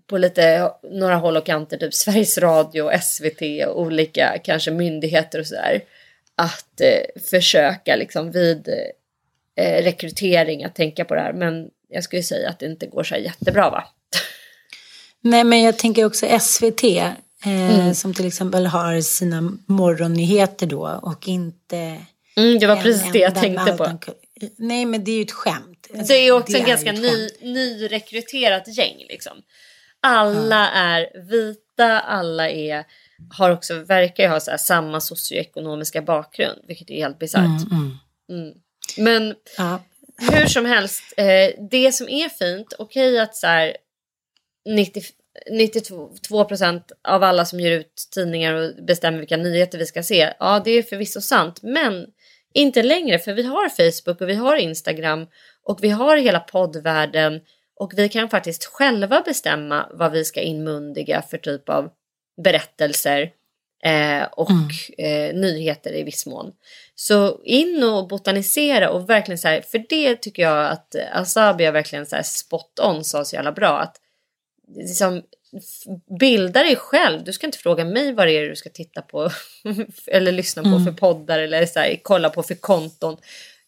på 0.08 0.18
lite 0.18 0.72
några 0.84 1.16
håll 1.16 1.38
och 1.38 1.46
kanter, 1.46 1.78
typ 1.78 1.94
Sveriges 1.94 2.38
Radio, 2.38 3.00
SVT 3.02 3.68
och 3.68 3.82
olika 3.82 4.38
kanske 4.44 4.72
myndigheter 4.72 5.40
och 5.40 5.48
sådär. 5.48 5.82
Att 6.38 6.82
eh, 6.82 7.22
försöka 7.30 7.96
liksom 7.96 8.32
vid 8.32 8.68
eh, 9.58 9.84
rekrytering 9.84 10.64
att 10.64 10.76
tänka 10.76 11.06
på 11.06 11.16
det 11.16 11.22
här. 11.22 11.34
Men 11.34 11.70
jag 11.90 12.04
skulle 12.04 12.24
säga 12.24 12.50
att 12.50 12.60
det 12.60 12.66
inte 12.66 12.88
går 12.88 13.04
så 13.04 13.16
jättebra 13.16 13.70
va? 13.70 13.84
Nej, 15.22 15.44
men 15.44 15.62
jag 15.62 15.78
tänker 15.78 16.06
också 16.06 16.40
SVT. 16.40 16.84
Eh, 16.84 17.12
Mm. 17.46 17.94
Som 17.94 18.14
till 18.14 18.28
exempel 18.28 18.66
har 18.66 19.02
sina 19.02 19.42
morgonnyheter 19.66 20.68
då 20.68 21.00
och 21.04 21.28
inte... 21.28 21.78
Mm, 22.36 22.60
det 22.60 22.68
var 22.68 22.76
precis 22.76 23.12
det 23.12 23.20
jag 23.20 23.36
tänkte 23.36 23.74
på. 23.74 23.98
Nej, 24.58 24.86
men 24.86 25.04
det 25.04 25.12
är 25.12 25.16
ju 25.16 25.22
ett 25.22 25.32
skämt. 25.32 25.88
Det 26.08 26.14
är 26.14 26.32
också 26.32 26.54
Det 26.54 26.60
en 26.60 26.66
ganska 26.66 26.92
ny, 26.92 27.30
nyrekryterat 27.42 28.78
gäng 28.78 29.06
liksom. 29.10 29.34
Alla 30.02 30.70
är 30.70 31.28
vita, 31.30 32.00
alla 32.00 32.50
är, 32.50 32.86
har 33.30 33.50
också, 33.52 33.80
verkar 33.80 34.24
ju 34.24 34.30
ha 34.30 34.40
så 34.40 34.58
samma 34.58 35.00
socioekonomiska 35.00 36.02
bakgrund, 36.02 36.60
vilket 36.68 36.90
är 36.90 36.96
helt 36.96 37.20
bisarrt. 37.20 37.72
Mm, 37.72 38.00
mm. 38.30 38.44
Mm. 38.44 38.54
Men 38.98 39.36
hur 40.32 40.46
som 40.46 40.66
helst, 40.66 41.04
eh, 41.18 41.66
det 41.72 41.92
som 41.92 42.10
är 42.10 42.30
fint, 42.30 42.74
okej 42.78 43.20
att 43.20 43.36
så 43.36 43.48
här 43.48 43.78
90, 44.66 45.04
92 45.52 46.46
procent 46.46 46.92
av 47.08 47.24
alla 47.24 47.46
som 47.46 47.60
ger 47.60 47.72
ut 47.72 48.08
tidningar 48.12 48.54
och 48.54 48.86
bestämmer 48.86 49.20
vilka 49.20 49.38
nyheter 49.38 49.78
vi 49.78 49.86
ska 49.86 50.04
se, 50.04 50.34
ja 50.40 50.62
det 50.66 50.72
är 50.72 50.84
förvisso 50.84 51.22
sant, 51.22 51.60
men 51.64 52.08
inte 52.54 52.84
längre 52.84 53.20
för 53.20 53.34
vi 53.34 53.44
har 53.44 53.70
Facebook 53.70 54.22
och 54.22 54.30
vi 54.30 54.36
har 54.36 54.56
Instagram 54.56 55.28
och 55.64 55.84
vi 55.84 55.90
har 55.90 56.18
hela 56.18 56.40
poddvärlden 56.40 57.42
och 57.76 57.94
vi 57.96 58.10
kan 58.10 58.30
faktiskt 58.30 58.66
själva 58.66 59.22
bestämma 59.22 59.90
vad 59.94 60.12
vi 60.12 60.26
ska 60.26 60.42
inmundiga 60.42 61.22
för 61.22 61.38
typ 61.38 61.70
av 61.70 61.90
berättelser 62.44 63.32
eh, 63.84 64.24
och 64.24 64.50
eh, 64.98 65.36
nyheter 65.36 65.94
i 65.94 66.04
viss 66.04 66.26
mån. 66.26 66.52
Så 66.96 67.44
in 67.44 67.84
och 67.84 68.08
botanisera 68.08 68.90
och 68.90 69.10
verkligen 69.10 69.38
så 69.38 69.48
här, 69.48 69.62
för 69.62 69.86
det 69.90 70.16
tycker 70.16 70.44
jag 70.44 70.72
att 70.72 70.96
eh, 70.96 71.18
Asabi 71.18 71.66
har 71.66 71.72
verkligen 71.72 72.06
så 72.06 72.16
här 72.16 72.24
spot 72.24 72.80
on 72.80 73.04
sa 73.04 73.26
så 73.26 73.36
jävla 73.36 73.52
bra 73.52 73.80
att 73.80 73.98
liksom, 74.76 75.22
bilda 76.20 76.64
dig 76.64 76.76
själv. 76.76 77.24
Du 77.24 77.34
ska 77.34 77.46
inte 77.46 77.58
fråga 77.58 77.86
mig 77.86 78.14
vad 78.14 78.28
det 78.28 78.32
är 78.32 78.50
du 78.50 78.56
ska 78.56 78.70
titta 78.70 79.02
på 79.02 79.30
eller 80.08 80.32
lyssna 80.32 80.64
på 80.64 80.70
Mm. 80.70 80.86
för 80.86 80.92
poddar 80.92 81.40
eller 81.40 81.66
så 81.66 81.80
här, 81.80 82.00
kolla 82.04 82.30
på 82.30 82.44
för 82.44 82.56
konton. 82.56 83.18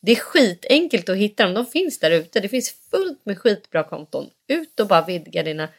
Det 0.02 0.12
är 0.12 0.16
skitenkelt 0.16 1.10
att 1.10 1.18
hitta 1.18 1.44
dem. 1.44 1.54
De 1.54 1.66
finns 1.66 2.00
där 2.00 2.12
ute. 2.12 2.40
Det 2.40 2.50
finns 2.50 2.76
fullt 2.92 3.26
med 3.26 3.38
skitbra 3.38 3.84
konton. 3.84 4.30
Ut 4.48 4.80
och 4.80 4.88
bara 4.88 5.06
vidga 5.06 5.44
dina 5.44 5.70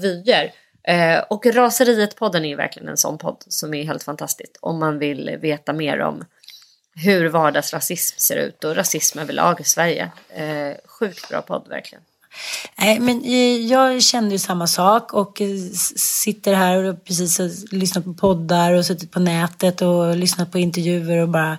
vyer. 0.00 0.52
Eh, 0.86 1.18
och 1.30 1.46
Raseriet-podden 1.46 2.44
är 2.44 2.48
ju 2.48 2.56
verkligen 2.56 2.88
en 2.88 2.96
sån 2.96 3.18
podd 3.18 3.44
som 3.48 3.74
är 3.74 3.84
helt 3.84 4.02
fantastisk. 4.02 4.50
Om 4.60 4.78
man 4.78 4.98
vill 4.98 5.38
veta 5.40 5.72
mer 5.72 6.00
om 6.00 6.24
hur 6.94 7.28
vardagsrasism 7.28 8.18
ser 8.18 8.36
ut 8.36 8.64
och 8.64 8.76
rasism 8.76 9.18
överlag 9.18 9.60
i 9.60 9.64
Sverige. 9.64 10.10
Eh, 10.28 10.76
sjukt 10.86 11.28
bra 11.28 11.42
podd 11.42 11.68
verkligen. 11.68 12.02
Nej, 12.78 13.00
men 13.00 13.24
eh, 13.24 13.66
jag 13.66 14.02
kände 14.02 14.30
ju 14.30 14.38
samma 14.38 14.66
sak 14.66 15.12
och 15.12 15.40
eh, 15.40 15.56
sitter 15.96 16.54
här 16.54 16.84
och 16.84 17.04
precis 17.04 17.38
har 17.38 17.74
lyssnat 17.74 18.04
på 18.04 18.14
poddar 18.14 18.72
och 18.72 18.86
suttit 18.86 19.10
på 19.10 19.20
nätet 19.20 19.82
och 19.82 20.16
lyssnat 20.16 20.52
på 20.52 20.58
intervjuer 20.58 21.18
och 21.18 21.28
bara 21.28 21.58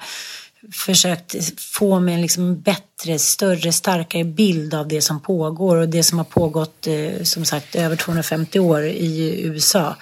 försökt 0.71 1.59
få 1.59 1.99
mig 1.99 2.13
en 2.13 2.21
liksom 2.21 2.61
bättre, 2.61 3.19
större, 3.19 3.71
starkare 3.71 4.23
bild 4.23 4.73
av 4.73 4.87
det 4.87 5.01
som 5.01 5.19
pågår 5.19 5.77
och 5.77 5.89
det 5.89 6.03
som 6.03 6.17
har 6.17 6.25
pågått 6.25 6.87
eh, 6.87 7.23
som 7.23 7.45
sagt 7.45 7.75
över 7.75 7.95
250 7.95 8.59
år 8.59 8.83
i 8.83 9.41
USA. 9.43 9.95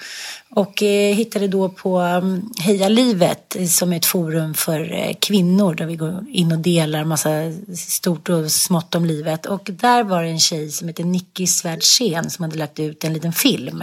Och 0.50 0.82
eh, 0.82 1.14
hittade 1.14 1.48
då 1.48 1.68
på 1.68 1.98
mm, 1.98 2.50
Heja 2.60 2.88
livet 2.88 3.56
som 3.68 3.92
är 3.92 3.96
ett 3.96 4.06
forum 4.06 4.54
för 4.54 4.92
eh, 4.92 5.14
kvinnor 5.20 5.74
där 5.74 5.86
vi 5.86 5.96
går 5.96 6.24
in 6.28 6.52
och 6.52 6.58
delar 6.58 7.04
massa 7.04 7.30
stort 7.76 8.28
och 8.28 8.52
smått 8.52 8.94
om 8.94 9.04
livet. 9.04 9.46
Och 9.46 9.70
där 9.72 10.04
var 10.04 10.22
det 10.22 10.28
en 10.28 10.40
tjej 10.40 10.70
som 10.70 10.88
heter 10.88 11.04
Nicky 11.04 11.46
Svärdsen 11.46 12.30
som 12.30 12.42
hade 12.42 12.58
lagt 12.58 12.80
ut 12.80 13.04
en 13.04 13.12
liten 13.12 13.32
film. 13.32 13.82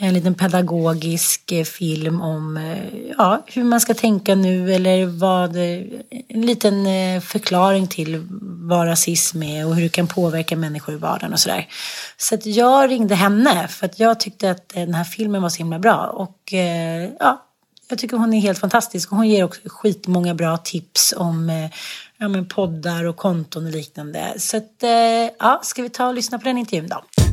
En 0.00 0.14
liten 0.14 0.34
pedagogisk 0.34 1.52
eh, 1.52 1.64
film 1.64 2.20
om 2.20 2.56
eh, 2.56 3.12
ja, 3.18 3.42
hur 3.46 3.64
man 3.64 3.80
ska 3.80 3.94
tänka 3.94 4.34
nu 4.34 4.74
eller 4.74 5.06
vad, 5.06 5.56
eh, 5.56 5.82
en 6.28 6.42
liten 6.42 6.84
förklaring 7.20 7.86
till 7.86 8.26
vad 8.40 8.86
rasism 8.86 9.42
är 9.42 9.66
och 9.66 9.74
hur 9.74 9.82
det 9.82 9.88
kan 9.88 10.06
påverka 10.06 10.56
människor 10.56 10.94
i 10.94 10.98
vardagen 10.98 11.32
och 11.32 11.40
sådär. 11.40 11.68
Så 12.16 12.34
att 12.34 12.46
jag 12.46 12.90
ringde 12.90 13.14
henne 13.14 13.68
för 13.68 13.86
att 13.86 13.98
jag 13.98 14.20
tyckte 14.20 14.50
att 14.50 14.68
den 14.68 14.94
här 14.94 15.04
filmen 15.04 15.42
var 15.42 15.48
så 15.48 15.58
himla 15.58 15.78
bra 15.78 16.06
och 16.06 16.52
ja, 17.20 17.44
jag 17.88 17.98
tycker 17.98 18.16
hon 18.16 18.34
är 18.34 18.40
helt 18.40 18.58
fantastisk 18.58 19.12
och 19.12 19.16
hon 19.16 19.28
ger 19.28 19.44
också 19.44 19.60
skitmånga 19.64 20.34
bra 20.34 20.56
tips 20.56 21.14
om 21.16 21.68
ja, 22.18 22.28
men 22.28 22.48
poddar 22.48 23.04
och 23.04 23.16
konton 23.16 23.66
och 23.66 23.72
liknande. 23.72 24.34
Så 24.36 24.56
att, 24.56 24.82
ja, 25.38 25.60
ska 25.62 25.82
vi 25.82 25.90
ta 25.90 26.06
och 26.06 26.14
lyssna 26.14 26.38
på 26.38 26.44
den 26.44 26.58
intervjun 26.58 26.88
då? 26.88 27.27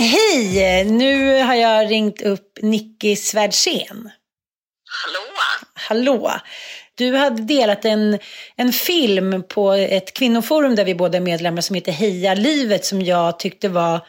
Hej! 0.00 0.84
Nu 0.84 1.42
har 1.42 1.54
jag 1.54 1.90
ringt 1.90 2.22
upp 2.22 2.58
Nicky 2.62 3.16
Svärdsen. 3.16 4.10
Hallå? 5.04 5.26
Hallå! 5.74 6.40
Du 6.94 7.16
hade 7.16 7.42
delat 7.42 7.84
en, 7.84 8.18
en 8.56 8.72
film 8.72 9.48
på 9.48 9.72
ett 9.72 10.14
kvinnoforum 10.14 10.74
där 10.74 10.84
vi 10.84 10.94
båda 10.94 11.16
är 11.18 11.22
medlemmar 11.22 11.60
som 11.60 11.74
heter 11.74 11.92
Heja 11.92 12.34
livet 12.34 12.84
som 12.84 13.02
jag 13.02 13.38
tyckte 13.38 13.68
var 13.68 14.06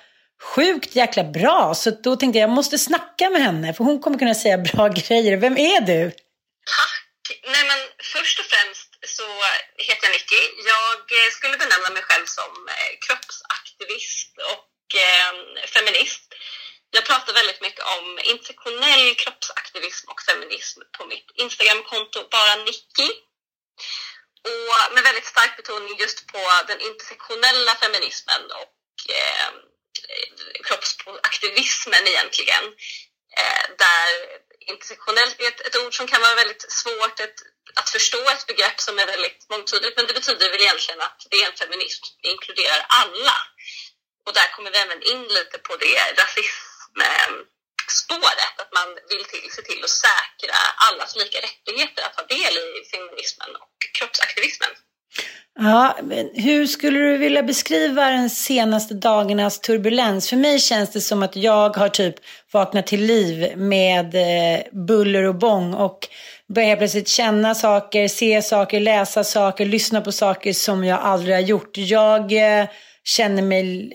sjukt 0.56 0.96
jäkla 0.96 1.24
bra. 1.24 1.74
Så 1.76 1.90
då 1.90 2.16
tänkte 2.16 2.40
jag, 2.40 2.50
jag 2.50 2.56
måste 2.56 2.78
snacka 2.78 3.30
med 3.30 3.42
henne 3.42 3.74
för 3.74 3.84
hon 3.84 4.00
kommer 4.00 4.18
kunna 4.18 4.36
säga 4.36 4.58
bra 4.58 4.88
grejer. 5.00 5.38
Vem 5.38 5.58
är 5.58 5.82
du? 5.82 6.12
Nej 7.54 7.64
men 7.70 7.80
först 8.14 8.40
och 8.40 8.46
främst 8.46 8.90
så 9.16 9.28
heter 9.88 10.04
jag 10.08 10.14
Nicky. 10.18 10.44
Jag 10.74 11.00
eh, 11.18 11.30
skulle 11.38 11.58
benämna 11.64 11.90
mig 11.94 12.04
själv 12.10 12.26
som 12.26 12.52
eh, 12.76 12.92
kroppsaktivist 13.06 14.29
Eh, 14.96 15.68
feminist. 15.68 16.22
Jag 16.92 17.06
pratar 17.06 17.34
väldigt 17.34 17.62
mycket 17.62 17.86
om 17.86 18.20
intersektionell 18.24 19.16
kroppsaktivism 19.16 20.10
och 20.10 20.22
feminism 20.22 20.82
på 20.98 21.06
mitt 21.06 21.32
Instagramkonto 21.36 22.28
Bara 22.32 22.56
Nicky. 22.56 23.10
och 24.44 24.94
med 24.94 25.04
väldigt 25.04 25.26
stark 25.26 25.58
betoning 25.58 25.98
just 25.98 26.28
på 26.28 26.42
den 26.68 26.82
intersektionella 26.82 27.76
feminismen 27.76 28.44
och 28.62 29.14
eh, 29.16 29.50
kroppsaktivismen 30.64 32.08
egentligen. 32.08 32.64
Eh, 33.38 33.66
där 33.78 34.10
intersektionellt 34.60 35.40
är 35.40 35.48
ett, 35.48 35.62
ett, 35.62 35.76
ord 35.76 35.98
som 35.98 36.08
kan 36.08 36.22
vara 36.22 36.36
väldigt 36.36 36.72
svårt 36.72 37.20
ett, 37.20 37.40
att 37.76 37.90
förstå, 37.90 38.30
ett 38.30 38.48
begrepp 38.48 38.80
som 38.82 39.00
är 39.00 39.06
väldigt 39.06 39.50
mångtydigt, 39.50 39.98
men 39.98 40.08
det 40.08 40.14
betyder 40.14 40.52
väl 40.52 40.62
egentligen 40.62 41.02
att 41.02 41.28
det 41.30 41.38
är 41.42 41.48
en 41.48 41.58
feminism 41.58 42.04
som 42.04 42.18
inkluderar 42.22 42.86
alla. 42.90 43.38
Och 44.26 44.34
där 44.38 44.50
kommer 44.56 44.72
vi 44.72 44.78
även 44.86 45.02
in 45.14 45.24
lite 45.38 45.58
på 45.68 45.74
det 45.84 45.98
rasismspåret, 46.22 48.54
att 48.62 48.72
man 48.80 48.90
vill 49.12 49.26
till, 49.32 49.46
se 49.56 49.62
till 49.70 49.82
att 49.84 49.96
säkra 50.08 50.60
allas 50.88 51.12
lika 51.22 51.38
rättigheter 51.48 52.02
att 52.04 52.16
ta 52.18 52.24
del 52.36 52.54
i 52.66 52.68
feminismen 52.92 53.52
och 53.64 53.76
kroppsaktivismen. 53.98 54.74
Ja, 55.60 55.98
hur 56.34 56.68
skulle 56.68 57.00
du 57.00 57.18
vilja 57.18 57.44
beskriva 57.44 58.10
den 58.10 58.30
senaste 58.30 58.94
dagarnas 58.94 59.60
turbulens? 59.60 60.30
För 60.30 60.38
mig 60.38 60.60
känns 60.60 60.92
det 60.92 61.02
som 61.02 61.24
att 61.24 61.36
jag 61.36 61.78
har 61.78 61.90
typ 61.90 62.16
vaknat 62.52 62.88
till 62.88 63.06
liv 63.06 63.58
med 63.58 64.16
eh, 64.16 64.62
buller 64.88 65.24
och 65.24 65.36
bång 65.36 65.74
och 65.74 66.00
börjar 66.56 66.76
plötsligt 66.76 67.08
känna 67.08 67.56
saker, 67.56 68.08
se 68.08 68.42
saker, 68.42 68.80
läsa 68.80 69.24
saker, 69.24 69.66
lyssna 69.66 70.02
på 70.02 70.12
saker 70.12 70.54
som 70.54 70.84
jag 70.84 71.00
aldrig 71.00 71.36
har 71.36 71.42
gjort. 71.42 71.72
Jag 71.74 72.32
eh, 72.32 72.68
känner 73.04 73.42
mig 73.42 73.92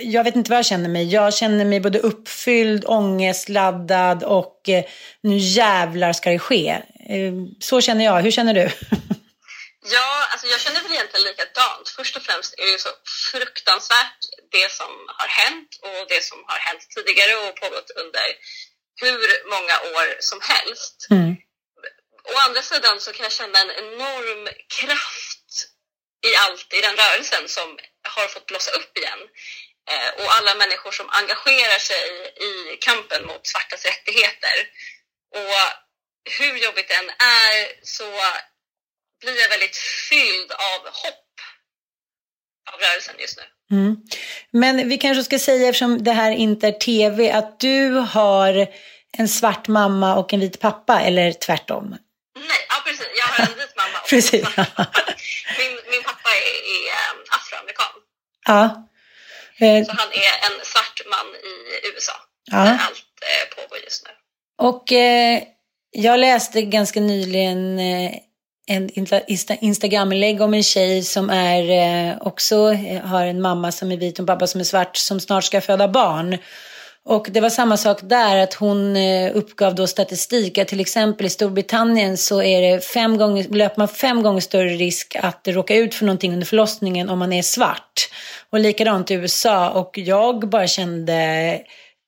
jag 0.00 0.24
vet 0.24 0.36
inte 0.36 0.50
vad 0.50 0.58
jag 0.58 0.66
känner 0.66 0.88
mig. 0.88 1.12
Jag 1.12 1.34
känner 1.34 1.64
mig 1.64 1.80
både 1.80 1.98
uppfylld, 1.98 2.84
ångestladdad 2.86 4.22
och 4.22 4.68
eh, 4.68 4.84
nu 5.20 5.36
jävlar 5.36 6.12
ska 6.12 6.30
det 6.30 6.38
ske. 6.38 6.68
Eh, 7.10 7.32
så 7.60 7.80
känner 7.80 8.04
jag. 8.04 8.22
Hur 8.22 8.30
känner 8.30 8.54
du? 8.54 8.70
Ja, 9.86 10.26
alltså 10.32 10.46
jag 10.46 10.60
känner 10.60 10.82
väl 10.82 10.92
egentligen 10.92 11.26
likadant. 11.26 11.88
Först 11.96 12.16
och 12.16 12.22
främst 12.22 12.54
är 12.58 12.64
det 12.66 12.72
ju 12.72 12.78
så 12.78 12.88
fruktansvärt 13.30 14.20
det 14.50 14.70
som 14.72 14.92
har 15.18 15.28
hänt 15.28 15.70
och 15.86 16.08
det 16.08 16.24
som 16.24 16.38
har 16.46 16.58
hänt 16.58 16.82
tidigare 16.94 17.32
och 17.36 17.56
pågått 17.62 17.90
under 18.02 18.26
hur 19.02 19.20
många 19.54 19.76
år 19.94 20.06
som 20.20 20.40
helst. 20.52 21.06
Mm. 21.10 21.36
Å 22.32 22.34
andra 22.46 22.62
sidan 22.62 23.00
så 23.00 23.12
kan 23.12 23.24
jag 23.24 23.32
känna 23.32 23.58
en 23.58 23.70
enorm 23.70 24.48
kraft 24.78 25.50
i 26.28 26.30
allt 26.44 26.68
i 26.78 26.80
den 26.80 26.96
rörelsen 26.96 27.48
som 27.48 27.78
har 28.14 28.28
fått 28.28 28.46
blossa 28.46 28.70
upp 28.78 28.98
igen. 28.98 29.22
Eh, 29.92 30.24
och 30.24 30.34
alla 30.36 30.54
människor 30.54 30.92
som 30.92 31.08
engagerar 31.10 31.78
sig 31.78 32.04
i 32.50 32.76
kampen 32.76 33.26
mot 33.26 33.46
svartas 33.46 33.84
rättigheter. 33.84 34.56
Och 35.34 35.54
hur 36.38 36.56
jobbigt 36.56 36.88
det 36.88 36.94
än 36.94 37.10
är 37.10 37.56
så 37.82 38.04
blir 39.20 39.40
jag 39.40 39.48
väldigt 39.48 39.76
fylld 40.10 40.52
av 40.52 40.80
hopp 41.02 41.34
av 42.72 42.80
rörelsen 42.80 43.14
just 43.18 43.38
nu. 43.38 43.76
Mm. 43.76 43.96
Men 44.50 44.88
vi 44.88 44.98
kanske 44.98 45.24
ska 45.24 45.38
säga, 45.38 45.68
eftersom 45.68 46.04
det 46.04 46.12
här 46.12 46.30
inte 46.30 46.68
är 46.68 46.72
tv, 46.72 47.30
att 47.30 47.60
du 47.60 47.90
har 47.90 48.68
en 49.18 49.28
svart 49.28 49.68
mamma 49.68 50.16
och 50.16 50.32
en 50.32 50.40
vit 50.40 50.60
pappa, 50.60 51.00
eller 51.00 51.32
tvärtom? 51.32 51.90
Nej, 51.90 52.66
ja 52.68 52.74
precis. 52.84 53.06
Jag 53.16 53.26
har 53.26 53.52
en 53.52 53.58
vit 53.58 53.76
mamma 53.76 53.98
och 54.02 54.08
precis. 54.10 54.44
en 54.44 54.52
svart 54.52 54.74
pappa. 54.74 55.12
Min, 55.58 55.72
min 55.90 56.02
pappa 56.02 56.30
är, 56.30 56.54
är 56.74 57.14
um, 57.14 57.24
afroamerikan. 57.30 57.86
Ja. 58.46 58.88
Så 59.58 59.92
han 59.92 60.08
är 60.12 60.34
en 60.46 60.64
svart 60.64 61.02
man 61.10 61.26
i 61.34 61.54
USA. 61.94 62.12
Ja. 62.50 62.58
Där 62.58 62.70
allt 62.70 63.04
eh, 63.22 63.56
pågår 63.56 63.78
just 63.84 64.06
nu. 64.06 64.10
Och 64.66 64.92
eh, 64.92 65.42
jag 65.90 66.20
läste 66.20 66.62
ganska 66.62 67.00
nyligen 67.00 67.78
eh, 67.78 68.12
en 68.66 68.90
Instagram-inlägg 69.60 70.40
om 70.40 70.54
en 70.54 70.62
tjej 70.62 71.02
som 71.02 71.30
är 71.30 71.70
eh, 71.70 72.16
också 72.20 72.72
eh, 72.72 73.02
har 73.02 73.26
en 73.26 73.40
mamma 73.40 73.72
som 73.72 73.92
är 73.92 73.96
vit 73.96 74.14
och 74.14 74.20
en 74.20 74.26
pappa 74.26 74.46
som 74.46 74.60
är 74.60 74.64
svart 74.64 74.96
som 74.96 75.20
snart 75.20 75.44
ska 75.44 75.60
föda 75.60 75.88
barn. 75.88 76.38
Och 77.06 77.28
det 77.30 77.40
var 77.40 77.50
samma 77.50 77.76
sak 77.76 77.98
där, 78.02 78.36
att 78.36 78.54
hon 78.54 78.96
eh, 78.96 79.36
uppgav 79.36 79.74
då 79.74 79.86
statistik 79.86 80.58
att 80.58 80.68
till 80.68 80.80
exempel 80.80 81.26
i 81.26 81.30
Storbritannien 81.30 82.16
så 82.16 82.42
är 82.42 82.62
det 82.62 82.80
fem 82.84 83.18
gånger, 83.18 83.48
löper 83.48 83.78
man 83.78 83.88
fem 83.88 84.22
gånger 84.22 84.40
större 84.40 84.68
risk 84.68 85.16
att 85.20 85.48
råka 85.48 85.76
ut 85.76 85.94
för 85.94 86.04
någonting 86.04 86.32
under 86.32 86.46
förlossningen 86.46 87.08
om 87.08 87.18
man 87.18 87.32
är 87.32 87.42
svart. 87.42 88.08
Och 88.50 88.60
likadant 88.60 89.10
i 89.10 89.14
USA. 89.14 89.70
Och 89.70 89.98
jag 89.98 90.48
bara 90.48 90.66
kände, 90.66 91.60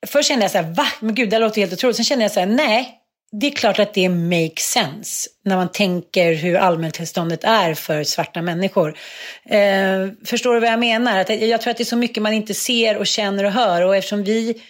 först 0.06 0.28
kände 0.28 0.44
jag 0.44 0.52
så 0.52 0.58
här, 0.58 0.74
va? 0.74 0.86
Men 1.00 1.14
gud, 1.14 1.30
det 1.30 1.38
låter 1.38 1.60
helt 1.60 1.72
otroligt. 1.72 1.96
Sen 1.96 2.04
kände 2.04 2.24
jag 2.24 2.32
så 2.32 2.40
här, 2.40 2.46
nej, 2.46 2.92
det 3.32 3.46
är 3.46 3.50
klart 3.50 3.78
att 3.78 3.94
det 3.94 4.08
makes 4.08 4.64
sense 4.64 5.28
när 5.44 5.56
man 5.56 5.72
tänker 5.72 6.34
hur 6.34 6.56
allmäntillståndet 6.56 7.44
är 7.44 7.74
för 7.74 8.04
svarta 8.04 8.42
människor. 8.42 8.98
Eh, 9.44 10.08
förstår 10.24 10.54
du 10.54 10.60
vad 10.60 10.70
jag 10.70 10.80
menar? 10.80 11.18
Att 11.18 11.42
jag 11.42 11.60
tror 11.60 11.70
att 11.70 11.76
det 11.76 11.82
är 11.82 11.84
så 11.84 11.96
mycket 11.96 12.22
man 12.22 12.32
inte 12.32 12.54
ser 12.54 12.96
och 12.96 13.06
känner 13.06 13.44
och 13.44 13.52
hör 13.52 13.82
och 13.82 13.96
eftersom 13.96 14.24
vi 14.24 14.62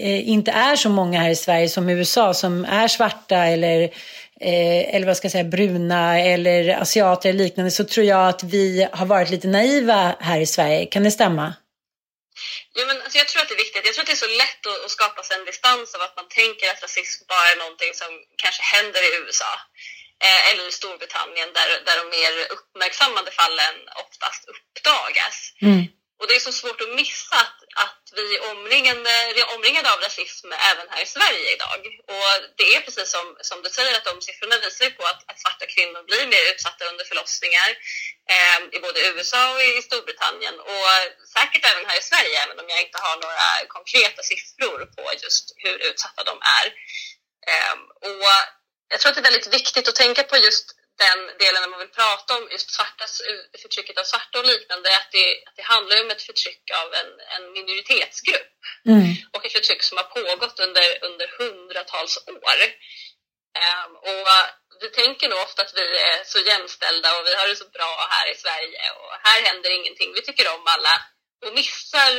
eh, 0.00 0.28
inte 0.28 0.50
är 0.50 0.76
så 0.76 0.88
många 0.88 1.20
här 1.20 1.30
i 1.30 1.36
Sverige 1.36 1.68
som 1.68 1.88
i 1.88 1.92
USA 1.92 2.34
som 2.34 2.64
är 2.64 2.88
svarta 2.88 3.36
eller, 3.36 3.82
eh, 4.40 4.94
eller 4.94 5.06
vad 5.06 5.16
ska 5.16 5.24
jag 5.24 5.32
säga, 5.32 5.44
bruna 5.44 6.20
eller 6.20 6.68
asiater 6.82 7.28
eller 7.28 7.44
liknande 7.44 7.70
så 7.70 7.84
tror 7.84 8.06
jag 8.06 8.28
att 8.28 8.42
vi 8.42 8.88
har 8.92 9.06
varit 9.06 9.30
lite 9.30 9.48
naiva 9.48 10.16
här 10.20 10.40
i 10.40 10.46
Sverige. 10.46 10.86
Kan 10.86 11.04
det 11.04 11.10
stämma? 11.10 11.54
Ja, 12.76 12.82
men 12.86 13.02
alltså 13.02 13.18
jag 13.18 13.28
tror 13.28 13.42
att 13.42 13.48
det 13.48 13.58
är 13.58 13.64
viktigt. 13.64 13.86
Jag 13.86 13.94
tror 13.94 14.04
att 14.04 14.12
det 14.12 14.20
är 14.20 14.26
så 14.28 14.36
lätt 14.44 14.62
att, 14.66 14.84
att 14.84 14.90
skapa 14.98 15.22
sig 15.22 15.36
en 15.38 15.44
distans 15.44 15.94
av 15.94 16.00
att 16.02 16.16
man 16.20 16.28
tänker 16.40 16.66
att 16.70 16.82
rasism 16.82 17.20
bara 17.32 17.46
är 17.52 17.58
någonting 17.62 17.92
som 18.02 18.10
kanske 18.42 18.62
händer 18.74 19.02
i 19.08 19.10
USA 19.20 19.52
eh, 20.26 20.40
eller 20.48 20.64
i 20.68 20.72
Storbritannien 20.80 21.50
där, 21.58 21.68
där 21.86 21.96
de 22.00 22.04
mer 22.18 22.32
uppmärksammade 22.54 23.30
fallen 23.40 23.76
oftast 24.02 24.42
uppdagas. 24.52 25.36
Mm. 25.68 25.82
Och 26.18 26.26
det 26.28 26.34
är 26.38 26.48
så 26.48 26.52
svårt 26.60 26.80
att 26.80 26.94
missa 27.02 27.36
att, 27.44 27.58
att 27.62 27.63
vi 28.16 28.36
är 28.36 28.50
omringade, 28.50 29.32
vi 29.34 29.40
är 29.40 29.54
omringade 29.54 29.92
av 29.92 30.00
rasism 30.00 30.48
även 30.70 30.86
här 30.92 31.02
i 31.02 31.06
Sverige 31.06 31.46
idag. 31.56 31.80
Och 32.14 32.32
det 32.56 32.68
är 32.74 32.80
precis 32.80 33.10
som, 33.10 33.26
som 33.40 33.62
du 33.62 33.70
säger 33.70 33.94
att 33.96 34.04
de 34.04 34.22
siffrorna 34.22 34.58
visar 34.58 34.90
på 34.90 35.02
att, 35.12 35.20
att 35.30 35.40
svarta 35.40 35.66
kvinnor 35.74 36.02
blir 36.02 36.26
mer 36.26 36.44
utsatta 36.52 36.84
under 36.90 37.04
förlossningar 37.04 37.70
eh, 38.34 38.58
i 38.76 38.78
både 38.86 38.98
USA 39.10 39.42
och 39.54 39.62
i 39.62 39.82
Storbritannien 39.82 40.56
och 40.60 40.88
säkert 41.36 41.64
även 41.70 41.86
här 41.88 41.98
i 41.98 42.08
Sverige 42.10 42.36
även 42.44 42.58
om 42.60 42.68
jag 42.68 42.80
inte 42.86 42.98
har 43.06 43.16
några 43.24 43.48
konkreta 43.76 44.22
siffror 44.22 44.80
på 44.96 45.02
just 45.22 45.44
hur 45.62 45.76
utsatta 45.88 46.24
de 46.24 46.36
är. 46.60 46.66
Eh, 47.52 47.76
och 48.10 48.24
jag 48.88 49.00
tror 49.00 49.10
att 49.10 49.16
det 49.16 49.20
är 49.20 49.30
väldigt 49.30 49.54
viktigt 49.54 49.88
att 49.88 49.94
tänka 49.94 50.22
på 50.22 50.36
just 50.36 50.66
den 50.98 51.20
delen 51.38 51.60
när 51.62 51.68
man 51.68 51.78
vill 51.78 51.98
prata 52.00 52.36
om 52.38 52.48
just 52.50 52.70
svartas, 52.70 53.22
förtrycket 53.62 53.98
av 53.98 54.04
svarta 54.04 54.38
och 54.38 54.46
liknande, 54.46 54.96
att 54.96 55.10
det, 55.12 55.26
att 55.46 55.56
det 55.56 55.62
handlar 55.62 56.02
om 56.02 56.10
ett 56.10 56.22
förtryck 56.22 56.64
av 56.80 56.94
en, 57.00 57.10
en 57.34 57.52
minoritetsgrupp 57.52 58.54
mm. 58.88 59.14
och 59.32 59.44
ett 59.46 59.52
förtryck 59.52 59.82
som 59.82 59.96
har 59.98 60.04
pågått 60.04 60.60
under, 60.60 61.04
under 61.08 61.26
hundratals 61.38 62.16
år. 62.28 62.58
Um, 63.64 63.96
och 63.96 64.26
vi 64.80 64.88
tänker 64.90 65.28
nog 65.28 65.38
ofta 65.38 65.62
att 65.62 65.74
vi 65.76 65.86
är 66.10 66.24
så 66.24 66.38
jämställda 66.38 67.18
och 67.18 67.26
vi 67.26 67.34
har 67.34 67.48
det 67.48 67.56
så 67.56 67.68
bra 67.68 68.06
här 68.10 68.32
i 68.32 68.36
Sverige 68.36 68.90
och 68.98 69.12
här 69.22 69.42
händer 69.42 69.70
ingenting. 69.70 70.12
Vi 70.14 70.22
tycker 70.22 70.54
om 70.54 70.66
alla 70.66 70.94
och 71.46 71.54
missar 71.54 72.12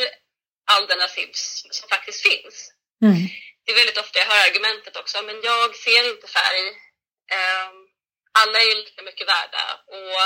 all 0.72 0.88
den 0.88 1.00
rasism 1.00 1.68
som 1.72 1.90
faktiskt 1.90 2.22
finns. 2.28 2.72
Mm. 3.04 3.28
Det 3.64 3.72
är 3.72 3.76
väldigt 3.76 3.98
ofta 3.98 4.20
jag 4.20 4.26
hör 4.26 4.48
argumentet 4.48 4.96
också, 4.98 5.22
men 5.22 5.42
jag 5.44 5.76
ser 5.76 6.10
inte 6.10 6.28
färg. 6.28 6.68
Um, 7.40 7.85
alla 8.40 8.60
är 8.60 8.76
lika 8.76 9.02
mycket 9.02 9.28
värda 9.28 9.84
och 9.88 10.22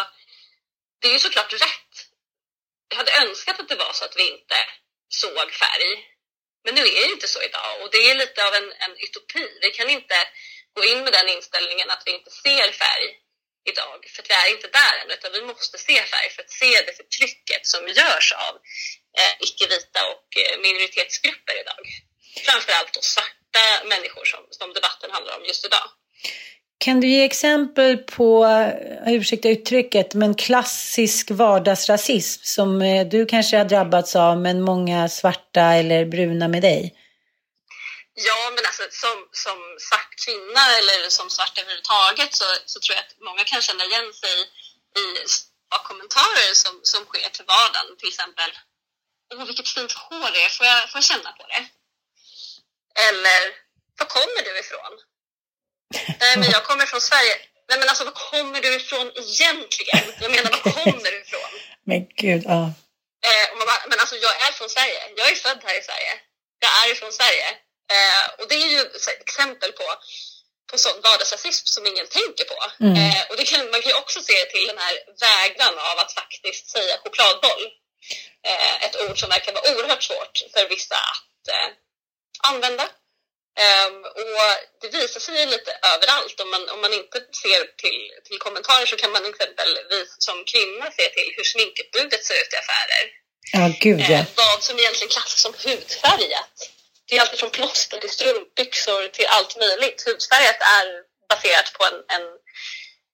det 1.01 1.07
är 1.07 1.13
ju 1.13 1.19
såklart 1.19 1.53
rätt. 1.53 1.93
Jag 2.89 2.97
hade 2.97 3.17
önskat 3.21 3.59
att 3.59 3.69
det 3.69 3.75
var 3.75 3.93
så 3.93 4.05
att 4.05 4.17
vi 4.17 4.31
inte 4.31 4.55
såg 5.09 5.53
färg. 5.53 5.91
Men 6.63 6.75
nu 6.75 6.81
är 6.81 7.07
det 7.07 7.11
inte 7.11 7.27
så 7.27 7.41
idag 7.43 7.81
och 7.81 7.91
det 7.91 7.97
är 7.97 8.15
lite 8.15 8.47
av 8.47 8.53
en, 8.53 8.71
en 8.71 8.95
utopi. 8.97 9.59
Vi 9.61 9.71
kan 9.71 9.89
inte 9.89 10.15
gå 10.73 10.83
in 10.85 11.03
med 11.03 11.13
den 11.13 11.29
inställningen 11.29 11.89
att 11.89 12.03
vi 12.05 12.11
inte 12.11 12.31
ser 12.31 12.71
färg 12.71 13.07
idag, 13.65 14.05
för 14.13 14.21
att 14.21 14.29
vi 14.29 14.33
är 14.33 14.51
inte 14.55 14.67
där 14.67 14.95
än, 15.01 15.11
utan 15.11 15.31
vi 15.31 15.41
måste 15.41 15.77
se 15.77 16.03
färg 16.03 16.29
för 16.29 16.41
att 16.43 16.51
se 16.51 16.81
det 16.81 16.93
förtrycket 16.93 17.67
som 17.67 17.87
görs 17.87 18.31
av 18.31 18.55
eh, 19.19 19.33
icke-vita 19.39 20.01
och 20.13 20.37
eh, 20.37 20.59
minoritetsgrupper 20.59 21.61
idag. 21.61 21.83
Framförallt 22.45 22.93
då 22.93 23.01
svarta 23.01 23.83
människor 23.85 24.25
som, 24.25 24.47
som 24.49 24.73
debatten 24.73 25.11
handlar 25.11 25.37
om 25.37 25.45
just 25.45 25.65
idag. 25.65 25.89
Kan 26.85 27.01
du 27.01 27.07
ge 27.07 27.23
exempel 27.23 27.97
på, 27.97 28.45
eh, 28.45 29.13
ursäkta 29.13 29.49
uttrycket, 29.49 30.13
men 30.13 30.35
klassisk 30.35 31.31
vardagsrasism 31.31 32.41
som 32.43 32.81
eh, 32.81 33.07
du 33.07 33.25
kanske 33.25 33.57
har 33.57 33.65
drabbats 33.65 34.15
av 34.15 34.37
men 34.37 34.61
många 34.61 35.09
svarta 35.09 35.61
eller 35.61 36.05
bruna 36.05 36.47
med 36.47 36.61
dig? 36.61 36.95
Ja, 38.27 38.51
men 38.55 38.63
alltså 38.65 38.83
som, 39.03 39.17
som 39.31 39.57
svart 39.87 40.11
kvinna 40.25 40.63
eller 40.77 41.09
som 41.09 41.29
svart 41.29 41.57
överhuvudtaget 41.61 42.31
så, 42.35 42.45
så 42.65 42.79
tror 42.79 42.95
jag 42.95 43.03
att 43.05 43.15
många 43.29 43.43
kan 43.43 43.61
känna 43.61 43.83
igen 43.85 44.13
sig 44.23 44.37
i 45.03 45.05
kommentarer 45.89 46.53
som, 46.63 46.73
som 46.91 47.01
sker 47.05 47.29
till 47.29 47.45
vardagen. 47.45 47.97
Till 47.99 48.11
exempel, 48.13 48.51
åh 49.33 49.45
vilket 49.49 49.69
fint 49.75 49.93
hår 49.93 50.29
det 50.33 50.41
är, 50.47 50.49
får 50.57 50.65
jag, 50.65 50.79
får 50.89 50.97
jag 51.01 51.09
känna 51.11 51.31
på 51.39 51.45
det? 51.53 51.63
Eller, 53.07 53.41
var 53.97 54.07
kommer 54.17 54.41
du 54.47 54.59
ifrån? 54.59 54.93
Nej, 56.21 56.37
men 56.39 56.49
jag 56.55 56.63
kommer 56.63 56.85
från 56.85 57.01
Sverige. 57.01 57.35
nej 57.69 57.79
men 57.79 57.89
alltså 57.89 58.03
var 58.03 58.11
kommer 58.11 58.61
du 58.61 58.75
ifrån 58.75 59.07
egentligen? 59.23 60.03
Jag 60.21 60.31
menar, 60.31 60.51
var 60.51 60.71
kommer 60.71 61.11
du 61.11 61.21
ifrån? 61.21 61.51
Men 61.89 62.07
gud, 62.21 62.43
ja. 62.45 62.61
Eh, 63.27 63.45
och 63.51 63.57
man 63.57 63.67
bara, 63.71 63.83
men 63.89 63.99
alltså 63.99 64.15
jag 64.15 64.33
är 64.45 64.51
från 64.51 64.69
Sverige. 64.69 64.99
Jag 65.17 65.31
är 65.31 65.35
född 65.35 65.61
här 65.67 65.79
i 65.79 65.83
Sverige. 65.89 66.13
Jag 66.59 66.71
är 66.81 66.91
ifrån 66.91 67.11
Sverige. 67.11 67.47
Eh, 67.95 68.23
och 68.39 68.47
det 68.49 68.55
är 68.55 68.69
ju 68.75 68.81
exempel 69.25 69.71
på, 69.71 69.85
på 70.69 70.77
sån 70.77 71.01
vardagsrasism 71.03 71.65
som 71.65 71.87
ingen 71.87 72.07
tänker 72.07 72.45
på. 72.53 72.59
Mm. 72.85 72.95
Eh, 73.01 73.21
och 73.29 73.37
det 73.37 73.45
kan, 73.51 73.71
man 73.71 73.81
kan 73.81 73.91
ju 73.91 73.97
också 74.03 74.19
se 74.21 74.37
till 74.53 74.67
den 74.67 74.77
här 74.83 74.95
vägran 75.25 75.75
av 75.89 75.95
att 75.99 76.13
faktiskt 76.13 76.69
säga 76.75 76.97
chokladboll. 77.03 77.63
Eh, 78.49 78.75
ett 78.85 78.95
ord 79.03 79.19
som 79.19 79.29
verkar 79.29 79.53
vara 79.53 79.71
oerhört 79.71 80.03
svårt 80.03 80.35
för 80.53 80.69
vissa 80.69 80.95
att 80.95 81.43
eh, 81.55 81.69
använda. 82.51 82.85
Um, 83.67 83.95
och 84.39 84.51
det 84.81 84.89
visar 84.97 85.19
sig 85.19 85.45
lite 85.45 85.71
överallt. 85.93 86.39
Om 86.43 86.49
man, 86.53 86.69
om 86.69 86.81
man 86.81 86.93
inte 86.93 87.17
ser 87.41 87.61
till, 87.83 88.01
till 88.25 88.39
kommentarer 88.45 88.85
så 88.85 88.95
kan 88.95 89.11
man 89.11 89.25
exempelvis 89.25 90.09
som 90.27 90.37
kvinna 90.51 90.85
se 90.97 91.05
till 91.15 91.29
hur 91.37 91.43
sminkutbudet 91.43 92.25
ser 92.25 92.33
ut 92.41 92.53
i 92.53 92.57
affärer. 92.63 93.05
Ja, 93.57 93.65
gud 93.85 93.99
ja. 93.99 94.15
Eh, 94.15 94.25
vad 94.35 94.63
som 94.63 94.79
egentligen 94.79 95.09
klassas 95.15 95.41
som 95.45 95.53
hudfärgat. 95.65 96.55
Det 97.05 97.17
är 97.17 97.21
allt 97.21 97.39
från 97.39 97.49
plåster 97.49 97.97
till 97.97 98.09
strumpbyxor 98.09 99.07
till 99.07 99.27
allt 99.35 99.57
möjligt. 99.63 100.03
Hudfärgat 100.07 100.59
är 100.79 100.87
baserat 101.29 101.73
på 101.77 101.81
en, 101.89 101.97
en, 102.15 102.25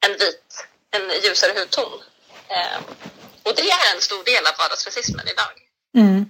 en 0.05 0.13
vit, 0.21 0.49
en 0.95 1.05
ljusare 1.23 1.53
hudton. 1.59 1.93
Um, 2.57 2.83
och 3.43 3.55
det 3.55 3.69
är 3.69 3.95
en 3.95 4.01
stor 4.01 4.23
del 4.23 4.45
av 4.47 4.53
vardagsrasismen 4.57 5.27
idag. 5.27 5.53
Mm. 5.97 6.25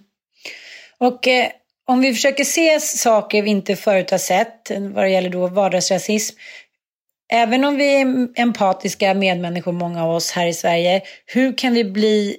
Och 0.97 1.27
eh, 1.27 1.51
om 1.87 2.01
vi 2.01 2.13
försöker 2.13 2.43
se 2.43 2.79
saker 2.79 3.41
vi 3.41 3.49
inte 3.49 3.75
förut 3.75 4.11
har 4.11 4.17
sett 4.17 4.71
vad 4.93 5.03
det 5.03 5.09
gäller 5.09 5.29
då 5.29 5.47
vardagsrasism. 5.47 6.37
Även 7.33 7.65
om 7.65 7.75
vi 7.75 8.01
är 8.01 8.27
empatiska 8.35 9.13
medmänniskor, 9.13 9.71
många 9.71 10.03
av 10.03 10.15
oss 10.15 10.31
här 10.31 10.47
i 10.47 10.53
Sverige, 10.53 11.01
hur 11.25 11.57
kan 11.57 11.73
vi 11.73 11.83
bli 11.83 12.37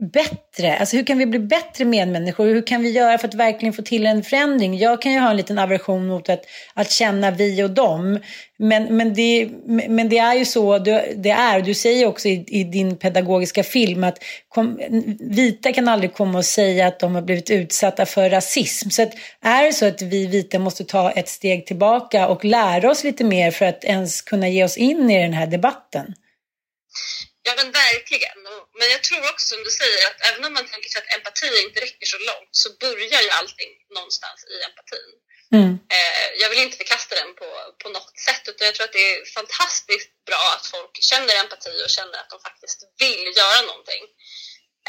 bättre? 0.00 0.76
Alltså 0.78 0.96
hur 0.96 1.04
kan 1.04 1.18
vi 1.18 1.26
bli 1.26 1.38
bättre 1.38 1.84
medmänniskor? 1.84 2.46
Hur 2.46 2.66
kan 2.66 2.82
vi 2.82 2.90
göra 2.90 3.18
för 3.18 3.28
att 3.28 3.34
verkligen 3.34 3.72
få 3.72 3.82
till 3.82 4.06
en 4.06 4.22
förändring? 4.22 4.78
Jag 4.78 5.02
kan 5.02 5.12
ju 5.12 5.18
ha 5.18 5.30
en 5.30 5.36
liten 5.36 5.58
aversion 5.58 6.06
mot 6.06 6.28
att, 6.28 6.44
att 6.74 6.90
känna 6.90 7.30
vi 7.30 7.62
och 7.62 7.70
dem. 7.70 8.18
Men, 8.58 8.96
men, 8.96 9.14
det, 9.14 9.48
men 9.88 10.08
det 10.08 10.18
är 10.18 10.34
ju 10.34 10.44
så 10.44 10.78
det 10.78 11.30
är. 11.30 11.62
Du 11.62 11.74
säger 11.74 12.06
också 12.06 12.28
i, 12.28 12.44
i 12.48 12.64
din 12.64 12.96
pedagogiska 12.96 13.64
film 13.64 14.04
att 14.04 14.18
kom, 14.48 14.80
vita 15.20 15.72
kan 15.72 15.88
aldrig 15.88 16.14
komma 16.14 16.38
och 16.38 16.44
säga 16.44 16.86
att 16.86 16.98
de 16.98 17.14
har 17.14 17.22
blivit 17.22 17.50
utsatta 17.50 18.06
för 18.06 18.30
rasism. 18.30 18.90
Så 18.90 19.02
att, 19.02 19.12
är 19.40 19.64
det 19.64 19.72
så 19.72 19.86
att 19.86 20.02
vi 20.02 20.26
vita 20.26 20.58
måste 20.58 20.84
ta 20.84 21.10
ett 21.10 21.28
steg 21.28 21.66
tillbaka 21.66 22.28
och 22.28 22.44
lära 22.44 22.90
oss 22.90 23.04
lite 23.04 23.24
mer 23.24 23.50
för 23.50 23.64
att 23.64 23.84
ens 23.84 24.22
kunna 24.22 24.48
ge 24.48 24.64
oss 24.64 24.76
in 24.76 25.10
i 25.10 25.22
den 25.22 25.32
här 25.32 25.46
debatten? 25.46 26.14
Ja 27.42 27.52
men 27.56 27.72
verkligen. 27.72 28.38
Men 28.80 28.88
jag 28.94 29.02
tror 29.04 29.22
också 29.32 29.46
som 29.54 29.64
du 29.64 29.70
säger 29.70 30.02
att 30.06 30.20
även 30.28 30.44
om 30.44 30.52
man 30.58 30.66
tänker 30.72 30.88
sig 30.90 31.00
att 31.02 31.14
empati 31.16 31.48
inte 31.66 31.80
räcker 31.86 32.06
så 32.14 32.18
långt 32.30 32.52
så 32.62 32.68
börjar 32.84 33.20
ju 33.26 33.30
allting 33.38 33.72
någonstans 33.96 34.38
i 34.52 34.54
empatin. 34.68 35.10
Mm. 35.58 35.72
Eh, 35.96 36.26
jag 36.40 36.48
vill 36.50 36.64
inte 36.66 36.80
förkasta 36.82 37.14
den 37.14 37.34
på, 37.40 37.48
på 37.82 37.88
något 37.96 38.18
sätt 38.28 38.44
utan 38.50 38.66
jag 38.66 38.74
tror 38.74 38.86
att 38.86 38.98
det 38.98 39.06
är 39.14 39.24
fantastiskt 39.38 40.12
bra 40.28 40.44
att 40.56 40.66
folk 40.74 40.94
känner 41.10 41.34
empati 41.42 41.74
och 41.84 41.94
känner 41.96 42.18
att 42.18 42.30
de 42.30 42.38
faktiskt 42.48 42.78
vill 43.02 43.24
göra 43.40 43.60
någonting. 43.70 44.02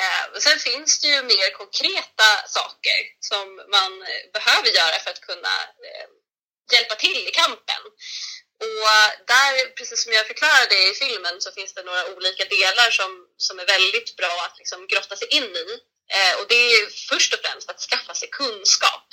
Eh, 0.02 0.26
sen 0.46 0.60
finns 0.60 0.92
det 1.02 1.08
ju 1.08 1.22
mer 1.34 1.50
konkreta 1.62 2.30
saker 2.58 3.00
som 3.30 3.46
man 3.78 3.92
behöver 4.38 4.70
göra 4.80 4.98
för 5.04 5.12
att 5.12 5.22
kunna 5.30 5.56
eh, 5.88 6.08
hjälpa 6.74 6.96
till 6.96 7.22
i 7.30 7.32
kampen. 7.32 7.84
Och 8.62 8.88
där, 9.28 9.76
precis 9.76 10.04
som 10.04 10.14
jag 10.14 10.28
förklarade 10.28 10.76
i 10.90 10.94
filmen, 10.94 11.42
så 11.42 11.52
finns 11.52 11.74
det 11.74 11.84
några 11.84 12.06
olika 12.16 12.46
delar 12.46 12.92
som, 12.92 13.28
som 13.38 13.60
är 13.60 13.66
väldigt 13.66 14.16
bra 14.16 14.34
att 14.46 14.58
liksom 14.58 14.88
grotta 14.88 15.16
sig 15.16 15.28
in 15.28 15.44
i. 15.44 15.68
Eh, 16.16 16.34
och 16.40 16.48
det 16.48 16.56
är 16.56 16.90
först 17.10 17.34
och 17.34 17.40
främst 17.40 17.70
att 17.70 17.82
skaffa 17.82 18.14
sig 18.14 18.30
kunskap. 18.30 19.08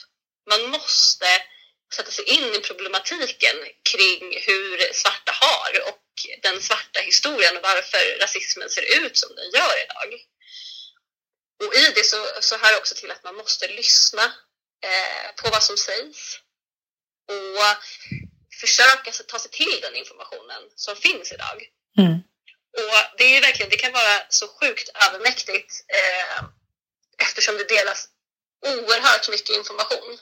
Man 0.51 0.71
måste 0.71 1.27
sätta 1.95 2.11
sig 2.11 2.25
in 2.25 2.55
i 2.55 2.61
problematiken 2.61 3.57
kring 3.93 4.23
hur 4.47 4.93
svarta 4.93 5.33
har 5.33 5.89
och 5.89 6.05
den 6.43 6.63
svarta 6.63 7.01
historien 7.01 7.57
och 7.57 7.63
varför 7.63 8.19
rasismen 8.21 8.71
ser 8.71 9.05
ut 9.05 9.17
som 9.17 9.35
den 9.35 9.51
gör 9.51 9.75
idag. 9.85 10.21
Och 11.65 11.75
i 11.75 11.93
det 11.95 12.05
så, 12.05 12.27
så 12.41 12.59
hör 12.59 12.77
också 12.79 12.95
till 12.95 13.11
att 13.11 13.25
man 13.25 13.37
måste 13.37 13.69
lyssna 13.69 14.25
eh, 14.85 15.43
på 15.43 15.51
vad 15.51 15.63
som 15.63 15.77
sägs. 15.77 16.39
Och 17.29 17.63
försöka 18.61 19.13
ta 19.13 19.39
sig 19.39 19.51
till 19.51 19.81
den 19.83 19.97
informationen 19.97 20.63
som 20.75 20.97
finns 20.97 21.33
idag. 21.33 21.59
Mm. 21.99 22.19
Och 22.79 23.19
det 23.19 23.37
är 23.37 23.41
verkligen, 23.41 23.71
det 23.71 23.77
kan 23.77 23.93
vara 23.93 24.17
så 24.29 24.49
sjukt 24.49 24.89
övermäktigt 25.07 25.85
eh, 25.89 26.45
eftersom 27.27 27.57
det 27.57 27.69
delas 27.69 28.09
oerhört 28.67 29.29
mycket 29.29 29.57
information. 29.57 30.19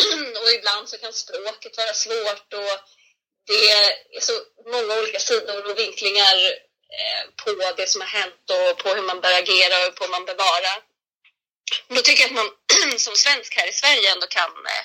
och 0.42 0.50
ibland 0.58 0.88
så 0.88 0.98
kan 0.98 1.12
språket 1.12 1.76
vara 1.76 1.94
svårt 1.94 2.52
och 2.52 2.78
det 3.46 3.70
är 3.70 4.20
så 4.20 4.32
många 4.66 5.00
olika 5.00 5.18
sidor 5.18 5.70
och 5.70 5.78
vinklingar 5.78 6.36
eh, 6.98 7.22
på 7.44 7.72
det 7.76 7.88
som 7.88 8.00
har 8.00 8.08
hänt 8.08 8.44
och 8.50 8.78
på 8.78 8.88
hur 8.88 9.02
man 9.02 9.20
bör 9.20 9.38
agera 9.38 9.86
och 9.86 9.94
på 9.94 10.04
hur 10.04 10.10
man 10.10 10.24
bör 10.24 10.34
vara. 10.34 10.82
Då 11.88 12.02
tycker 12.02 12.22
jag 12.22 12.30
att 12.30 12.36
man 12.36 12.50
som 12.98 13.16
svensk 13.16 13.56
här 13.56 13.68
i 13.68 13.72
Sverige 13.72 14.12
ändå 14.12 14.26
kan 14.26 14.50
eh, 14.50 14.84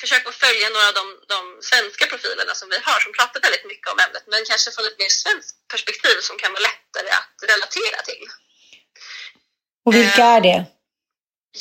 försöka 0.00 0.32
följa 0.32 0.68
några 0.68 0.88
av 0.88 0.94
de, 1.00 1.06
de, 1.34 1.40
svenska 1.70 2.04
profilerna 2.06 2.54
som 2.54 2.68
vi 2.72 2.78
har 2.88 3.00
som 3.00 3.12
pratar 3.18 3.40
väldigt 3.46 3.66
mycket 3.72 3.92
om 3.92 3.98
ämnet 4.04 4.24
men 4.32 4.44
kanske 4.50 4.70
från 4.70 4.86
ett 4.86 4.98
mer 5.02 5.12
svenskt 5.22 5.56
perspektiv 5.72 6.16
som 6.28 6.36
kan 6.42 6.52
vara 6.52 6.66
lättare 6.70 7.10
att 7.20 7.36
relatera 7.50 7.98
till. 8.10 8.24
Och 9.84 9.94
vilka 9.94 10.24
är 10.36 10.40
det? 10.40 10.58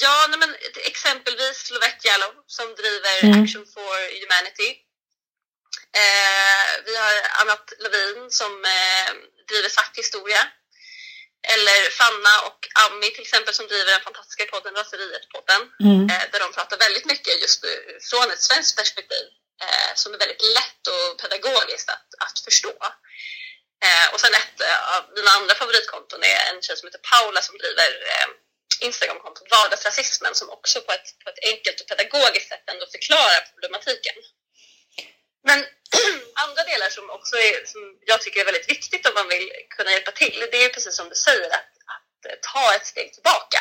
Ja, 0.03 0.15
nej 0.29 0.39
men, 0.39 0.55
exempelvis 0.91 1.71
Lovette 1.71 2.07
Jallow 2.07 2.33
som 2.47 2.67
driver 2.81 3.15
Mm. 3.23 3.43
Action 3.43 3.65
for 3.75 3.95
Humanity. 4.21 4.69
Eh, 6.01 6.71
vi 6.85 6.93
har 6.97 7.13
Annat 7.41 7.73
Levin 7.79 8.31
som 8.31 8.51
eh, 8.65 9.09
driver 9.49 9.69
Svart 9.69 9.97
historia. 9.97 10.41
Eller 11.53 11.79
Fanna 11.99 12.35
och 12.47 12.59
Ami 12.85 13.07
till 13.11 13.27
exempel 13.27 13.53
som 13.53 13.67
driver 13.67 13.91
den 13.91 14.07
fantastiska 14.07 14.45
podden 14.45 14.75
Raseriet-podden. 14.75 15.61
Mm. 15.87 16.01
Eh, 16.11 16.23
där 16.31 16.39
de 16.39 16.53
pratar 16.57 16.77
väldigt 16.77 17.05
mycket 17.05 17.41
just 17.41 17.63
nu 17.63 17.73
från 18.09 18.31
ett 18.31 18.41
svenskt 18.41 18.77
perspektiv. 18.77 19.25
Eh, 19.63 19.91
som 19.95 20.13
är 20.13 20.17
väldigt 20.17 20.43
lätt 20.57 20.83
och 20.93 21.21
pedagogiskt 21.21 21.89
att, 21.89 22.09
att 22.25 22.39
förstå. 22.47 22.75
Eh, 23.85 24.07
och 24.13 24.19
sen 24.19 24.33
ett 24.33 24.57
av 24.95 25.03
mina 25.15 25.31
andra 25.31 25.55
favoritkonton 25.55 26.23
är 26.23 26.39
en 26.49 26.61
tjej 26.61 26.77
som 26.77 26.87
heter 26.87 27.03
Paula 27.11 27.41
som 27.41 27.57
driver 27.57 27.89
Instagramkontot 28.81 29.51
Vardagsrasismen 29.51 30.35
som 30.35 30.49
också 30.49 30.81
på 30.81 30.91
ett, 30.91 31.07
på 31.23 31.29
ett 31.29 31.41
enkelt 31.51 31.81
och 31.81 31.87
pedagogiskt 31.87 32.49
sätt 32.49 32.69
ändå 32.71 32.85
förklarar 32.95 33.41
problematiken. 33.53 34.15
Men 35.45 35.65
andra 36.45 36.63
delar 36.63 36.89
som 36.89 37.09
också 37.09 37.35
är, 37.35 37.65
som 37.65 37.97
jag 38.05 38.21
tycker 38.21 38.41
är 38.41 38.45
väldigt 38.45 38.69
viktigt 38.69 39.07
om 39.07 39.13
man 39.15 39.27
vill 39.27 39.51
kunna 39.77 39.91
hjälpa 39.91 40.11
till, 40.11 40.47
det 40.51 40.63
är 40.65 40.69
precis 40.69 40.95
som 40.95 41.09
du 41.09 41.15
säger 41.15 41.49
att, 41.49 41.69
att 41.93 42.41
ta 42.41 42.75
ett 42.75 42.85
steg 42.85 43.13
tillbaka 43.13 43.59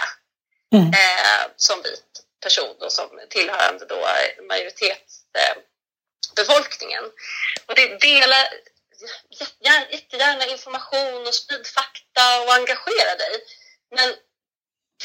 Mm. 0.74 0.87
eh, 0.87 1.47
som 1.57 1.82
vit 1.82 2.05
person 2.43 2.76
och 2.80 2.93
som 2.93 3.20
tillhörande 3.30 3.87
då 3.87 4.09
majoritetsbefolkningen. 4.49 7.05
Eh, 7.05 7.11
och 7.66 7.74
det 7.74 7.99
delar 8.01 8.49
jättegärna, 9.41 9.87
jättegärna 9.91 10.47
information 10.47 11.26
och 11.26 11.35
sprid 11.35 11.66
fakta 11.66 12.43
och 12.43 12.55
engagera 12.55 13.16
dig. 13.16 13.45
Men 13.97 14.14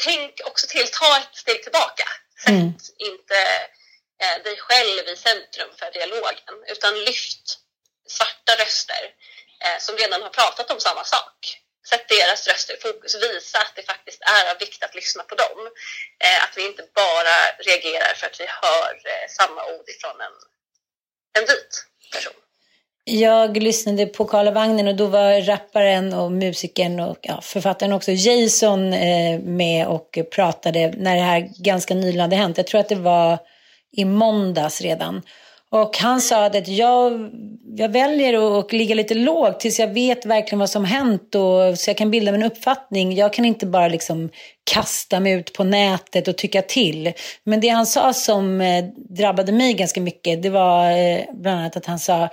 tänk 0.04 0.40
också 0.44 0.66
till, 0.66 0.88
ta 0.90 1.18
ett 1.18 1.36
steg 1.36 1.62
tillbaka. 1.62 2.08
Sätt 2.44 2.48
Mm. 2.48 2.72
inte 2.98 3.68
eh, 4.22 4.42
dig 4.44 4.56
själv 4.56 5.08
i 5.12 5.16
centrum 5.16 5.70
för 5.78 5.90
dialogen 5.98 6.56
utan 6.72 7.04
lyft 7.04 7.46
svarta 8.16 8.52
röster 8.62 9.02
eh, 9.64 9.78
som 9.80 9.96
redan 9.96 10.22
har 10.22 10.30
pratat 10.40 10.70
om 10.70 10.80
samma 10.80 11.04
sak. 11.04 11.38
Sätt 11.90 12.08
deras 12.08 12.48
röster 12.48 12.74
i 12.74 12.80
fokus, 12.80 13.14
visa 13.14 13.58
att 13.58 13.72
det 13.76 13.82
faktiskt 13.82 14.20
är 14.36 14.50
av 14.50 14.58
vikt 14.58 14.84
att 14.84 14.94
lyssna 14.94 15.22
på 15.22 15.34
dem. 15.34 15.58
Eh, 16.24 16.44
att 16.44 16.54
vi 16.56 16.66
inte 16.66 16.84
bara 16.94 17.36
reagerar 17.68 18.14
för 18.14 18.26
att 18.26 18.40
vi 18.40 18.46
hör 18.62 18.92
eh, 19.12 19.26
samma 19.38 19.60
ord 19.74 19.88
ifrån 19.94 20.16
en, 20.26 20.36
en 21.38 21.46
vit 21.50 21.72
person. 22.12 22.38
Jag 23.04 23.62
lyssnade 23.62 24.06
på 24.06 24.24
Karlavagnen 24.24 24.88
och 24.88 24.94
då 24.94 25.06
var 25.06 25.40
rapparen 25.40 26.14
och 26.14 26.32
musikern 26.32 27.00
och 27.00 27.18
ja, 27.22 27.40
författaren 27.40 27.92
också 27.92 28.10
Jason 28.10 28.92
eh, 28.92 29.40
med 29.40 29.86
och 29.86 30.18
pratade 30.30 30.92
när 30.96 31.16
det 31.16 31.22
här 31.22 31.48
ganska 31.58 31.94
nyligen 31.94 32.20
hade 32.20 32.36
hänt. 32.36 32.56
Jag 32.56 32.66
tror 32.66 32.80
att 32.80 32.88
det 32.88 32.94
var 32.94 33.38
i 33.96 34.04
måndags 34.04 34.80
redan. 34.80 35.22
Och 35.72 35.98
han 35.98 36.20
sa 36.20 36.46
att 36.46 36.68
jag, 36.68 37.30
jag 37.76 37.88
väljer 37.88 38.58
att 38.58 38.72
ligga 38.72 38.94
lite 38.94 39.14
lågt 39.14 39.60
tills 39.60 39.78
jag 39.78 39.94
vet 39.94 40.26
verkligen 40.26 40.58
vad 40.58 40.70
som 40.70 40.84
hänt 40.84 41.34
och 41.34 41.78
så 41.78 41.90
jag 41.90 41.96
kan 41.96 42.10
bilda 42.10 42.32
mig 42.32 42.40
en 42.40 42.46
uppfattning. 42.46 43.14
Jag 43.14 43.32
kan 43.32 43.44
inte 43.44 43.66
bara 43.66 43.88
liksom 43.88 44.30
kasta 44.72 45.20
mig 45.20 45.32
ut 45.32 45.52
på 45.52 45.64
nätet 45.64 46.28
och 46.28 46.36
tycka 46.36 46.62
till. 46.62 47.12
Men 47.44 47.60
det 47.60 47.68
han 47.68 47.86
sa 47.86 48.12
som 48.12 48.60
eh, 48.60 48.84
drabbade 49.18 49.52
mig 49.52 49.74
ganska 49.74 50.00
mycket, 50.00 50.42
det 50.42 50.50
var 50.50 50.90
eh, 50.90 51.20
bland 51.32 51.60
annat 51.60 51.76
att 51.76 51.86
han 51.86 51.98
sa 51.98 52.28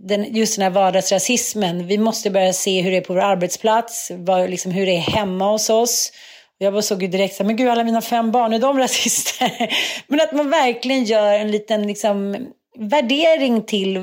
den, 0.00 0.34
just 0.34 0.56
den 0.56 0.62
här 0.62 0.70
vardagsrasismen. 0.70 1.86
Vi 1.86 1.98
måste 1.98 2.30
börja 2.30 2.52
se 2.52 2.80
hur 2.80 2.90
det 2.90 2.96
är 2.96 3.00
på 3.00 3.14
vår 3.14 3.20
arbetsplats, 3.20 4.10
vad, 4.14 4.50
liksom, 4.50 4.72
hur 4.72 4.86
det 4.86 4.96
är 4.96 5.00
hemma 5.00 5.50
hos 5.50 5.70
oss. 5.70 6.12
Jag 6.58 6.72
bara 6.72 6.82
såg 6.82 7.02
ju 7.02 7.08
direkt 7.08 7.34
så 7.34 7.42
här, 7.42 7.46
men 7.46 7.56
gud 7.56 7.68
alla 7.68 7.84
mina 7.84 8.00
fem 8.00 8.30
barn, 8.32 8.52
är 8.52 8.58
de 8.58 8.78
rasister? 8.78 9.74
men 10.06 10.20
att 10.20 10.32
man 10.32 10.50
verkligen 10.50 11.04
gör 11.04 11.32
en 11.32 11.50
liten 11.50 11.86
liksom, 11.86 12.36
värdering 12.78 13.62
till 13.62 13.96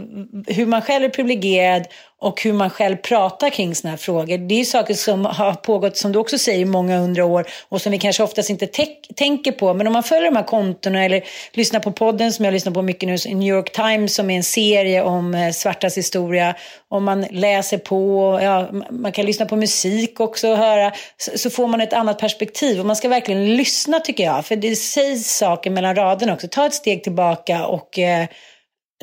hur 0.48 0.66
man 0.66 0.82
själv 0.82 1.06
är 1.06 1.10
privilegierad 1.10 1.88
och 2.24 2.42
hur 2.42 2.54
man 2.54 2.70
själv 2.70 2.96
pratar 2.96 3.50
kring 3.50 3.76
sådana 3.76 3.92
här 3.92 3.98
frågor. 3.98 4.38
Det 4.38 4.56
är 4.56 4.60
ju 4.60 4.66
saker 4.66 4.94
som 4.94 5.26
har 5.26 5.54
pågått, 5.54 5.98
som 5.98 6.12
du 6.12 6.20
också 6.20 6.38
säger, 6.38 6.60
i 6.60 6.66
många 6.66 6.98
hundra 6.98 7.26
år 7.26 7.48
och 7.70 7.82
som 7.82 7.92
vi 7.92 8.00
kanske 8.00 8.24
oftast 8.24 8.50
inte 8.50 8.68
tänker 9.16 9.52
på. 9.52 9.74
Men 9.74 9.88
om 9.88 9.94
man 9.94 10.04
följer 10.04 10.32
de 10.32 10.36
här 10.36 10.44
kontona 10.44 11.06
eller 11.06 11.24
lyssnar 11.52 11.80
på 11.80 11.92
podden 11.92 12.34
som 12.34 12.46
jag 12.46 12.52
lyssnar 12.52 12.74
på 12.74 12.82
mycket 12.82 13.10
nu, 13.10 13.36
New 13.36 13.48
York 13.48 13.72
Times 13.72 14.16
som 14.16 14.30
är 14.30 14.38
en 14.38 14.44
serie 14.44 15.04
om 15.04 15.36
eh, 15.36 15.52
svartas 15.52 15.98
historia. 15.98 16.56
Om 16.90 17.04
man 17.04 17.22
läser 17.22 17.78
på, 17.78 18.40
ja, 18.44 18.70
man 18.90 19.12
kan 19.12 19.26
lyssna 19.26 19.46
på 19.46 19.56
musik 19.56 20.20
också 20.20 20.50
och 20.50 20.58
höra, 20.58 20.92
så, 21.18 21.38
så, 21.38 21.50
får 21.50 21.68
man 21.68 21.82
ett 21.82 21.94
annat 21.94 22.20
perspektiv. 22.20 22.80
Och 22.80 22.86
man 22.86 22.96
ska 22.96 23.10
verkligen 23.10 23.56
lyssna 23.56 24.00
tycker 24.00 24.24
jag, 24.24 24.46
för 24.46 24.56
det 24.56 24.76
sägs 24.76 25.38
saker 25.38 25.70
mellan 25.70 25.96
raderna 25.96 26.34
också. 26.34 26.48
Ta 26.48 26.66
ett 26.66 26.74
steg 26.74 27.04
tillbaka 27.04 27.66
och 27.66 28.00
eh, 28.00 28.28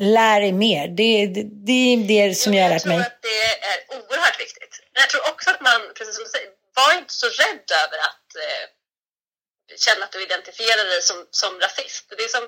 lär 0.01 0.39
dig 0.41 0.51
mer. 0.51 0.87
Det, 0.99 1.13
det, 1.35 1.43
det 1.69 1.81
är 1.93 1.97
det 2.13 2.35
som 2.35 2.53
jag 2.53 2.63
har 2.63 2.69
lärt 2.69 2.85
mig. 2.85 2.97
Jag 2.97 3.05
tror 3.05 3.15
att 3.15 3.21
det 3.29 3.41
är 3.71 3.79
oerhört 3.97 4.39
viktigt. 4.39 4.73
Jag 4.93 5.09
tror 5.09 5.23
också 5.31 5.49
att 5.49 5.61
man, 5.61 5.81
precis 5.97 6.15
som 6.15 6.23
du 6.23 6.29
säger, 6.29 6.49
var 6.79 6.91
inte 6.99 7.13
så 7.13 7.27
rädd 7.43 7.67
över 7.83 7.97
att 8.09 8.27
eh, 8.45 8.63
känna 9.85 10.05
att 10.05 10.11
du 10.11 10.19
identifierar 10.23 10.85
dig 10.85 11.01
som, 11.01 11.17
som 11.41 11.59
rasist. 11.59 12.05
Det 12.17 12.23
är 12.23 12.27
som 12.37 12.45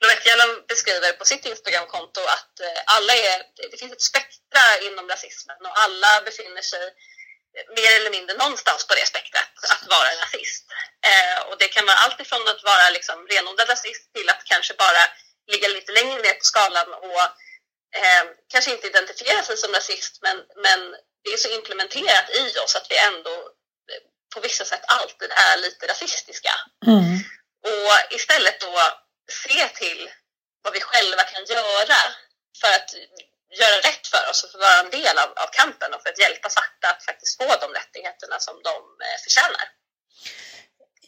Lorette 0.00 0.28
Hjelm 0.28 0.52
beskriver 0.68 1.12
på 1.12 1.24
sitt 1.24 1.46
Instagramkonto 1.46 2.20
att 2.36 2.54
eh, 2.60 2.80
alla 2.96 3.12
är, 3.14 3.38
det 3.70 3.78
finns 3.80 3.92
ett 3.92 4.08
spektra 4.10 4.64
inom 4.86 5.08
rasismen 5.08 5.60
och 5.68 5.78
alla 5.84 6.12
befinner 6.28 6.62
sig 6.62 6.84
mer 7.78 7.92
eller 7.98 8.10
mindre 8.10 8.36
någonstans 8.36 8.86
på 8.86 8.94
det 8.94 9.06
spektrat 9.06 9.52
att 9.74 9.84
vara 9.94 10.10
rasist. 10.22 10.64
Eh, 11.10 11.38
och 11.48 11.58
det 11.58 11.68
kan 11.68 11.86
vara 11.86 11.96
allt 11.96 12.20
ifrån 12.20 12.48
att 12.48 12.62
vara 12.70 12.90
liksom 12.90 13.26
renodlad 13.30 13.68
rasist 13.68 14.04
till 14.14 14.28
att 14.28 14.42
kanske 14.44 14.74
bara 14.74 15.02
ligga 15.46 15.68
lite 15.68 15.92
längre 15.92 16.22
ner 16.22 16.34
på 16.34 16.44
skalan 16.44 16.94
och 16.94 17.22
eh, 18.00 18.24
kanske 18.48 18.70
inte 18.70 18.86
identifiera 18.86 19.42
sig 19.42 19.56
som 19.56 19.72
rasist 19.72 20.18
men, 20.22 20.36
men 20.56 20.96
det 21.24 21.30
är 21.32 21.36
så 21.36 21.48
implementerat 21.48 22.30
i 22.30 22.58
oss 22.58 22.76
att 22.76 22.90
vi 22.90 22.98
ändå 22.98 23.30
eh, 23.90 24.02
på 24.34 24.40
vissa 24.40 24.64
sätt 24.64 24.84
alltid 24.86 25.30
är 25.30 25.56
lite 25.56 25.86
rasistiska. 25.86 26.52
Mm. 26.86 27.18
Och 27.62 28.14
istället 28.14 28.60
då 28.60 28.80
se 29.44 29.68
till 29.68 30.10
vad 30.62 30.72
vi 30.72 30.80
själva 30.80 31.22
kan 31.22 31.44
göra 31.44 31.96
för 32.60 32.68
att 32.68 32.90
göra 33.60 33.76
rätt 33.88 34.06
för 34.06 34.30
oss 34.30 34.44
och 34.44 34.50
för 34.50 34.58
att 34.58 34.64
vara 34.64 34.80
en 34.80 34.90
del 34.90 35.18
av, 35.18 35.30
av 35.44 35.48
kampen 35.52 35.94
och 35.94 36.02
för 36.02 36.10
att 36.10 36.18
hjälpa 36.18 36.50
svarta 36.50 36.86
att 36.90 37.04
faktiskt 37.04 37.36
få 37.36 37.56
de 37.60 37.72
rättigheterna 37.72 38.40
som 38.40 38.62
de 38.62 38.76
eh, 39.06 39.18
förtjänar. 39.24 39.66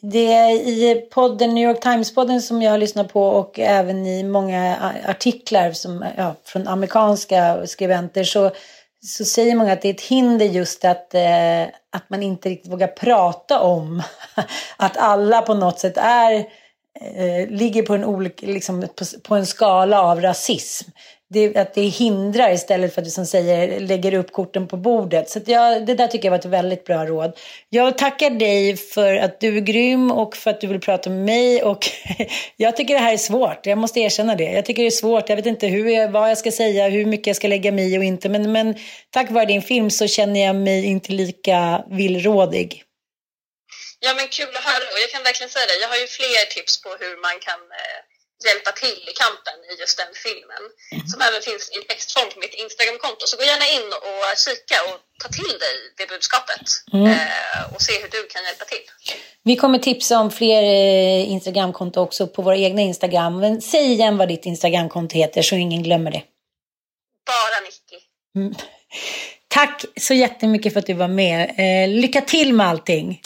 Det 0.00 0.32
är 0.32 0.50
i 0.50 1.08
podden, 1.10 1.54
New 1.54 1.68
York 1.68 1.84
Times-podden 1.84 2.40
som 2.40 2.62
jag 2.62 2.70
har 2.70 2.78
lyssnat 2.78 3.12
på 3.12 3.22
och 3.22 3.58
även 3.58 4.06
i 4.06 4.22
många 4.22 4.92
artiklar 5.06 5.72
som, 5.72 6.04
ja, 6.16 6.34
från 6.44 6.68
amerikanska 6.68 7.66
skribenter 7.66 8.24
så, 8.24 8.50
så 9.04 9.24
säger 9.24 9.54
många 9.54 9.72
att 9.72 9.82
det 9.82 9.88
är 9.88 9.94
ett 9.94 10.00
hinder 10.00 10.46
just 10.46 10.84
att, 10.84 11.14
eh, 11.14 11.62
att 11.92 12.10
man 12.10 12.22
inte 12.22 12.48
riktigt 12.48 12.72
vågar 12.72 12.86
prata 12.86 13.60
om 13.60 14.02
att 14.76 14.96
alla 14.96 15.42
på 15.42 15.54
något 15.54 15.78
sätt 15.78 15.96
är 15.96 16.32
eh, 17.00 17.48
ligger 17.48 17.82
på 17.82 17.94
en, 17.94 18.04
olika, 18.04 18.46
liksom, 18.46 18.80
på, 18.80 19.04
på 19.22 19.34
en 19.34 19.46
skala 19.46 20.02
av 20.02 20.20
rasism 20.20 20.90
det, 21.30 21.56
att 21.56 21.74
det 21.74 21.82
hindrar 21.82 22.52
istället 22.52 22.94
för 22.94 23.00
att 23.00 23.06
liksom 23.06 23.24
du 23.24 23.26
som 23.26 23.30
säger 23.30 23.80
lägger 23.80 24.14
upp 24.14 24.32
korten 24.32 24.68
på 24.68 24.76
bordet. 24.76 25.30
Så 25.30 25.40
jag, 25.46 25.86
det 25.86 25.94
där 25.94 26.06
tycker 26.06 26.26
jag 26.26 26.30
var 26.30 26.38
ett 26.38 26.44
väldigt 26.44 26.84
bra 26.84 27.06
råd. 27.06 27.38
Jag 27.68 27.98
tackar 27.98 28.30
dig 28.30 28.76
för 28.76 29.14
att 29.14 29.40
du 29.40 29.56
är 29.56 29.60
grym 29.60 30.10
och 30.10 30.36
för 30.36 30.50
att 30.50 30.60
du 30.60 30.66
vill 30.66 30.80
prata 30.80 31.10
med 31.10 31.24
mig. 31.24 31.62
Och 31.62 31.86
jag 32.56 32.76
tycker 32.76 32.94
det 32.94 33.00
här 33.00 33.12
är 33.12 33.16
svårt, 33.16 33.66
jag 33.66 33.78
måste 33.78 34.00
erkänna 34.00 34.34
det. 34.34 34.52
Jag 34.52 34.64
tycker 34.64 34.82
det 34.82 34.88
är 34.88 34.90
svårt, 34.90 35.28
jag 35.28 35.36
vet 35.36 35.46
inte 35.46 35.66
hur 35.66 35.88
jag, 35.88 36.08
vad 36.08 36.30
jag 36.30 36.38
ska 36.38 36.52
säga, 36.52 36.88
hur 36.88 37.06
mycket 37.06 37.26
jag 37.26 37.36
ska 37.36 37.48
lägga 37.48 37.72
mig 37.72 37.94
i 37.94 37.98
och 37.98 38.04
inte. 38.04 38.28
Men, 38.28 38.52
men 38.52 38.74
tack 39.10 39.30
vare 39.30 39.46
din 39.46 39.62
film 39.62 39.90
så 39.90 40.06
känner 40.06 40.46
jag 40.46 40.56
mig 40.56 40.84
inte 40.84 41.12
lika 41.12 41.84
villrådig. 41.90 42.84
Ja 44.00 44.14
men 44.14 44.28
kul 44.28 44.48
att 44.58 44.64
höra 44.64 44.84
och 44.94 45.00
jag 45.04 45.10
kan 45.10 45.22
verkligen 45.22 45.50
säga 45.50 45.66
det. 45.66 45.76
Jag 45.82 45.88
har 45.88 45.96
ju 45.96 46.06
fler 46.06 46.44
tips 46.54 46.82
på 46.82 46.88
hur 47.00 47.14
man 47.26 47.36
kan 47.46 47.60
eh 47.60 48.07
hjälpa 48.46 48.72
till 48.82 49.00
i 49.10 49.12
kampen 49.22 49.56
i 49.70 49.72
just 49.82 49.96
den 50.02 50.12
filmen 50.24 50.62
mm. 50.92 51.06
som 51.10 51.18
även 51.26 51.40
finns 51.48 51.64
i 51.76 51.78
textform 51.90 52.28
på 52.32 52.38
mitt 52.44 52.54
Instagramkonto. 52.64 53.22
Så 53.26 53.36
gå 53.36 53.44
gärna 53.52 53.68
in 53.76 53.88
och 54.08 54.20
kika 54.44 54.78
och 54.88 54.96
ta 55.22 55.28
till 55.38 55.54
dig 55.64 55.76
det 55.98 56.06
budskapet 56.14 56.64
mm. 56.92 57.06
eh, 57.12 57.74
och 57.74 57.82
se 57.86 57.92
hur 58.02 58.08
du 58.16 58.20
kan 58.32 58.42
hjälpa 58.48 58.64
till. 58.72 58.84
Vi 59.42 59.56
kommer 59.56 59.78
tipsa 59.78 60.14
om 60.18 60.30
fler 60.30 60.62
eh, 60.62 61.30
Instagramkonto 61.34 62.00
också 62.00 62.26
på 62.26 62.42
våra 62.42 62.56
egna 62.56 62.82
Instagram. 62.82 63.40
Men 63.40 63.62
säg 63.62 63.92
igen 63.92 64.16
vad 64.18 64.28
ditt 64.28 64.46
Instagramkonto 64.46 65.14
heter 65.16 65.42
så 65.42 65.54
ingen 65.54 65.82
glömmer 65.82 66.10
det. 66.10 66.22
Bara 67.26 67.60
Nicky. 67.64 68.04
Mm. 68.36 68.54
Tack 69.48 69.84
så 70.00 70.14
jättemycket 70.14 70.72
för 70.72 70.80
att 70.80 70.86
du 70.86 70.94
var 70.94 71.08
med. 71.08 71.40
Eh, 71.58 71.88
lycka 71.88 72.20
till 72.20 72.52
med 72.54 72.66
allting. 72.66 73.20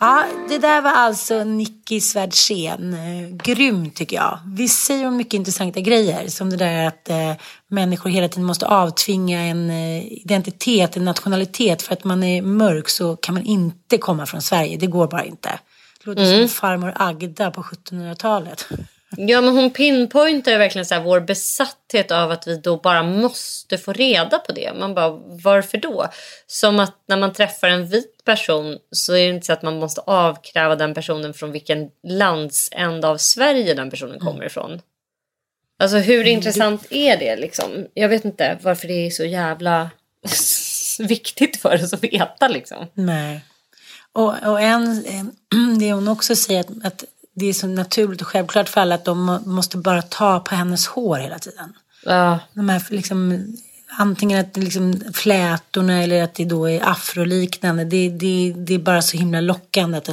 Ja, 0.00 0.24
det 0.48 0.58
där 0.58 0.82
var 0.82 0.90
alltså 0.90 1.44
Nicky 1.44 2.00
Svärdsen. 2.00 2.96
Grym 3.44 3.90
tycker 3.90 4.16
jag. 4.16 4.38
Vi 4.46 4.68
säger 4.68 5.10
mycket 5.10 5.34
intressanta 5.34 5.80
grejer. 5.80 6.28
Som 6.28 6.50
det 6.50 6.56
där 6.56 6.86
att 6.86 7.08
eh, 7.08 7.32
människor 7.68 8.10
hela 8.10 8.28
tiden 8.28 8.44
måste 8.44 8.66
avtvinga 8.66 9.40
en 9.40 9.70
eh, 9.70 10.12
identitet, 10.12 10.96
en 10.96 11.04
nationalitet. 11.04 11.82
För 11.82 11.92
att 11.92 12.04
man 12.04 12.22
är 12.22 12.42
mörk 12.42 12.88
så 12.88 13.16
kan 13.16 13.34
man 13.34 13.44
inte 13.44 13.98
komma 13.98 14.26
från 14.26 14.42
Sverige. 14.42 14.76
Det 14.76 14.86
går 14.86 15.08
bara 15.08 15.24
inte. 15.24 15.58
Det 15.98 16.06
låter 16.06 16.34
mm. 16.34 16.48
som 16.48 16.54
farmor 16.54 16.92
Agda 16.96 17.50
på 17.50 17.62
1700-talet. 17.62 18.68
Ja, 19.16 19.40
men 19.40 19.56
hon 19.56 19.70
pinpointar 19.70 20.58
verkligen 20.58 20.86
så 20.86 21.00
vår 21.00 21.20
besatthet 21.20 22.10
av 22.10 22.30
att 22.30 22.46
vi 22.46 22.56
då 22.56 22.76
bara 22.76 23.02
måste 23.02 23.78
få 23.78 23.92
reda 23.92 24.38
på 24.38 24.52
det. 24.52 24.72
Man 24.78 24.94
bara, 24.94 25.10
varför 25.26 25.78
då? 25.78 26.08
Som 26.46 26.80
att 26.80 26.94
när 27.06 27.16
man 27.16 27.32
träffar 27.32 27.68
en 27.68 27.86
vit 27.86 28.24
person 28.24 28.78
så 28.90 29.12
är 29.12 29.28
det 29.28 29.34
inte 29.34 29.46
så 29.46 29.52
att 29.52 29.62
man 29.62 29.78
måste 29.78 30.00
avkräva 30.00 30.76
den 30.76 30.94
personen 30.94 31.34
från 31.34 31.52
vilken 31.52 31.90
landsända 32.08 33.08
av 33.08 33.16
Sverige 33.16 33.74
den 33.74 33.90
personen 33.90 34.18
kommer 34.18 34.34
mm. 34.34 34.46
ifrån. 34.46 34.80
Alltså 35.78 35.98
hur 35.98 36.20
mm, 36.20 36.32
intressant 36.32 36.86
är 36.90 37.16
det 37.16 37.36
liksom? 37.36 37.86
Jag 37.94 38.08
vet 38.08 38.24
inte 38.24 38.58
varför 38.62 38.88
det 38.88 39.06
är 39.06 39.10
så 39.10 39.24
jävla 39.24 39.90
viktigt 40.98 41.56
för 41.56 41.84
oss 41.84 41.92
att 41.92 42.04
veta 42.04 42.48
liksom. 42.48 42.86
Nej. 42.94 43.40
Och, 44.12 44.34
och 44.46 44.60
en, 44.60 45.04
det 45.80 45.92
hon 45.92 46.08
också 46.08 46.36
säger 46.36 46.60
att, 46.60 46.70
att 46.84 47.04
det 47.38 47.46
är 47.46 47.52
så 47.52 47.66
naturligt 47.66 48.20
och 48.20 48.28
självklart 48.28 48.68
för 48.68 48.80
alla 48.80 48.94
att 48.94 49.04
de 49.04 49.40
måste 49.46 49.76
bara 49.76 50.02
ta 50.02 50.40
på 50.40 50.54
hennes 50.54 50.86
hår 50.86 51.18
hela 51.18 51.38
tiden. 51.38 51.72
Ja. 52.04 52.38
De 52.52 52.68
här 52.68 52.82
liksom, 52.90 53.46
antingen 53.98 54.40
att 54.40 54.56
liksom 54.56 55.02
flätorna 55.14 56.02
eller 56.02 56.22
att 56.22 56.34
det 56.34 56.44
då 56.44 56.68
är 56.68 56.90
afroliknande. 56.90 57.84
Det, 57.84 58.08
det, 58.08 58.54
det 58.56 58.74
är 58.74 58.78
bara 58.78 59.02
så 59.02 59.16
himla 59.16 59.40
lockande. 59.40 59.98
Att, 59.98 60.06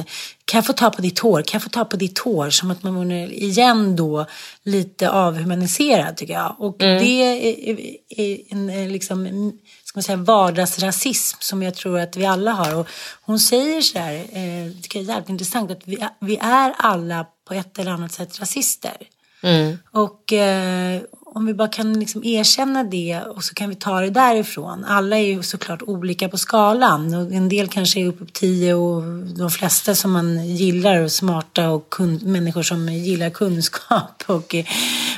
kan 0.44 0.58
jag 0.58 0.66
få 0.66 0.72
ta 0.72 0.90
på 0.90 1.02
ditt 1.02 1.18
hår? 1.18 1.42
Kan 1.42 1.58
jag 1.58 1.62
få 1.62 1.68
ta 1.68 1.84
på 1.84 1.96
ditt 1.96 2.18
hår? 2.18 2.50
Som 2.50 2.70
att 2.70 2.82
man 2.82 2.94
vore 2.94 3.34
igen 3.34 3.96
då 3.96 4.26
lite 4.62 5.10
avhumaniserad 5.10 6.16
tycker 6.16 6.34
jag. 6.34 6.56
Och 6.58 6.82
mm. 6.82 7.04
det 7.04 7.22
är, 7.22 7.80
är 8.08 8.38
en 8.48 8.92
liksom 8.92 9.52
man 9.96 10.02
säga, 10.02 10.16
vardagsrasism 10.16 11.36
som 11.40 11.62
jag 11.62 11.74
tror 11.74 12.00
att 12.00 12.16
vi 12.16 12.26
alla 12.26 12.52
har. 12.52 12.74
Och 12.74 12.88
hon 13.22 13.40
säger 13.40 13.80
så 13.80 13.98
här, 13.98 14.14
eh, 14.14 14.66
det 14.66 14.94
är 14.94 15.02
jävligt 15.02 15.28
intressant, 15.28 15.70
att 15.70 15.82
vi, 15.84 16.08
vi 16.20 16.36
är 16.36 16.74
alla 16.76 17.26
på 17.48 17.54
ett 17.54 17.78
eller 17.78 17.90
annat 17.90 18.12
sätt 18.12 18.40
rasister. 18.40 18.96
Mm. 19.42 19.78
Och 19.90 20.32
eh, 20.32 21.02
om 21.36 21.46
vi 21.46 21.54
bara 21.54 21.68
kan 21.68 22.00
liksom 22.00 22.24
erkänna 22.24 22.84
det 22.84 23.20
och 23.20 23.44
så 23.44 23.54
kan 23.54 23.68
vi 23.68 23.74
ta 23.74 24.00
det 24.00 24.10
därifrån. 24.10 24.84
Alla 24.84 25.18
är 25.18 25.26
ju 25.26 25.42
såklart 25.42 25.82
olika 25.82 26.28
på 26.28 26.38
skalan. 26.38 27.14
Och 27.14 27.32
en 27.32 27.48
del 27.48 27.68
kanske 27.68 28.00
är 28.00 28.06
uppe 28.06 28.24
på 28.24 28.30
tio 28.30 28.74
och 28.74 29.02
de 29.38 29.50
flesta 29.50 29.94
som 29.94 30.12
man 30.12 30.46
gillar 30.46 31.00
och 31.00 31.12
smarta 31.12 31.70
och 31.70 31.88
kun- 31.90 32.24
människor 32.24 32.62
som 32.62 32.88
gillar 32.88 33.30
kunskap 33.30 34.22
och, 34.26 34.54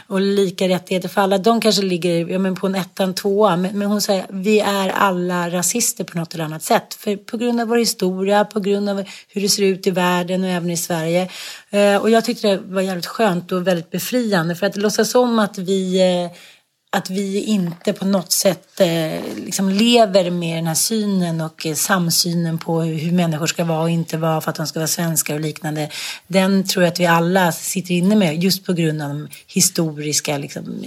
och 0.06 0.20
lika 0.20 0.68
rättigheter 0.68 1.08
för 1.08 1.20
alla. 1.20 1.38
De 1.38 1.60
kanske 1.60 1.82
ligger 1.82 2.28
ja, 2.28 2.38
men 2.38 2.54
på 2.54 2.66
en 2.66 2.74
ettan, 2.74 3.14
tvåa. 3.14 3.56
Men, 3.56 3.78
men 3.78 3.88
hon 3.88 4.00
säger 4.00 4.26
vi 4.28 4.60
är 4.60 4.88
alla 4.88 5.50
rasister 5.50 6.04
på 6.04 6.18
något 6.18 6.34
eller 6.34 6.44
annat 6.44 6.62
sätt. 6.62 6.94
För 6.94 7.16
på 7.16 7.36
grund 7.36 7.60
av 7.60 7.68
vår 7.68 7.78
historia, 7.78 8.44
på 8.44 8.60
grund 8.60 8.88
av 8.88 9.04
hur 9.28 9.40
det 9.40 9.48
ser 9.48 9.62
ut 9.62 9.86
i 9.86 9.90
världen 9.90 10.44
och 10.44 10.50
även 10.50 10.70
i 10.70 10.76
Sverige. 10.76 11.28
Eh, 11.70 11.96
och 11.96 12.10
jag 12.10 12.24
tyckte 12.24 12.48
det 12.48 12.56
var 12.56 12.80
jävligt 12.80 13.06
skönt 13.06 13.52
och 13.52 13.66
väldigt 13.66 13.90
befriande 13.90 14.54
för 14.54 14.66
att 14.66 14.76
låtsas 14.76 15.14
om 15.14 15.38
att 15.38 15.58
vi 15.58 16.00
eh, 16.00 16.30
att 16.90 17.10
vi 17.10 17.40
inte 17.40 17.92
på 17.92 18.04
något 18.04 18.32
sätt 18.32 18.80
eh, 18.80 19.36
liksom 19.36 19.68
lever 19.68 20.30
med 20.30 20.58
den 20.58 20.66
här 20.66 20.74
synen 20.74 21.40
och 21.40 21.66
samsynen 21.74 22.58
på 22.58 22.80
hur, 22.82 23.12
människor 23.12 23.46
ska 23.46 23.64
vara 23.64 23.82
och 23.82 23.90
inte 23.90 24.16
vara 24.16 24.40
för 24.40 24.50
att 24.50 24.56
de 24.56 24.66
ska 24.66 24.78
vara 24.78 24.86
svenskar 24.86 25.34
och 25.34 25.40
liknande. 25.40 25.90
Den 26.26 26.66
tror 26.66 26.84
jag 26.84 26.92
att 26.92 27.00
vi 27.00 27.06
alla 27.06 27.52
sitter 27.52 27.94
inne 27.94 28.16
med 28.16 28.42
just 28.42 28.64
på 28.64 28.72
grund 28.72 29.02
av 29.02 29.08
de 29.08 29.28
historiska 29.46 30.38
liksom, 30.38 30.84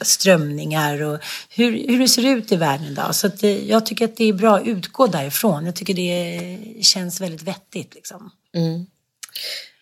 strömningar 0.00 1.02
och 1.02 1.18
hur, 1.50 1.88
hur 1.88 1.98
det 1.98 2.08
ser 2.08 2.26
ut 2.26 2.52
i 2.52 2.56
världen 2.56 2.86
idag. 2.86 3.14
Så 3.14 3.26
att, 3.26 3.42
jag 3.42 3.86
tycker 3.86 4.04
att 4.04 4.16
det 4.16 4.24
är 4.24 4.32
bra 4.32 4.56
att 4.56 4.66
utgå 4.66 5.06
därifrån. 5.06 5.66
Jag 5.66 5.74
tycker 5.74 5.94
det 5.94 6.58
känns 6.82 7.20
väldigt 7.20 7.42
vettigt. 7.42 7.94
Liksom. 7.94 8.30
Mm. 8.54 8.86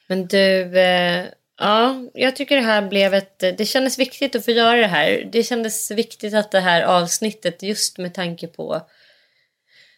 Men 0.07 0.27
du, 0.27 0.79
eh, 0.79 1.25
ja, 1.59 1.95
jag 2.15 2.37
tycker 2.37 2.57
det 2.57 2.63
här 2.63 2.83
blev 2.83 3.15
ett... 3.15 3.39
Det 3.39 3.67
kändes 3.67 3.99
viktigt 3.99 4.37
att 4.37 4.45
få 4.45 4.51
göra 4.51 4.77
det 4.77 4.87
här. 4.87 5.29
Det 5.33 5.43
kändes 5.43 5.91
viktigt 5.91 6.35
att 6.35 6.51
det 6.51 6.61
här 6.61 6.83
avsnittet, 6.83 7.63
just 7.63 7.99
med 7.99 8.15
tanke 8.15 8.47
på 8.47 8.83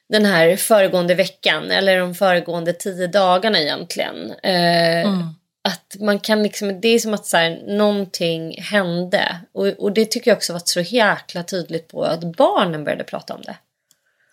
den 0.08 0.24
här 0.24 0.56
föregående 0.56 1.14
veckan, 1.14 1.70
eller 1.70 1.98
de 1.98 2.14
föregående 2.14 2.72
tio 2.72 3.06
dagarna 3.06 3.60
egentligen. 3.60 4.30
Eh, 4.42 4.88
Mm. 5.06 5.34
Att 5.62 5.96
man 6.00 6.18
kan 6.18 6.42
liksom, 6.42 6.80
det 6.80 6.88
är 6.88 6.98
som 6.98 7.14
att 7.14 7.26
så 7.26 7.36
här, 7.36 7.62
någonting 7.66 8.62
hände. 8.62 9.40
Och, 9.52 9.66
och 9.66 9.92
det 9.92 10.04
tycker 10.04 10.30
jag 10.30 10.36
också 10.36 10.52
varit 10.52 10.68
så 10.68 10.80
jäkla 10.80 11.42
tydligt 11.42 11.88
på 11.88 12.04
att 12.04 12.36
barnen 12.36 12.84
började 12.84 13.04
prata 13.04 13.34
om 13.34 13.42
det. 13.42 13.56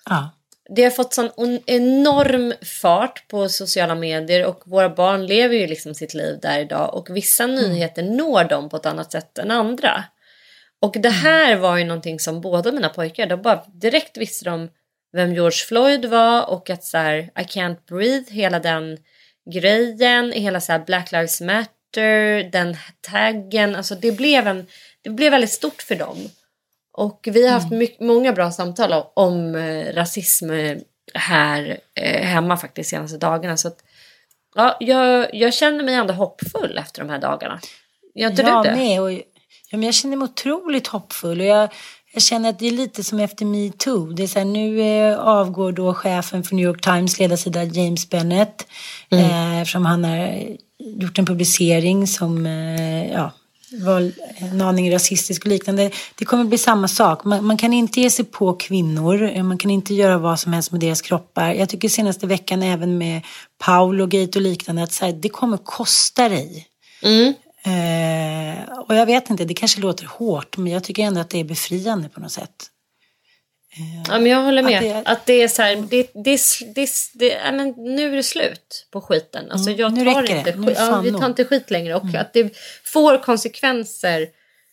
Ja. 0.10 0.30
Det 0.70 0.84
har 0.84 0.92
fått 0.92 1.14
sån 1.14 1.30
en- 1.38 1.62
enorm 1.66 2.54
fart 2.82 3.28
på 3.28 3.50
sociala 3.50 3.96
medier 3.96 4.46
och 4.46 4.62
våra 4.66 4.90
barn 4.90 5.26
lever 5.26 5.56
ju 5.56 5.68
liksom 5.68 5.94
sitt 5.94 6.14
liv 6.14 6.40
där 6.42 6.60
idag 6.60 6.94
och 6.96 7.18
vissa 7.18 7.48
nyheter 7.48 8.04
når 8.04 8.44
dem 8.44 8.70
på 8.70 8.78
ett 8.78 8.86
annat 8.86 9.12
sätt 9.12 9.38
än 9.38 9.52
andra. 9.52 10.04
Och 10.82 10.96
det 11.00 11.10
här 11.10 11.56
var 11.56 11.78
ju 11.78 11.84
någonting 11.84 12.20
som 12.20 12.42
båda 12.42 12.72
mina 12.72 12.90
pojkar, 12.90 13.26
de 13.28 13.42
bara 13.42 13.64
direkt 13.74 14.18
visste 14.18 14.46
de 14.46 14.70
vem 15.14 15.34
George 15.34 15.58
Floyd 15.68 16.06
var 16.06 16.50
och 16.50 16.70
att 16.70 16.84
så 16.84 16.98
här, 16.98 17.18
I 17.18 17.42
can't 17.42 17.78
breathe, 17.90 18.32
hela 18.32 18.60
den 18.60 18.98
grejen, 19.54 20.32
hela 20.32 20.62
så 20.62 20.72
här 20.72 20.80
Black 20.80 21.12
Lives 21.12 21.42
Matter, 21.42 22.44
den 22.52 22.78
taggen, 23.02 23.76
alltså 23.76 23.96
det 23.96 24.12
blev, 24.12 24.48
en, 24.48 24.68
det 25.02 25.10
blev 25.10 25.32
väldigt 25.32 25.52
stort 25.52 25.82
för 25.82 25.96
dem. 25.96 26.18
Och 26.98 27.28
vi 27.32 27.48
har 27.48 27.54
haft 27.54 27.72
mycket, 27.72 28.00
många 28.00 28.34
bra 28.34 28.52
samtal 28.52 29.04
om, 29.14 29.56
eh, 29.56 29.94
rasism 29.94 30.50
eh, 30.50 30.78
här 31.14 31.80
eh, 31.96 32.22
hemma 32.22 32.58
faktiskt 32.58 32.90
senaste 32.90 33.18
dagarna. 33.18 33.58
Så 33.58 33.68
att, 33.68 33.78
ja, 34.56 34.78
jag, 34.80 35.36
jag 35.36 35.54
känner 35.54 35.84
mig 35.84 35.96
ändå 35.96 36.14
hoppfull 36.14 36.78
efter 36.78 37.02
de 37.02 37.10
här 37.10 37.20
dagarna. 37.20 37.60
Gör 38.16 38.30
inte 38.30 38.42
jag 38.42 38.64
du 38.64 38.70
det? 38.70 38.76
med. 38.76 39.02
Och, 39.02 39.12
ja, 39.12 39.22
men 39.72 39.84
jag 39.84 39.94
känner 39.94 40.18
mig 40.18 40.26
otroligt 40.26 40.88
hoppfull. 40.88 41.40
Och 41.40 41.46
jag, 41.46 41.70
jag 42.14 42.22
känner 42.22 42.50
att 42.50 42.60
det 42.60 42.68
är 42.68 42.72
lite 42.72 43.04
som 43.04 43.20
efter 43.20 43.46
metoo. 43.46 44.06
Det 44.06 44.24
är 44.24 44.28
så 44.28 44.40
här, 44.40 44.46
nu 44.46 44.82
eh, 44.82 45.20
avgår 45.20 45.72
då 45.72 45.94
chefen 45.94 46.44
för 46.44 46.56
New 46.56 46.66
York 46.66 46.82
Times 46.82 47.20
ledarsida 47.20 47.64
James 47.64 48.10
Bennett. 48.10 48.68
Mm. 49.10 49.26
Eh, 49.26 49.62
eftersom 49.62 49.86
han 49.86 50.04
har 50.04 50.18
eh, 50.18 50.56
gjort 50.80 51.20
en 51.20 51.26
publicering 51.26 52.08
som 52.08 52.46
eh, 52.46 53.12
ja, 53.12 53.32
var 53.84 54.12
en 54.36 54.62
aning 54.62 54.94
rasistisk 54.94 55.42
och 55.42 55.48
liknande. 55.48 55.92
Det 56.16 56.26
kommer 56.26 56.44
bli 56.44 56.58
samma 56.58 56.88
sak. 56.88 57.24
Man, 57.24 57.46
man 57.46 57.58
kan 57.58 57.74
inte 57.74 58.02
ge 58.02 58.10
sig 58.10 58.26
på 58.26 58.54
kvinnor. 58.54 59.44
Man 59.44 59.58
kan 59.58 59.72
inte 59.72 59.94
göra 59.94 60.18
vad 60.18 60.40
som 60.40 60.54
helst 60.54 60.72
med 60.72 60.82
deras 60.82 61.02
kroppar. 61.02 61.54
Jag 61.54 61.70
tycker 61.70 61.90
senaste 61.90 62.28
veckan 62.28 62.64
även 62.64 62.98
med 62.98 63.22
Paolo 63.58 64.06
Gate 64.06 64.40
och 64.40 64.42
liknande 64.42 64.84
att 64.84 64.92
så 64.92 65.06
här, 65.06 65.14
det 65.14 65.30
kommer 65.30 65.58
kosta 65.58 66.30
dig. 66.30 66.68
Mm. 67.02 67.34
Eh, 67.66 68.80
och 68.80 68.96
jag 68.96 69.06
vet 69.06 69.30
inte, 69.30 69.46
det 69.46 69.54
kanske 69.54 69.82
låter 69.82 70.06
hårt 70.06 70.58
men 70.58 70.74
jag 70.74 70.84
tycker 70.84 71.04
ändå 71.04 71.22
att 71.22 71.30
det 71.30 71.40
är 71.40 71.44
befriande 71.44 72.10
på 72.10 72.20
något 72.20 72.32
sätt. 72.32 72.70
Ja, 74.08 74.20
men 74.20 74.26
jag 74.32 74.42
håller 74.42 74.64
med. 74.64 74.98
Att 74.98 75.08
Att 75.08 75.26
det- 75.26 75.34
det, 75.34 75.42
är 75.44 75.48
så 75.48 75.62
här, 75.62 75.76
det, 75.76 76.10
det, 76.14 76.40
det, 76.76 76.90
det, 77.14 77.28
ja, 77.28 77.52
men 77.52 77.70
nu 77.78 78.12
är 78.12 78.16
det 78.16 78.24
slut 78.24 78.88
på 78.92 79.02
skiten. 79.02 79.52
Alltså, 79.52 79.70
Mm, 79.70 79.80
jag 79.82 79.96
tar 79.96 80.22
inte 80.22 80.34
det. 80.34 80.54
Skit, 80.54 80.66
det 80.66 80.72
ja, 80.72 81.02
vi 81.02 81.12
tar 81.20 81.26
inte 81.26 81.46
skit 81.46 81.72
längre. 81.72 81.96
Och 81.96 82.16
att 82.16 82.34
det 82.34 82.58
får 82.84 83.24
konsekvenser 83.24 84.22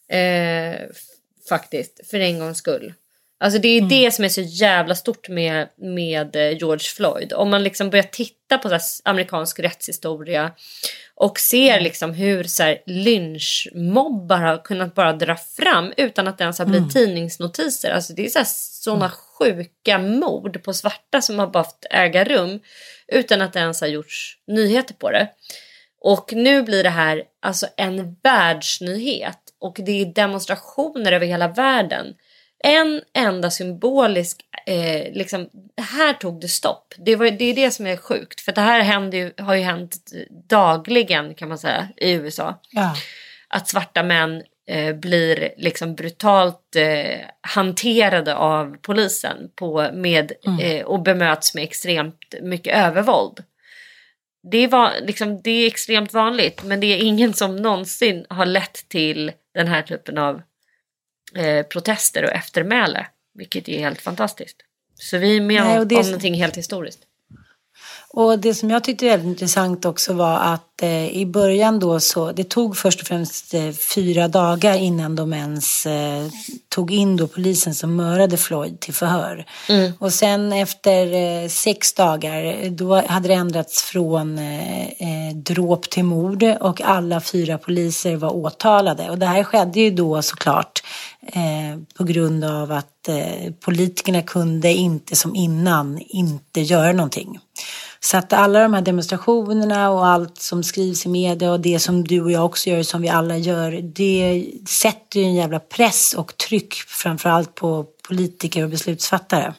eh, 0.08 0.74
faktiskt, 1.48 2.00
för 2.10 2.20
en 2.20 2.38
gångs 2.38 2.58
skull. 2.58 2.94
Alltså 3.42 3.58
det 3.60 3.68
är 3.68 3.78
Mm. 3.78 3.88
det 3.88 4.10
som 4.14 4.24
är 4.24 4.28
så 4.28 4.40
jävla 4.40 4.94
stort 4.94 5.28
med, 5.28 5.68
med 5.76 6.36
eh, 6.36 6.50
George 6.58 6.84
Floyd. 6.96 7.32
Om 7.32 7.50
man 7.50 7.62
liksom 7.62 7.90
börjar 7.90 8.02
titta 8.02 8.58
på 8.58 8.78
amerikansk 9.04 9.60
rättshistoria 9.60 10.52
och 11.14 11.40
ser 11.40 11.70
Mm. 11.72 11.82
liksom 11.84 12.14
hur 12.14 12.44
så 12.44 12.62
här, 12.62 12.78
lynchmobbar 12.86 14.36
har 14.38 14.64
kunnat 14.64 14.94
bara 14.94 15.12
dra 15.12 15.36
fram 15.36 15.92
utan 15.96 16.28
att 16.28 16.38
det 16.38 16.42
ens 16.44 16.58
har 16.58 16.66
blivit 16.66 16.94
Mm. 16.96 17.06
tidningsnotiser. 17.06 17.90
Alltså 17.90 18.12
det 18.12 18.24
är 18.24 18.28
så 18.28 18.38
här, 18.38 18.46
såna 18.50 19.10
sjuka 19.10 19.98
mord 19.98 20.62
på 20.64 20.72
svarta 20.72 21.20
som 21.22 21.38
har 21.38 21.52
fått 21.64 21.86
äga 21.90 22.24
rum 22.24 22.60
utan 23.08 23.42
att 23.42 23.52
det 23.52 23.58
ens 23.60 23.80
har 23.80 23.88
gjorts 23.88 24.36
nyheter 24.46 24.94
på 24.94 25.10
det. 25.10 25.28
Och 26.00 26.32
nu 26.32 26.62
blir 26.62 26.82
det 26.82 26.90
här 26.90 27.22
alltså 27.42 27.66
en 27.76 28.16
världsnyhet 28.22 29.38
och 29.60 29.76
det 29.86 30.00
är 30.02 30.06
demonstrationer 30.06 31.12
över 31.12 31.26
hela 31.26 31.48
världen. 31.48 32.06
En 32.62 33.02
enda 33.14 33.50
symbolisk, 33.50 34.40
eh, 34.66 35.12
liksom, 35.12 35.48
här 35.76 36.12
tog 36.12 36.40
det 36.40 36.48
stopp. 36.48 36.94
Det, 36.98 37.16
var, 37.16 37.30
det 37.30 37.44
är 37.44 37.54
det 37.54 37.70
som 37.70 37.86
är 37.86 37.96
sjukt. 37.96 38.40
För 38.40 38.52
det 38.52 38.60
här 38.60 38.80
händer 38.80 39.18
ju, 39.18 39.32
har 39.38 39.54
ju 39.54 39.62
hänt 39.62 39.96
dagligen 40.48 41.34
kan 41.34 41.48
man 41.48 41.58
säga 41.58 41.88
i 41.96 42.12
USA. 42.12 42.60
Ja. 42.70 42.94
Att 43.48 43.68
svarta 43.68 44.02
män 44.02 44.42
eh, 44.68 44.94
blir 44.94 45.54
liksom 45.56 45.94
brutalt 45.94 46.76
eh, 46.76 47.18
hanterade 47.40 48.34
av 48.34 48.76
polisen 48.82 49.50
på, 49.54 49.90
med, 49.92 50.32
Mm. 50.46 50.60
eh, 50.60 50.84
och 50.84 51.02
bemöts 51.02 51.54
med 51.54 51.64
extremt 51.64 52.34
mycket 52.42 52.76
övervåld. 52.76 53.44
Det, 54.50 54.66
var, 54.66 54.92
liksom, 55.02 55.42
det 55.42 55.50
är 55.50 55.66
extremt 55.66 56.12
vanligt 56.12 56.62
men 56.62 56.80
det 56.80 56.86
är 56.86 56.98
ingen 57.04 57.34
som 57.34 57.56
någonsin 57.56 58.26
har 58.28 58.46
lett 58.46 58.88
till 58.88 59.32
den 59.54 59.68
här 59.68 59.82
typen 59.82 60.18
av 60.18 60.42
eh, 61.36 61.62
protester 61.66 62.24
och 62.24 62.32
eftermäle. 62.32 63.06
Vilket 63.34 63.68
är 63.68 63.78
helt 63.78 64.00
fantastiskt. 64.00 64.56
Så 65.00 65.18
vi 65.18 65.36
är 65.36 65.40
med 65.40 65.62
Nej, 65.62 65.78
om, 65.78 65.82
om 65.82 66.04
så- 66.04 66.10
någonting 66.10 66.34
helt 66.34 66.56
historiskt. 66.56 66.98
Och 68.14 68.38
det 68.38 68.54
som 68.54 68.70
jag 68.70 68.84
tyckte 68.84 69.04
var 69.04 69.10
väldigt 69.10 69.28
intressant 69.28 69.84
också 69.84 70.12
var 70.12 70.38
att 70.38 70.82
eh, 70.82 71.08
i 71.08 71.26
början 71.26 71.78
då 71.80 72.00
så, 72.00 72.32
det 72.32 72.44
tog 72.48 72.76
först 72.76 73.00
och 73.00 73.06
främst 73.06 73.54
eh, 73.54 73.70
fyra 73.72 74.28
dagar 74.28 74.74
innan 74.76 75.16
de 75.16 75.32
ens 75.32 75.86
eh, 75.86 76.26
tog 76.68 76.90
in 76.90 77.16
då 77.16 77.26
polisen 77.26 77.74
som 77.74 77.96
mördade 77.96 78.36
Floyd 78.36 78.80
till 78.80 78.94
förhör. 78.94 79.46
Mm. 79.68 79.92
Och 79.98 80.12
sen 80.12 80.52
efter 80.52 81.12
eh, 81.42 81.48
sex 81.48 81.92
dagar 81.94 82.44
eh, 82.44 82.70
då 82.70 82.94
hade 83.06 83.28
det 83.28 83.34
ändrats 83.34 83.82
från 83.82 84.38
eh, 84.38 85.34
dråp 85.34 85.90
till 85.90 86.04
mord 86.04 86.42
och 86.60 86.80
alla 86.80 87.20
fyra 87.20 87.58
poliser 87.58 88.16
var 88.16 88.30
åtalade. 88.36 89.10
Och 89.10 89.18
det 89.18 89.26
här 89.26 89.44
skedde 89.44 89.80
ju 89.80 89.90
då 89.90 90.22
såklart 90.22 90.82
eh, 91.26 91.78
på 91.94 92.04
grund 92.04 92.44
av 92.44 92.72
att 92.72 93.08
eh, 93.08 93.52
politikerna 93.60 94.22
kunde 94.22 94.72
inte 94.72 95.16
som 95.16 95.34
innan 95.34 95.98
inte 95.98 96.60
göra 96.60 96.92
någonting. 96.92 97.38
Så 98.00 98.16
att 98.16 98.32
alla 98.32 98.62
de 98.62 98.74
här 98.74 98.82
demonstrationerna 98.82 99.90
och 99.90 100.06
allt 100.06 100.38
som 100.38 100.62
skrivs 100.62 101.06
i 101.06 101.08
media 101.08 101.52
och 101.52 101.60
det 101.60 101.78
som 101.78 102.04
du 102.04 102.20
och 102.20 102.32
jag 102.32 102.44
också 102.44 102.70
gör, 102.70 102.82
som 102.82 103.02
vi 103.02 103.08
alla 103.08 103.36
gör, 103.36 103.72
det 103.82 104.46
sätter 104.68 105.20
ju 105.20 105.26
en 105.26 105.34
jävla 105.34 105.60
press 105.60 106.14
och 106.14 106.36
tryck 106.36 106.74
framförallt 106.74 107.54
på 107.54 107.86
politiker 108.08 108.64
och 108.64 108.70
beslutsfattare. 108.70 109.54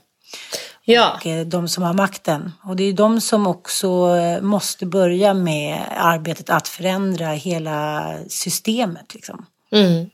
Ja. 0.86 1.14
Och 1.16 1.28
eh, 1.28 1.46
de 1.46 1.68
som 1.68 1.84
har 1.84 1.94
makten. 1.94 2.52
Och 2.64 2.76
det 2.76 2.84
är 2.84 2.88
ju 2.88 2.94
de 2.94 3.22
som 3.22 3.48
också 3.48 4.18
måste 4.42 4.86
börja 4.86 5.34
med 5.34 5.82
arbetet 5.98 6.50
att 6.50 6.68
förändra 6.68 7.28
hela 7.28 8.04
systemet. 8.28 9.14
Liksom. 9.14 9.46
Mm. 9.72 10.10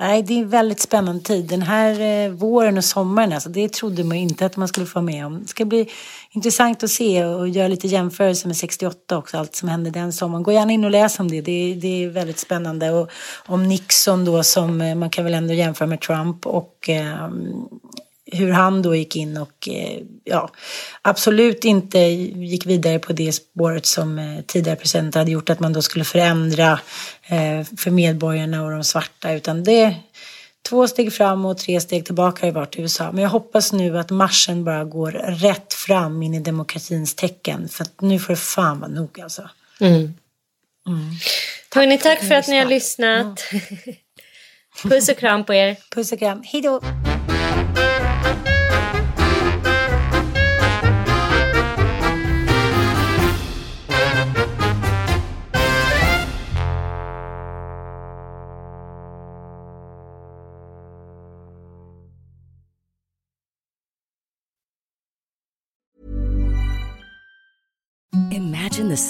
Nej, 0.00 0.22
det 0.22 0.34
är 0.34 0.38
en 0.38 0.48
väldigt 0.48 0.80
spännande 0.80 1.22
tid. 1.22 1.44
Den 1.44 1.62
här 1.62 2.00
eh, 2.00 2.30
våren 2.30 2.78
och 2.78 2.84
sommaren, 2.84 3.32
alltså, 3.32 3.48
det 3.48 3.72
trodde 3.72 4.04
man 4.04 4.16
inte 4.16 4.46
att 4.46 4.56
man 4.56 4.68
skulle 4.68 4.86
få 4.86 5.00
med 5.00 5.26
om. 5.26 5.42
Det 5.42 5.48
ska 5.48 5.64
bli 5.64 5.88
intressant 6.30 6.82
att 6.82 6.90
se 6.90 7.24
och 7.24 7.48
göra 7.48 7.68
lite 7.68 7.86
jämförelse 7.86 8.46
med 8.46 8.56
68 8.56 9.18
också, 9.18 9.38
allt 9.38 9.54
som 9.54 9.68
hände 9.68 9.90
den 9.90 10.12
sommaren. 10.12 10.42
Gå 10.42 10.52
gärna 10.52 10.72
in 10.72 10.84
och 10.84 10.90
läs 10.90 11.20
om 11.20 11.30
det, 11.30 11.40
det 11.40 11.52
är, 11.52 11.76
det 11.76 12.04
är 12.04 12.08
väldigt 12.08 12.38
spännande. 12.38 12.90
Och 12.90 13.10
om 13.46 13.68
Nixon 13.68 14.24
då, 14.24 14.42
som 14.42 14.80
eh, 14.80 14.94
man 14.94 15.10
kan 15.10 15.24
väl 15.24 15.34
ändå 15.34 15.54
jämföra 15.54 15.88
med 15.88 16.00
Trump 16.00 16.46
och 16.46 16.88
eh, 16.88 17.28
hur 18.32 18.52
han 18.52 18.82
då 18.82 18.94
gick 18.94 19.16
in 19.16 19.36
och 19.36 19.68
eh, 19.68 20.02
ja, 20.24 20.50
absolut 21.02 21.64
inte 21.64 21.98
gick 21.98 22.66
vidare 22.66 22.98
på 22.98 23.12
det 23.12 23.32
spåret 23.32 23.86
som 23.86 24.18
eh, 24.18 24.40
tidigare 24.46 24.76
president 24.76 25.14
hade 25.14 25.30
gjort, 25.30 25.50
att 25.50 25.60
man 25.60 25.72
då 25.72 25.82
skulle 25.82 26.04
förändra 26.04 26.80
eh, 27.26 27.66
för 27.76 27.90
medborgarna 27.90 28.64
och 28.64 28.70
de 28.70 28.84
svarta, 28.84 29.32
utan 29.32 29.64
det 29.64 29.94
två 30.68 30.88
steg 30.88 31.12
fram 31.12 31.44
och 31.44 31.58
tre 31.58 31.80
steg 31.80 32.04
tillbaka 32.04 32.46
har 32.46 32.52
det 32.52 32.58
varit 32.58 32.76
i 32.76 32.82
USA. 32.82 33.12
Men 33.12 33.22
jag 33.22 33.30
hoppas 33.30 33.72
nu 33.72 33.98
att 33.98 34.10
marschen 34.10 34.64
bara 34.64 34.84
går 34.84 35.10
rätt 35.26 35.74
fram 35.74 36.22
in 36.22 36.34
i 36.34 36.40
demokratins 36.40 37.14
tecken, 37.14 37.68
för 37.68 37.84
att 37.84 38.00
nu 38.00 38.18
får 38.18 38.32
det 38.32 38.40
fan 38.40 38.80
vara 38.80 38.90
nog 38.90 39.20
alltså. 39.20 39.50
Mm. 39.80 40.14
Mm. 40.86 41.10
Hörrni, 41.74 41.98
tack 41.98 42.28
för 42.28 42.34
att 42.34 42.48
ni 42.48 42.58
har 42.58 42.66
lyssnat. 42.66 43.40
Puss 44.82 45.08
och 45.08 45.18
kram 45.18 45.44
på 45.44 45.54
er. 45.54 45.76
Puss 45.94 46.12
och 46.12 46.18
kram. 46.18 46.42
Hej 46.44 46.62
då. 46.62 46.80
Imagine 69.00 69.08
the 69.08 69.09